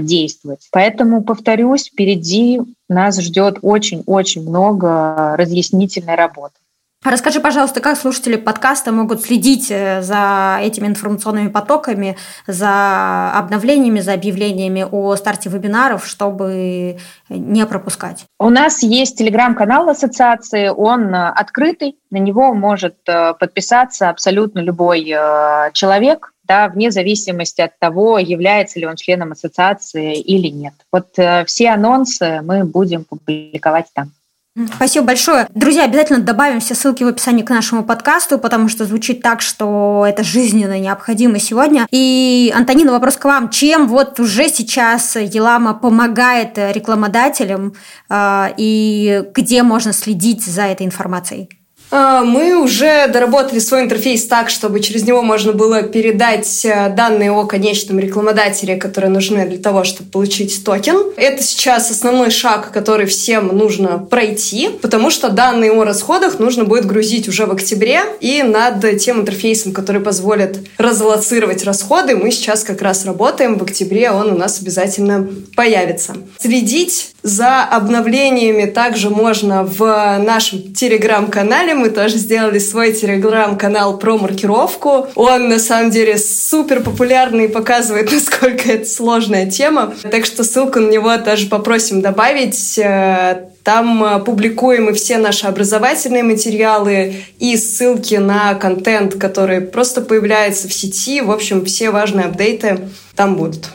действовать. 0.00 0.66
Поэтому, 0.72 1.22
повторюсь, 1.22 1.90
впереди 1.90 2.60
нас 2.88 3.20
ждет 3.20 3.58
очень-очень 3.60 4.48
много 4.48 5.36
разъяснительной 5.36 6.14
работы. 6.14 6.54
Расскажи, 7.04 7.38
пожалуйста, 7.38 7.82
как 7.82 7.98
слушатели 7.98 8.36
подкаста 8.36 8.90
могут 8.90 9.20
следить 9.20 9.70
э, 9.70 10.00
за 10.00 10.58
этими 10.62 10.86
информационными 10.86 11.48
потоками, 11.48 12.16
за 12.46 13.30
обновлениями, 13.34 14.00
за 14.00 14.14
объявлениями 14.14 14.86
о 14.90 15.14
старте 15.16 15.50
вебинаров, 15.50 16.06
чтобы 16.06 16.96
не 17.28 17.66
пропускать? 17.66 18.24
У 18.40 18.48
нас 18.48 18.82
есть 18.82 19.18
телеграм-канал 19.18 19.90
ассоциации, 19.90 20.68
он 20.68 21.14
э, 21.14 21.28
открытый, 21.28 21.98
на 22.10 22.16
него 22.16 22.54
может 22.54 22.96
э, 23.06 23.34
подписаться 23.34 24.08
абсолютно 24.08 24.60
любой 24.60 25.04
человек, 25.74 26.32
да, 26.44 26.68
вне 26.68 26.90
зависимости 26.90 27.60
от 27.60 27.78
того, 27.78 28.18
является 28.18 28.80
ли 28.80 28.86
он 28.86 28.96
членом 28.96 29.32
ассоциации 29.32 30.18
или 30.18 30.48
нет. 30.48 30.74
Вот 30.90 31.08
все 31.46 31.70
анонсы 31.70 32.40
мы 32.42 32.64
будем 32.64 33.04
публиковать 33.04 33.86
там. 33.94 34.12
Спасибо 34.76 35.06
большое. 35.06 35.48
Друзья, 35.52 35.84
обязательно 35.84 36.20
добавим 36.20 36.60
все 36.60 36.76
ссылки 36.76 37.02
в 37.02 37.08
описании 37.08 37.42
к 37.42 37.50
нашему 37.50 37.82
подкасту, 37.82 38.38
потому 38.38 38.68
что 38.68 38.84
звучит 38.84 39.20
так, 39.20 39.40
что 39.40 40.04
это 40.08 40.22
жизненно 40.22 40.78
необходимо 40.78 41.40
сегодня. 41.40 41.88
И, 41.90 42.52
Антонина, 42.54 42.92
вопрос 42.92 43.16
к 43.16 43.24
вам. 43.24 43.50
Чем 43.50 43.88
вот 43.88 44.20
уже 44.20 44.48
сейчас 44.48 45.16
Елама 45.16 45.74
помогает 45.74 46.56
рекламодателям 46.56 47.74
э, 48.08 48.54
и 48.56 49.24
где 49.34 49.64
можно 49.64 49.92
следить 49.92 50.44
за 50.44 50.62
этой 50.62 50.86
информацией? 50.86 51.48
А, 51.90 52.24
мы 52.24 52.60
уже 52.60 53.08
доработали 53.08 53.58
свой 53.58 53.82
интерфейс 53.82 54.26
так, 54.26 54.50
чтобы 54.50 54.80
через 54.80 55.04
него 55.04 55.22
можно 55.22 55.52
было 55.52 55.82
передать 55.82 56.64
э, 56.64 56.88
данные 56.90 57.30
о 57.30 57.44
конечном 57.44 57.98
рекламодателе, 57.98 58.76
которые 58.76 59.10
нужны 59.10 59.46
для 59.46 59.58
того, 59.58 59.84
чтобы 59.84 60.10
получить 60.10 60.64
токен. 60.64 61.12
Это 61.16 61.42
сейчас 61.42 61.90
основной 61.90 62.30
шаг, 62.30 62.72
который 62.72 63.06
всем 63.06 63.56
нужно 63.56 63.98
пройти, 63.98 64.70
потому 64.82 65.10
что 65.10 65.28
данные 65.28 65.72
о 65.72 65.84
расходах 65.84 66.38
нужно 66.38 66.64
будет 66.64 66.86
грузить 66.86 67.28
уже 67.28 67.46
в 67.46 67.52
октябре, 67.52 68.00
и 68.20 68.42
над 68.42 68.98
тем 68.98 69.20
интерфейсом, 69.20 69.72
который 69.72 70.00
позволит 70.00 70.66
разлоцировать 70.78 71.64
расходы, 71.64 72.16
мы 72.16 72.30
сейчас 72.30 72.64
как 72.64 72.82
раз 72.82 73.04
работаем. 73.04 73.58
В 73.58 73.62
октябре 73.62 74.10
он 74.10 74.32
у 74.32 74.36
нас 74.36 74.60
обязательно 74.60 75.28
появится. 75.54 76.16
Следить 76.38 77.14
за 77.22 77.64
обновлениями 77.64 78.66
также 78.66 79.10
можно 79.10 79.64
в 79.64 80.18
нашем 80.18 80.74
телеграм-канале 80.74 81.73
мы 81.74 81.90
тоже 81.90 82.16
сделали 82.16 82.58
свой 82.58 82.92
телеграм-канал 82.92 83.98
про 83.98 84.16
маркировку. 84.16 85.08
Он, 85.14 85.48
на 85.48 85.58
самом 85.58 85.90
деле, 85.90 86.18
супер 86.18 86.80
популярный 86.80 87.44
и 87.44 87.48
показывает, 87.48 88.10
насколько 88.12 88.70
это 88.70 88.86
сложная 88.88 89.50
тема. 89.50 89.94
Так 90.10 90.24
что 90.24 90.44
ссылку 90.44 90.80
на 90.80 90.90
него 90.90 91.16
тоже 91.18 91.46
попросим 91.46 92.00
добавить. 92.00 92.78
Э, 92.78 93.48
там 93.62 94.04
э, 94.04 94.20
публикуем 94.20 94.90
и 94.90 94.92
все 94.92 95.18
наши 95.18 95.46
образовательные 95.46 96.22
материалы 96.22 97.16
и 97.38 97.56
ссылки 97.56 98.16
на 98.16 98.54
контент, 98.54 99.14
который 99.14 99.60
просто 99.60 100.02
появляется 100.02 100.68
в 100.68 100.72
сети. 100.72 101.20
В 101.20 101.30
общем, 101.30 101.64
все 101.64 101.90
важные 101.90 102.26
апдейты 102.26 102.88
там 103.16 103.36
будут. 103.36 103.70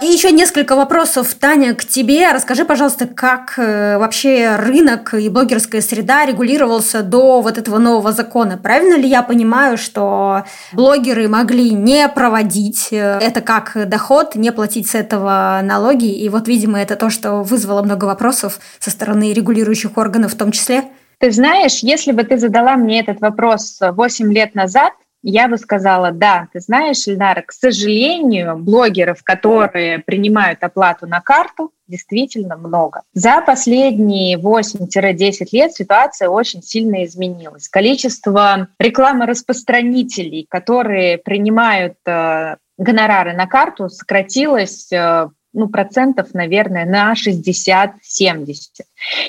И 0.00 0.06
еще 0.06 0.30
несколько 0.30 0.76
вопросов, 0.76 1.34
Таня, 1.34 1.74
к 1.74 1.84
тебе. 1.84 2.30
Расскажи, 2.30 2.64
пожалуйста, 2.64 3.08
как 3.08 3.54
э, 3.58 3.98
вообще 3.98 4.54
рынок 4.54 5.14
и 5.14 5.28
блогерская 5.28 5.80
среда 5.80 6.24
регулировался 6.24 7.02
до 7.02 7.40
вот 7.40 7.58
этого 7.58 7.78
нового 7.78 8.12
закона. 8.12 8.56
Правильно 8.56 8.94
ли 8.94 9.08
я 9.08 9.24
понимаю, 9.24 9.76
что 9.76 10.44
блогеры 10.72 11.28
могли 11.28 11.70
не 11.70 12.08
проводить 12.08 12.92
э, 12.92 13.18
это 13.20 13.40
как 13.40 13.88
доход, 13.88 14.36
не 14.36 14.52
платить 14.52 14.88
с 14.88 14.94
этого 14.94 15.60
налоги? 15.64 16.12
И 16.12 16.28
вот, 16.28 16.46
видимо, 16.46 16.80
это 16.80 16.94
то, 16.94 17.10
что 17.10 17.42
вызвало 17.42 17.82
много 17.82 18.04
вопросов 18.04 18.60
со 18.78 18.90
стороны 18.90 19.32
регулирующих 19.32 19.98
органов 19.98 20.34
в 20.34 20.36
том 20.36 20.52
числе. 20.52 20.84
Ты 21.18 21.32
знаешь, 21.32 21.80
если 21.82 22.12
бы 22.12 22.22
ты 22.22 22.38
задала 22.38 22.76
мне 22.76 23.00
этот 23.00 23.20
вопрос 23.20 23.78
8 23.80 24.32
лет 24.32 24.54
назад, 24.54 24.92
я 25.22 25.48
бы 25.48 25.58
сказала, 25.58 26.12
да, 26.12 26.48
ты 26.52 26.60
знаешь, 26.60 27.06
Ильнара, 27.06 27.42
к 27.42 27.52
сожалению, 27.52 28.56
блогеров, 28.56 29.22
которые 29.22 29.98
принимают 29.98 30.62
оплату 30.62 31.06
на 31.06 31.20
карту, 31.20 31.72
действительно 31.86 32.56
много. 32.56 33.02
За 33.14 33.40
последние 33.40 34.38
8-10 34.38 35.48
лет 35.52 35.72
ситуация 35.72 36.28
очень 36.28 36.62
сильно 36.62 37.04
изменилась. 37.04 37.68
Количество 37.68 38.68
рекламораспространителей, 38.78 40.46
которые 40.48 41.18
принимают 41.18 41.96
э, 42.06 42.56
гонорары 42.76 43.32
на 43.32 43.46
карту, 43.46 43.88
сократилось 43.88 44.92
э, 44.92 45.28
ну, 45.58 45.68
процентов, 45.68 46.34
наверное, 46.34 46.86
на 46.86 47.12
60-70. 47.12 47.92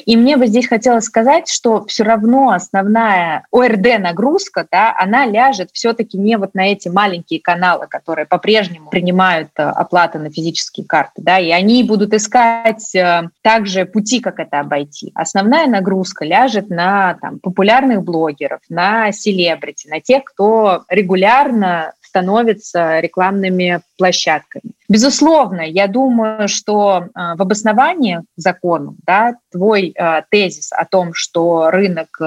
И 0.06 0.18
мне 0.18 0.38
бы 0.38 0.48
здесь 0.48 0.68
хотелось 0.68 1.06
сказать, 1.06 1.50
что 1.50 1.86
все 1.86 2.04
равно 2.04 2.52
основная 2.52 3.46
ОРД-нагрузка, 3.52 4.68
да, 4.72 4.96
она 4.98 5.26
ляжет 5.26 5.70
все-таки 5.74 6.18
не 6.18 6.38
вот 6.38 6.54
на 6.56 6.72
эти 6.72 6.88
маленькие 6.88 7.40
каналы, 7.42 7.88
которые 7.88 8.26
по-прежнему 8.26 8.90
принимают 8.90 9.50
э, 9.58 9.64
оплаты 9.64 10.20
на 10.20 10.32
физические 10.32 10.86
карты, 10.86 11.22
да, 11.22 11.40
и 11.40 11.50
они 11.52 11.84
будут 11.84 12.14
искать 12.14 12.96
э, 12.96 13.30
также 13.42 13.86
пути, 13.86 14.20
как 14.20 14.40
это 14.40 14.60
обойти. 14.60 15.12
Основная 15.16 15.68
нагрузка 15.68 16.26
ляжет 16.26 16.70
на 16.70 17.16
там, 17.22 17.40
популярных 17.40 18.04
блогеров, 18.04 18.62
на 18.70 19.12
селебрити, 19.12 19.88
на 19.88 20.00
тех, 20.00 20.24
кто 20.24 20.84
регулярно 20.90 21.94
становятся 22.10 23.00
рекламными 23.00 23.82
площадками. 23.98 24.74
Безусловно, 24.90 25.62
я 25.62 25.86
думаю, 25.88 26.48
что 26.48 27.04
э, 27.04 27.36
в 27.36 27.42
обосновании 27.42 28.22
закону 28.36 28.96
да, 29.06 29.36
твой 29.52 29.94
э, 29.96 30.24
тезис 30.32 30.72
о 30.72 30.84
том, 30.86 31.14
что 31.14 31.70
рынок 31.70 32.18
э, 32.20 32.24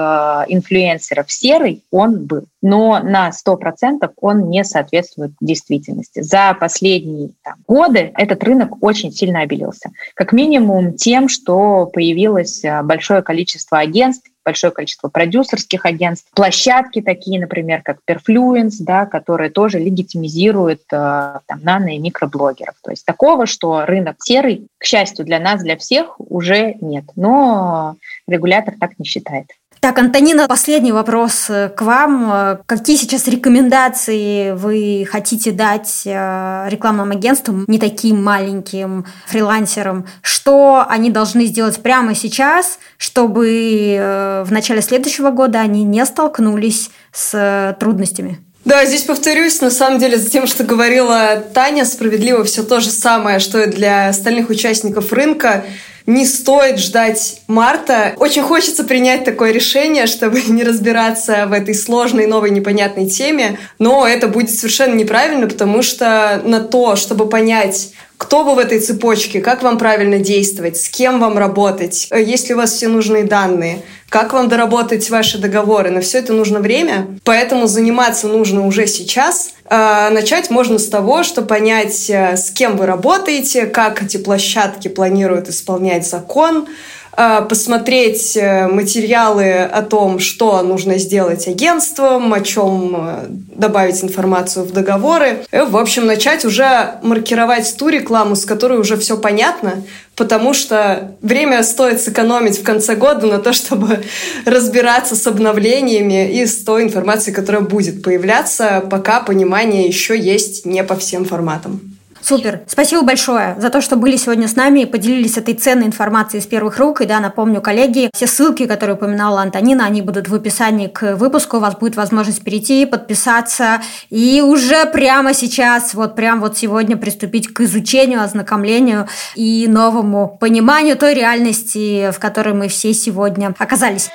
инфлюенсеров 0.47 1.29
серый, 1.29 1.83
он 1.91 2.25
был. 2.25 2.45
Но 2.61 2.99
на 3.03 3.31
100% 3.31 4.09
он 4.21 4.49
не 4.49 4.63
соответствует 4.63 5.33
действительности. 5.41 6.21
За 6.21 6.55
последние 6.57 7.31
там, 7.43 7.55
годы 7.67 8.13
этот 8.15 8.41
рынок 8.45 8.81
очень 8.81 9.11
сильно 9.11 9.41
обелился. 9.41 9.89
Как 10.15 10.31
минимум 10.31 10.93
тем, 10.93 11.27
что 11.27 11.87
появилось 11.87 12.63
большое 12.83 13.21
количество 13.21 13.79
агентств, 13.79 14.29
большое 14.43 14.71
количество 14.71 15.09
продюсерских 15.09 15.85
агентств, 15.85 16.29
площадки 16.35 17.01
такие, 17.01 17.39
например, 17.39 17.81
как 17.81 17.97
Perfluence, 18.09 18.75
да, 18.79 19.05
которые 19.05 19.49
тоже 19.49 19.79
легитимизируют 19.79 20.81
э, 20.91 21.39
там, 21.45 21.59
нано- 21.63 21.93
и 21.95 21.99
микроблогеров. 21.99 22.75
То 22.83 22.91
есть 22.91 23.05
такого, 23.05 23.45
что 23.45 23.85
рынок 23.85 24.17
серый, 24.23 24.67
к 24.77 24.85
счастью 24.85 25.25
для 25.25 25.39
нас, 25.39 25.61
для 25.61 25.77
всех, 25.77 26.19
уже 26.19 26.75
нет. 26.81 27.05
Но 27.15 27.95
регулятор 28.27 28.75
так 28.79 28.97
не 28.99 29.05
считает. 29.05 29.47
Так, 29.83 29.99
Антонина, 29.99 30.47
последний 30.47 30.93
вопрос 30.93 31.47
э, 31.49 31.67
к 31.67 31.81
вам. 31.81 32.31
Э, 32.31 32.57
какие 32.65 32.95
сейчас 32.95 33.27
рекомендации 33.27 34.51
вы 34.51 35.05
хотите 35.11 35.51
дать 35.51 36.03
э, 36.05 36.69
рекламным 36.69 37.11
агентствам, 37.11 37.65
не 37.67 37.79
таким 37.79 38.23
маленьким 38.23 39.05
фрилансерам? 39.27 40.07
Что 40.21 40.85
они 40.87 41.09
должны 41.09 41.47
сделать 41.47 41.83
прямо 41.83 42.15
сейчас, 42.15 42.79
чтобы 42.95 44.43
в 44.47 44.51
начале 44.53 44.81
следующего 44.81 45.31
года 45.31 45.59
они 45.59 45.83
не 45.83 46.05
столкнулись 46.05 46.89
с 47.11 47.75
трудностями? 47.77 48.39
Да, 48.63 48.85
здесь 48.85 49.01
повторюсь, 49.01 49.59
на 49.59 49.69
самом 49.69 49.99
деле, 49.99 50.17
за 50.17 50.29
тем, 50.29 50.47
что 50.47 50.63
говорила 50.63 51.43
Таня, 51.53 51.83
справедливо 51.83 52.45
все 52.45 52.63
то 52.63 52.79
же 52.79 52.89
самое, 52.89 53.39
что 53.39 53.61
и 53.61 53.69
для 53.69 54.07
остальных 54.07 54.49
участников 54.49 55.11
рынка 55.11 55.65
не 56.05 56.25
стоит 56.25 56.79
ждать 56.79 57.41
марта. 57.47 58.13
Очень 58.17 58.43
хочется 58.43 58.83
принять 58.83 59.23
такое 59.23 59.51
решение, 59.51 60.07
чтобы 60.07 60.41
не 60.47 60.63
разбираться 60.63 61.45
в 61.47 61.53
этой 61.53 61.75
сложной, 61.75 62.27
новой, 62.27 62.49
непонятной 62.51 63.09
теме, 63.09 63.57
но 63.79 64.07
это 64.07 64.27
будет 64.27 64.51
совершенно 64.51 64.95
неправильно, 64.95 65.47
потому 65.47 65.81
что 65.81 66.41
на 66.43 66.59
то, 66.59 66.95
чтобы 66.95 67.27
понять, 67.27 67.91
кто 68.17 68.43
вы 68.43 68.55
в 68.55 68.59
этой 68.59 68.79
цепочке, 68.79 69.41
как 69.41 69.63
вам 69.63 69.77
правильно 69.77 70.19
действовать, 70.19 70.77
с 70.77 70.89
кем 70.89 71.19
вам 71.19 71.37
работать, 71.37 72.07
э, 72.11 72.21
есть 72.21 72.47
ли 72.49 72.55
у 72.55 72.57
вас 72.57 72.71
все 72.73 72.87
нужные 72.87 73.23
данные, 73.23 73.81
как 74.09 74.33
вам 74.33 74.47
доработать 74.47 75.09
ваши 75.09 75.39
договоры. 75.39 75.89
На 75.89 76.01
все 76.01 76.19
это 76.19 76.33
нужно 76.33 76.59
время, 76.59 77.07
поэтому 77.23 77.65
заниматься 77.65 78.27
нужно 78.27 78.67
уже 78.67 78.85
сейчас. 78.85 79.53
А, 79.65 80.11
начать 80.11 80.51
можно 80.51 80.77
с 80.77 80.87
того, 80.87 81.23
что 81.23 81.41
понять, 81.41 82.09
э, 82.09 82.37
с 82.37 82.51
кем 82.51 82.77
вы 82.77 82.85
работаете, 82.85 83.65
как 83.65 84.03
эти 84.03 84.17
площадки 84.17 84.87
планируют 84.87 85.49
исполнять 85.49 86.07
закон, 86.07 86.67
посмотреть 87.15 88.35
э, 88.35 88.67
материалы 88.67 89.61
о 89.61 89.83
том, 89.83 90.17
что 90.17 90.63
нужно 90.63 90.97
сделать 90.97 91.47
агентством, 91.47 92.33
о 92.33 92.41
чем 92.41 92.95
э, 92.95 93.25
добавить 93.29 94.03
информацию 94.03 94.65
в 94.65 94.71
договоры. 94.71 95.45
И, 95.51 95.57
в 95.57 95.77
общем, 95.77 96.07
начать 96.07 96.43
уже 96.43 96.95
маркировать 97.03 97.75
ту 97.77 97.89
рекламу, 97.89 98.35
с 98.35 98.45
которой 98.45 98.79
уже 98.79 98.97
все 98.97 99.15
понятно, 99.15 99.83
потому 100.15 100.55
что 100.55 101.15
время 101.21 101.61
стоит 101.63 102.01
сэкономить 102.01 102.59
в 102.59 102.63
конце 102.63 102.95
года 102.95 103.27
на 103.27 103.37
то, 103.37 103.53
чтобы 103.53 104.03
разбираться 104.45 105.15
с 105.15 105.27
обновлениями 105.27 106.31
и 106.31 106.47
с 106.47 106.63
той 106.63 106.81
информацией, 106.81 107.35
которая 107.35 107.61
будет 107.61 108.01
появляться, 108.01 108.83
пока 108.89 109.19
понимание 109.19 109.85
еще 109.85 110.17
есть 110.17 110.65
не 110.65 110.83
по 110.83 110.95
всем 110.95 111.25
форматам. 111.25 111.92
Супер. 112.23 112.61
Спасибо 112.67 113.01
большое 113.01 113.57
за 113.59 113.69
то, 113.69 113.81
что 113.81 113.97
были 113.97 114.15
сегодня 114.15 114.47
с 114.47 114.55
нами 114.55 114.81
и 114.81 114.85
поделились 114.85 115.37
этой 115.37 115.55
ценной 115.55 115.87
информацией 115.87 116.41
из 116.41 116.47
первых 116.47 116.79
рук. 116.79 117.01
И 117.01 117.05
да, 117.05 117.19
напомню, 117.19 117.59
коллеги, 117.59 118.09
все 118.13 118.27
ссылки, 118.27 118.65
которые 118.65 118.95
упоминала 118.95 119.41
Антонина, 119.41 119.85
они 119.85 120.01
будут 120.01 120.29
в 120.29 120.35
описании 120.35 120.87
к 120.87 121.15
выпуску. 121.15 121.57
У 121.57 121.59
вас 121.59 121.75
будет 121.75 121.97
возможность 121.97 122.41
перейти, 122.41 122.85
подписаться 122.85 123.81
и 124.09 124.41
уже 124.41 124.85
прямо 124.85 125.33
сейчас, 125.33 125.93
вот 125.93 126.15
прямо 126.15 126.41
вот 126.41 126.57
сегодня 126.57 126.95
приступить 126.95 127.53
к 127.53 127.59
изучению, 127.59 128.21
ознакомлению 128.21 129.09
и 129.35 129.67
новому 129.67 130.37
пониманию 130.39 130.95
той 130.95 131.15
реальности, 131.15 132.09
в 132.11 132.19
которой 132.19 132.53
мы 132.53 132.69
все 132.69 132.93
сегодня 132.93 133.53
оказались. 133.59 134.09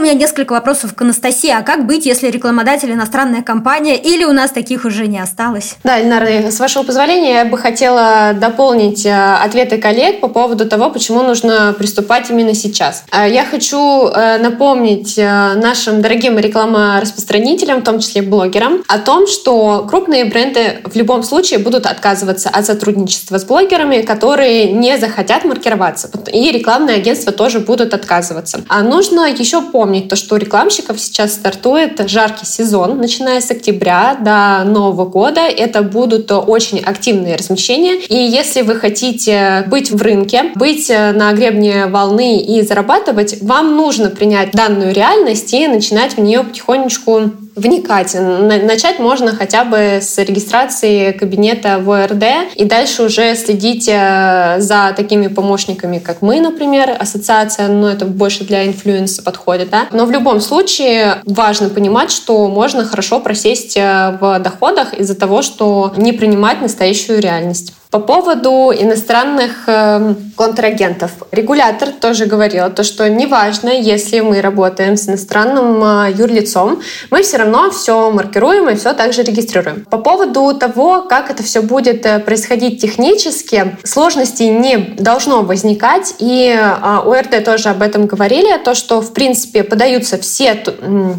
У 0.00 0.02
меня 0.02 0.14
несколько 0.14 0.54
вопросов 0.54 0.94
к 0.94 1.02
Анастасии. 1.02 1.50
А 1.50 1.62
как 1.62 1.86
быть, 1.86 2.06
если 2.06 2.28
рекламодатель 2.28 2.90
иностранная 2.90 3.42
компания 3.42 3.96
или 3.96 4.24
у 4.24 4.32
нас 4.32 4.50
таких 4.50 4.86
уже 4.86 5.06
не 5.06 5.18
осталось? 5.18 5.76
Да, 5.84 6.00
Ильнара, 6.00 6.50
с 6.50 6.58
вашего 6.58 6.84
позволения, 6.84 7.34
я 7.34 7.44
бы 7.44 7.58
хотела 7.58 8.32
дополнить 8.32 9.04
э, 9.04 9.12
ответы 9.12 9.76
коллег 9.76 10.20
по 10.20 10.28
поводу 10.28 10.66
того, 10.66 10.90
почему 10.90 11.22
нужно 11.22 11.74
приступать 11.76 12.30
именно 12.30 12.54
сейчас. 12.54 13.04
Э, 13.12 13.30
я 13.30 13.44
хочу 13.44 14.06
э, 14.08 14.38
напомнить 14.38 15.18
нашим 15.18 16.00
дорогим 16.00 16.38
рекламораспространителям, 16.38 17.80
в 17.80 17.84
том 17.84 17.98
числе 17.98 18.22
блогерам, 18.22 18.82
о 18.88 18.98
том, 18.98 19.26
что 19.26 19.86
крупные 19.88 20.24
бренды 20.24 20.78
в 20.86 20.96
любом 20.96 21.22
случае 21.22 21.58
будут 21.58 21.84
отказываться 21.84 22.48
от 22.48 22.64
сотрудничества 22.64 23.38
с 23.38 23.44
блогерами, 23.44 24.00
которые 24.00 24.72
не 24.72 24.96
захотят 24.96 25.44
маркироваться. 25.44 26.10
И 26.32 26.50
рекламные 26.50 26.96
агентства 26.96 27.32
тоже 27.32 27.60
будут 27.60 27.92
отказываться. 27.92 28.62
А 28.68 28.82
нужно 28.82 29.28
еще 29.30 29.60
помнить, 29.60 29.89
помнить 29.90 30.06
то, 30.06 30.14
что 30.14 30.36
у 30.36 30.38
рекламщиков 30.38 31.00
сейчас 31.00 31.32
стартует 31.32 32.08
жаркий 32.08 32.46
сезон, 32.46 32.98
начиная 32.98 33.40
с 33.40 33.50
октября 33.50 34.16
до 34.20 34.62
Нового 34.64 35.04
года. 35.04 35.40
Это 35.40 35.82
будут 35.82 36.30
очень 36.30 36.78
активные 36.78 37.34
размещения. 37.34 37.96
И 37.96 38.14
если 38.14 38.62
вы 38.62 38.76
хотите 38.76 39.64
быть 39.66 39.90
в 39.90 40.00
рынке, 40.00 40.52
быть 40.54 40.88
на 40.90 41.32
гребне 41.32 41.86
волны 41.86 42.38
и 42.38 42.62
зарабатывать, 42.62 43.42
вам 43.42 43.74
нужно 43.74 44.10
принять 44.10 44.52
данную 44.52 44.94
реальность 44.94 45.52
и 45.52 45.66
начинать 45.66 46.16
в 46.16 46.20
нее 46.20 46.44
потихонечку 46.44 47.32
вникать. 47.60 48.14
Начать 48.14 48.98
можно 48.98 49.34
хотя 49.34 49.64
бы 49.64 49.98
с 50.00 50.18
регистрации 50.18 51.12
кабинета 51.12 51.78
в 51.78 51.90
ОРД 51.90 52.24
и 52.56 52.64
дальше 52.64 53.04
уже 53.04 53.34
следить 53.34 53.88
э, 53.88 54.56
за 54.58 54.94
такими 54.96 55.28
помощниками, 55.28 55.98
как 55.98 56.22
мы, 56.22 56.40
например, 56.40 56.96
ассоциация, 56.98 57.68
но 57.68 57.88
это 57.88 58.06
больше 58.06 58.44
для 58.44 58.66
инфлюенса 58.66 59.22
подходит, 59.22 59.70
да. 59.70 59.86
Но 59.92 60.06
в 60.06 60.10
любом 60.10 60.40
случае 60.40 61.22
важно 61.24 61.68
понимать, 61.68 62.10
что 62.10 62.48
можно 62.48 62.84
хорошо 62.84 63.20
просесть 63.20 63.76
э, 63.76 64.18
в 64.20 64.38
доходах 64.40 64.94
из-за 64.94 65.14
того, 65.14 65.42
что 65.42 65.92
не 65.96 66.12
принимать 66.12 66.60
настоящую 66.60 67.20
реальность. 67.20 67.74
По 67.90 67.98
поводу 67.98 68.72
иностранных 68.72 69.64
э, 69.66 70.14
контрагентов. 70.36 71.10
Регулятор 71.32 71.88
тоже 71.88 72.26
говорил, 72.26 72.70
то, 72.70 72.84
что 72.84 73.10
неважно, 73.10 73.68
если 73.68 74.20
мы 74.20 74.40
работаем 74.40 74.96
с 74.96 75.08
иностранным 75.08 75.82
э, 75.82 76.12
юрлицом, 76.12 76.80
мы 77.10 77.24
все 77.24 77.38
равно 77.38 77.72
все 77.72 78.12
маркируем 78.12 78.68
и 78.68 78.76
все 78.76 78.92
также 78.92 79.24
регистрируем. 79.24 79.84
По 79.90 79.98
поводу 79.98 80.54
того, 80.56 81.02
как 81.02 81.32
это 81.32 81.42
все 81.42 81.62
будет 81.62 82.06
э, 82.06 82.20
происходить 82.20 82.80
технически, 82.80 83.76
сложностей 83.82 84.50
не 84.50 84.76
должно 84.76 85.42
возникать. 85.42 86.14
И 86.20 86.56
э, 86.56 86.98
УРТ 87.04 87.44
тоже 87.44 87.70
об 87.70 87.82
этом 87.82 88.06
говорили, 88.06 88.56
то, 88.58 88.74
что 88.74 89.00
в 89.00 89.12
принципе 89.12 89.64
подаются 89.64 90.16
все 90.16 90.54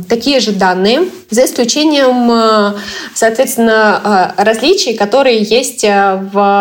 такие 0.08 0.40
же 0.40 0.54
данные, 0.54 1.10
за 1.30 1.44
исключением, 1.44 2.32
э, 2.32 2.80
соответственно, 3.14 4.34
э, 4.38 4.42
различий, 4.44 4.96
которые 4.96 5.42
есть 5.42 5.84
в 5.84 6.61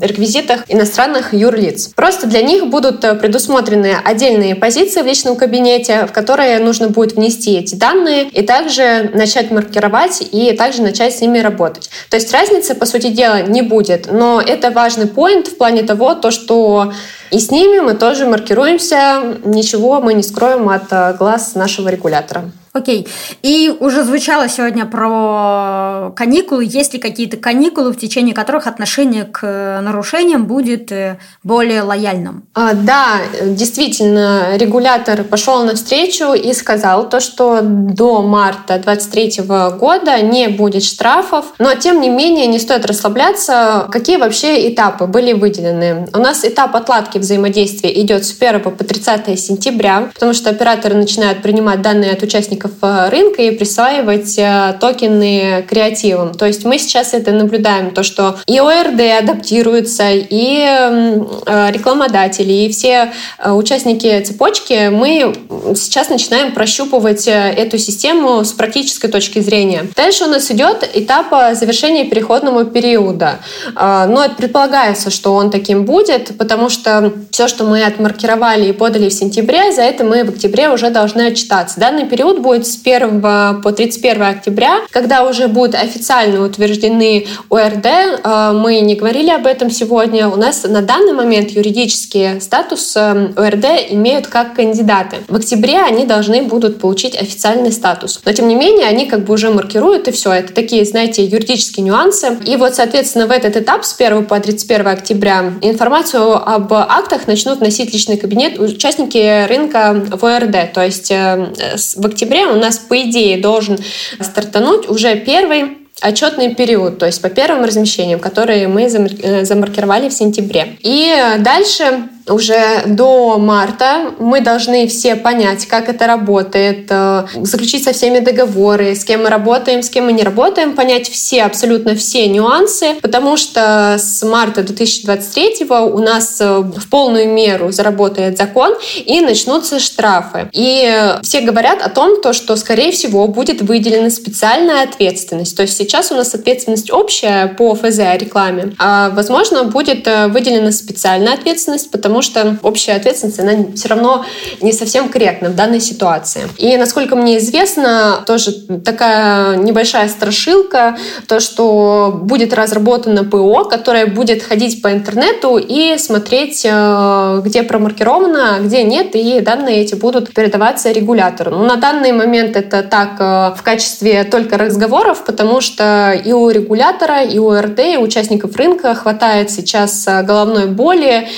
реквизитах 0.00 0.64
иностранных 0.68 1.32
юрлиц. 1.32 1.88
Просто 1.94 2.26
для 2.26 2.42
них 2.42 2.66
будут 2.66 3.04
э, 3.04 3.14
предусмотрены 3.14 3.94
отдельные 4.04 4.54
позиции 4.54 5.02
в 5.02 5.06
личном 5.06 5.36
кабинете, 5.36 6.06
в 6.06 6.12
которые 6.12 6.58
нужно 6.58 6.88
будет 6.88 7.12
внести 7.12 7.58
эти 7.58 7.74
данные 7.74 8.28
и 8.28 8.42
также 8.42 9.10
начать 9.14 9.50
маркировать 9.50 10.22
и 10.32 10.52
также 10.52 10.82
начать 10.82 11.16
с 11.16 11.20
ними 11.20 11.38
работать. 11.38 11.90
То 12.10 12.16
есть 12.16 12.32
разницы, 12.32 12.74
по 12.74 12.86
сути 12.86 13.08
дела, 13.08 13.42
не 13.42 13.62
будет, 13.62 14.10
но 14.12 14.40
это 14.40 14.70
важный 14.70 15.06
поинт 15.06 15.48
в 15.48 15.56
плане 15.56 15.82
того, 15.82 16.14
то, 16.14 16.30
что 16.30 16.92
и 17.30 17.38
с 17.38 17.50
ними 17.50 17.78
мы 17.80 17.94
тоже 17.94 18.26
маркируемся, 18.26 19.22
ничего 19.44 20.00
мы 20.00 20.14
не 20.14 20.22
скроем 20.22 20.68
от 20.68 20.92
э, 20.92 21.14
глаз 21.18 21.54
нашего 21.54 21.88
регулятора. 21.88 22.50
Окей. 22.72 23.08
И 23.42 23.74
уже 23.80 24.04
звучало 24.04 24.48
сегодня 24.48 24.86
про 24.86 26.12
каникулы. 26.14 26.64
Есть 26.64 26.92
ли 26.94 27.00
какие-то 27.00 27.36
каникулы, 27.36 27.92
в 27.92 27.98
течение 27.98 28.32
которых 28.32 28.68
отношение 28.68 29.24
к 29.24 29.80
нарушениям 29.82 30.46
будет 30.46 30.92
э, 30.92 31.18
более 31.42 31.82
лояльным? 31.82 32.44
А, 32.54 32.74
да, 32.74 33.18
действительно, 33.44 34.56
регулятор 34.56 35.24
пошел 35.24 35.64
навстречу 35.64 36.32
и 36.32 36.52
сказал 36.52 37.08
то, 37.08 37.18
что 37.18 37.60
до 37.62 38.22
марта 38.22 38.78
2023 38.78 39.44
года 39.76 40.20
не 40.20 40.46
будет 40.46 40.84
штрафов, 40.84 41.46
но 41.58 41.74
тем 41.74 42.00
не 42.00 42.08
менее 42.08 42.46
не 42.46 42.60
стоит 42.60 42.86
расслабляться. 42.86 43.88
Какие 43.90 44.16
вообще 44.16 44.72
этапы 44.72 45.06
были 45.06 45.32
выделены? 45.32 46.06
У 46.14 46.18
нас 46.18 46.44
этап 46.44 46.76
отладки 46.76 47.18
взаимодействия 47.18 48.00
идет 48.00 48.24
с 48.24 48.36
1 48.38 48.60
по 48.60 48.84
30 48.84 49.40
сентября, 49.40 50.10
потому 50.14 50.34
что 50.34 50.50
операторы 50.50 50.94
начинают 50.94 51.42
принимать 51.42 51.82
данные 51.82 52.12
от 52.12 52.22
участников 52.22 52.59
участников 52.60 52.72
э, 52.82 53.08
рынка 53.08 53.42
и 53.42 53.50
присваивать 53.50 54.38
э, 54.38 54.74
токены 54.80 55.64
креативам. 55.68 56.34
То 56.34 56.46
есть 56.46 56.64
мы 56.64 56.78
сейчас 56.78 57.14
это 57.14 57.32
наблюдаем, 57.32 57.90
то, 57.92 58.02
что 58.02 58.36
и 58.46 58.58
ОРД 58.58 59.22
адаптируется, 59.22 60.10
и 60.10 60.64
э, 60.64 61.70
рекламодатели, 61.72 62.52
и 62.52 62.70
все 62.70 63.12
участники 63.44 64.20
цепочки, 64.22 64.88
мы 64.90 65.34
сейчас 65.74 66.08
начинаем 66.08 66.52
прощупывать 66.52 67.26
эту 67.26 67.78
систему 67.78 68.44
с 68.44 68.52
практической 68.52 69.08
точки 69.08 69.40
зрения. 69.40 69.86
Дальше 69.96 70.24
у 70.24 70.28
нас 70.28 70.50
идет 70.50 70.88
этап 70.94 71.28
завершения 71.54 72.04
переходного 72.04 72.64
периода. 72.64 73.38
Но 73.74 74.24
это 74.24 74.34
предполагается, 74.34 75.10
что 75.10 75.34
он 75.34 75.50
таким 75.50 75.84
будет, 75.84 76.36
потому 76.38 76.68
что 76.68 77.12
все, 77.30 77.48
что 77.48 77.64
мы 77.64 77.82
отмаркировали 77.84 78.68
и 78.68 78.72
подали 78.72 79.08
в 79.08 79.12
сентябре, 79.12 79.72
за 79.72 79.82
это 79.82 80.04
мы 80.04 80.24
в 80.24 80.30
октябре 80.30 80.70
уже 80.70 80.90
должны 80.90 81.22
отчитаться. 81.22 81.80
Данный 81.80 82.06
период 82.06 82.40
будет 82.40 82.49
будет 82.50 82.66
с 82.66 82.80
1 82.82 83.22
по 83.62 83.72
31 83.72 84.22
октября, 84.22 84.80
когда 84.90 85.22
уже 85.22 85.46
будут 85.46 85.76
официально 85.76 86.44
утверждены 86.44 87.26
ОРД. 87.48 87.86
Э, 87.86 88.52
мы 88.52 88.80
не 88.80 88.96
говорили 88.96 89.30
об 89.30 89.46
этом 89.46 89.70
сегодня. 89.70 90.28
У 90.28 90.34
нас 90.34 90.64
на 90.64 90.82
данный 90.82 91.12
момент 91.12 91.50
юридический 91.50 92.40
статус 92.40 92.96
э, 92.96 93.28
ОРД 93.36 93.66
имеют 93.90 94.26
как 94.26 94.54
кандидаты. 94.54 95.18
В 95.28 95.36
октябре 95.36 95.78
они 95.78 96.06
должны 96.06 96.42
будут 96.42 96.80
получить 96.80 97.16
официальный 97.16 97.70
статус. 97.70 98.20
Но 98.24 98.32
тем 98.32 98.48
не 98.48 98.56
менее, 98.56 98.88
они 98.88 99.06
как 99.06 99.24
бы 99.24 99.34
уже 99.34 99.50
маркируют 99.50 100.08
и 100.08 100.10
все. 100.10 100.32
Это 100.32 100.52
такие, 100.52 100.84
знаете, 100.84 101.24
юридические 101.24 101.86
нюансы. 101.86 102.36
И 102.44 102.56
вот, 102.56 102.74
соответственно, 102.74 103.28
в 103.28 103.30
этот 103.30 103.56
этап 103.56 103.84
с 103.84 103.94
1 103.96 104.26
по 104.26 104.40
31 104.40 104.88
октября 104.88 105.52
информацию 105.60 106.34
об 106.34 106.72
актах 106.72 107.28
начнут 107.28 107.60
носить 107.60 107.92
личный 107.92 108.16
кабинет 108.16 108.58
участники 108.58 109.46
рынка 109.46 110.04
в 110.10 110.24
ОРД. 110.24 110.72
То 110.72 110.84
есть 110.84 111.12
э, 111.12 111.52
в 111.94 112.06
октябре 112.06 112.39
у 112.46 112.56
нас, 112.56 112.78
по 112.78 113.00
идее, 113.02 113.38
должен 113.38 113.78
стартануть 114.20 114.88
уже 114.88 115.16
первый 115.16 115.78
отчетный 116.00 116.54
период, 116.54 116.98
то 116.98 117.06
есть 117.06 117.20
по 117.20 117.28
первым 117.28 117.64
размещениям, 117.64 118.20
которые 118.20 118.68
мы 118.68 118.82
э, 118.82 119.44
замаркировали 119.44 120.08
в 120.08 120.12
сентябре. 120.12 120.76
И 120.80 121.14
дальше 121.40 122.08
уже 122.30 122.82
до 122.86 123.38
марта 123.38 124.12
мы 124.18 124.40
должны 124.40 124.86
все 124.86 125.16
понять, 125.16 125.66
как 125.66 125.88
это 125.88 126.06
работает, 126.06 126.86
э, 126.90 127.26
заключить 127.42 127.84
со 127.84 127.92
всеми 127.92 128.20
договоры, 128.20 128.94
с 128.94 129.04
кем 129.04 129.24
мы 129.24 129.28
работаем, 129.28 129.82
с 129.82 129.90
кем 129.90 130.06
мы 130.06 130.12
не 130.12 130.22
работаем, 130.22 130.74
понять 130.74 131.08
все, 131.08 131.42
абсолютно 131.42 131.94
все 131.94 132.26
нюансы, 132.28 132.94
потому 133.02 133.36
что 133.36 133.96
с 133.98 134.22
марта 134.26 134.62
2023 134.62 135.66
у 135.68 135.98
нас 135.98 136.40
э, 136.40 136.58
в 136.58 136.88
полную 136.88 137.28
меру 137.28 137.72
заработает 137.72 138.38
закон 138.38 138.74
и 138.96 139.20
начнутся 139.20 139.78
штрафы. 139.78 140.48
И 140.52 141.16
все 141.22 141.40
говорят 141.40 141.82
о 141.82 141.88
том, 141.88 142.20
то, 142.20 142.32
что, 142.32 142.56
скорее 142.56 142.92
всего, 142.92 143.26
будет 143.26 143.62
выделена 143.62 144.10
специальная 144.10 144.82
ответственность. 144.82 145.56
То 145.56 145.62
есть 145.62 145.76
сейчас 145.76 146.12
у 146.12 146.14
нас 146.14 146.34
ответственность 146.34 146.92
общая 146.92 147.48
по 147.48 147.74
ФЗ 147.74 147.98
о 148.00 148.16
рекламе, 148.16 148.74
а, 148.78 149.10
возможно, 149.10 149.64
будет 149.64 150.06
э, 150.06 150.28
выделена 150.28 150.72
специальная 150.72 151.34
ответственность, 151.34 151.90
потому 151.90 152.19
потому 152.20 152.56
что 152.56 152.66
общая 152.66 152.92
ответственность, 152.92 153.40
она 153.40 153.52
все 153.74 153.88
равно 153.88 154.24
не 154.60 154.72
совсем 154.72 155.08
корректна 155.08 155.48
в 155.48 155.54
данной 155.54 155.80
ситуации. 155.80 156.42
И, 156.58 156.76
насколько 156.76 157.16
мне 157.16 157.38
известно, 157.38 158.22
тоже 158.26 158.52
такая 158.84 159.56
небольшая 159.56 160.08
страшилка, 160.08 160.98
то, 161.26 161.40
что 161.40 162.18
будет 162.22 162.52
разработано 162.52 163.24
ПО, 163.24 163.64
которое 163.64 164.06
будет 164.06 164.42
ходить 164.42 164.82
по 164.82 164.92
интернету 164.92 165.56
и 165.56 165.96
смотреть, 165.98 166.62
э, 166.64 167.40
где 167.44 167.62
промаркировано, 167.62 168.56
а 168.56 168.60
где 168.60 168.82
нет, 168.82 169.14
и 169.14 169.40
данные 169.40 169.82
эти 169.82 169.94
будут 169.94 170.34
передаваться 170.34 170.92
регулятору. 170.92 171.52
Но 171.52 171.64
на 171.64 171.76
данный 171.76 172.12
момент 172.12 172.56
это 172.56 172.82
так 172.82 173.12
э, 173.18 173.56
в 173.56 173.62
качестве 173.62 174.24
только 174.24 174.58
разговоров, 174.58 175.24
потому 175.24 175.60
что 175.60 176.12
и 176.12 176.32
у 176.32 176.50
регулятора, 176.50 177.22
и 177.22 177.38
у 177.38 177.50
РТ, 177.52 177.78
и 177.80 177.96
у 177.96 178.02
участников 178.02 178.56
рынка 178.56 178.94
хватает 178.94 179.50
сейчас 179.50 180.06
э, 180.06 180.22
головной 180.22 180.66
боли, 180.66 181.28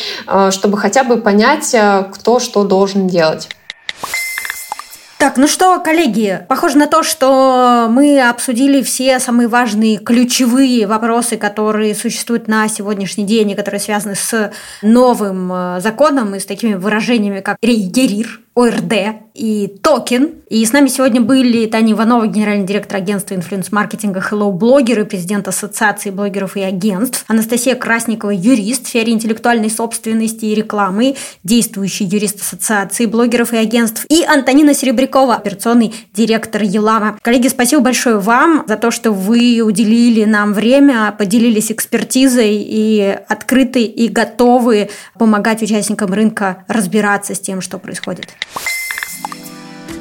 чтобы 0.50 0.61
чтобы 0.62 0.78
хотя 0.78 1.02
бы 1.02 1.16
понять, 1.16 1.74
э, 1.74 2.04
кто 2.12 2.38
что 2.38 2.62
должен 2.62 3.08
делать. 3.08 3.48
Так, 5.18 5.36
ну 5.36 5.48
что, 5.48 5.80
коллеги, 5.80 6.46
похоже 6.48 6.78
на 6.78 6.86
то, 6.86 7.02
что 7.02 7.88
мы 7.90 8.20
обсудили 8.20 8.80
все 8.80 9.18
самые 9.18 9.48
важные 9.48 9.96
ключевые 9.96 10.86
вопросы, 10.86 11.36
которые 11.36 11.96
существуют 11.96 12.46
на 12.46 12.68
сегодняшний 12.68 13.24
день 13.24 13.50
и 13.50 13.54
которые 13.56 13.80
связаны 13.80 14.14
с 14.14 14.52
новым 14.82 15.52
э, 15.52 15.80
законом 15.80 16.36
и 16.36 16.38
с 16.38 16.46
такими 16.46 16.74
выражениями, 16.74 17.40
как 17.40 17.56
ЕРИР, 17.60 18.41
ОРД 18.54 18.92
и 19.34 19.66
токен. 19.82 20.32
И 20.50 20.64
с 20.64 20.72
нами 20.72 20.88
сегодня 20.88 21.22
были 21.22 21.64
Таня 21.66 21.92
Иванова, 21.92 22.26
генеральный 22.26 22.66
директор 22.66 22.98
агентства 22.98 23.34
инфлюенс-маркетинга 23.34 24.20
Hello 24.20 24.52
Blogger 24.52 25.00
и 25.00 25.04
президент 25.04 25.48
Ассоциации 25.48 26.10
блогеров 26.10 26.56
и 26.58 26.60
агентств, 26.60 27.24
Анастасия 27.28 27.74
Красникова, 27.74 28.30
юрист 28.30 28.84
в 28.84 28.88
сфере 28.88 29.14
интеллектуальной 29.14 29.70
собственности 29.70 30.44
и 30.44 30.54
рекламы, 30.54 31.16
действующий 31.44 32.04
юрист 32.04 32.42
Ассоциации 32.42 33.06
блогеров 33.06 33.54
и 33.54 33.56
агентств, 33.56 34.04
и 34.10 34.22
Антонина 34.22 34.74
Серебрякова, 34.74 35.36
операционный 35.36 35.94
директор 36.12 36.62
Елама. 36.62 37.18
Коллеги, 37.22 37.48
спасибо 37.48 37.80
большое 37.80 38.18
вам 38.18 38.64
за 38.68 38.76
то, 38.76 38.90
что 38.90 39.12
вы 39.12 39.62
уделили 39.62 40.24
нам 40.24 40.52
время, 40.52 41.14
поделились 41.18 41.72
экспертизой 41.72 42.56
и 42.56 43.18
открыты 43.28 43.84
и 43.84 44.08
готовы 44.08 44.90
помогать 45.18 45.62
участникам 45.62 46.12
рынка 46.12 46.64
разбираться 46.68 47.34
с 47.34 47.40
тем, 47.40 47.62
что 47.62 47.78
происходит. 47.78 48.26
you 48.44 48.81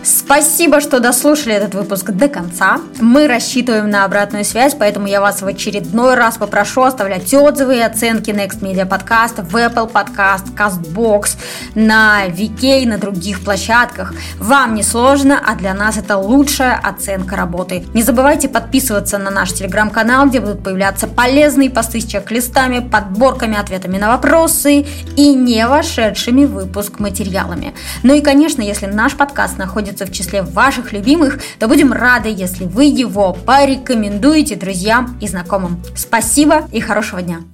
Спасибо, 0.04 0.82
что 0.82 1.00
дослушали 1.00 1.54
этот 1.54 1.76
выпуск 1.76 2.10
до 2.10 2.28
конца. 2.28 2.80
Мы 3.00 3.28
рассчитываем 3.28 3.90
на 3.90 4.04
обратную 4.04 4.44
связь, 4.46 4.74
поэтому 4.74 5.06
я 5.06 5.22
вас 5.22 5.44
в 5.44 5.48
очередной 5.48 6.16
раз 6.16 6.38
попрошу 6.38 6.82
оставлять 6.82 7.32
отзывы 7.32 7.78
и 7.78 7.82
оценки 7.82 8.32
Next 8.32 8.62
Media 8.62 8.88
Podcast 8.88 9.44
в 9.44 9.56
Apple 9.56 9.92
Podcast, 9.92 10.56
CastBox, 10.56 11.38
на 11.76 12.26
VK, 12.28 12.88
на 12.88 12.98
других 12.98 13.44
площадках. 13.44 14.14
Вам 14.40 14.74
не 14.74 14.82
сложно, 14.82 15.40
а 15.46 15.54
для 15.54 15.76
нас 15.76 15.98
это 15.98 16.18
лучшая 16.18 16.80
оценка 16.82 17.36
работы. 17.36 17.86
Не 17.94 18.02
забывайте 18.02 18.50
подписываться 18.50 19.20
на 19.20 19.30
наш 19.30 19.54
телеграм-канал, 19.54 20.28
где 20.28 20.40
будут 20.40 20.64
появляться 20.64 21.08
полезные 21.08 21.70
посты 21.70 22.02
с 22.02 22.06
чек-листами, 22.06 22.80
подборками, 22.80 23.56
ответами 23.56 24.00
на 24.00 24.08
вопросы 24.08 24.86
и 25.16 25.34
не 25.36 25.68
вошедшими 25.68 26.46
в 26.46 26.54
выпуск 26.54 27.00
материалами. 27.00 27.76
Ну 28.02 28.16
и, 28.16 28.22
конечно, 28.22 28.64
если 28.64 28.88
наш 28.88 29.16
подкаст 29.16 29.60
находится 29.92 30.06
в 30.06 30.12
числе 30.12 30.42
ваших 30.42 30.94
любимых, 30.94 31.40
то 31.60 31.68
будем 31.68 31.94
рады, 31.94 32.30
если 32.30 32.66
вы 32.66 32.86
его 32.86 33.34
порекомендуете 33.34 34.56
друзьям 34.56 35.18
и 35.22 35.28
знакомым. 35.28 35.82
Спасибо 35.96 36.68
и 36.72 36.80
хорошего 36.80 37.22
дня! 37.22 37.51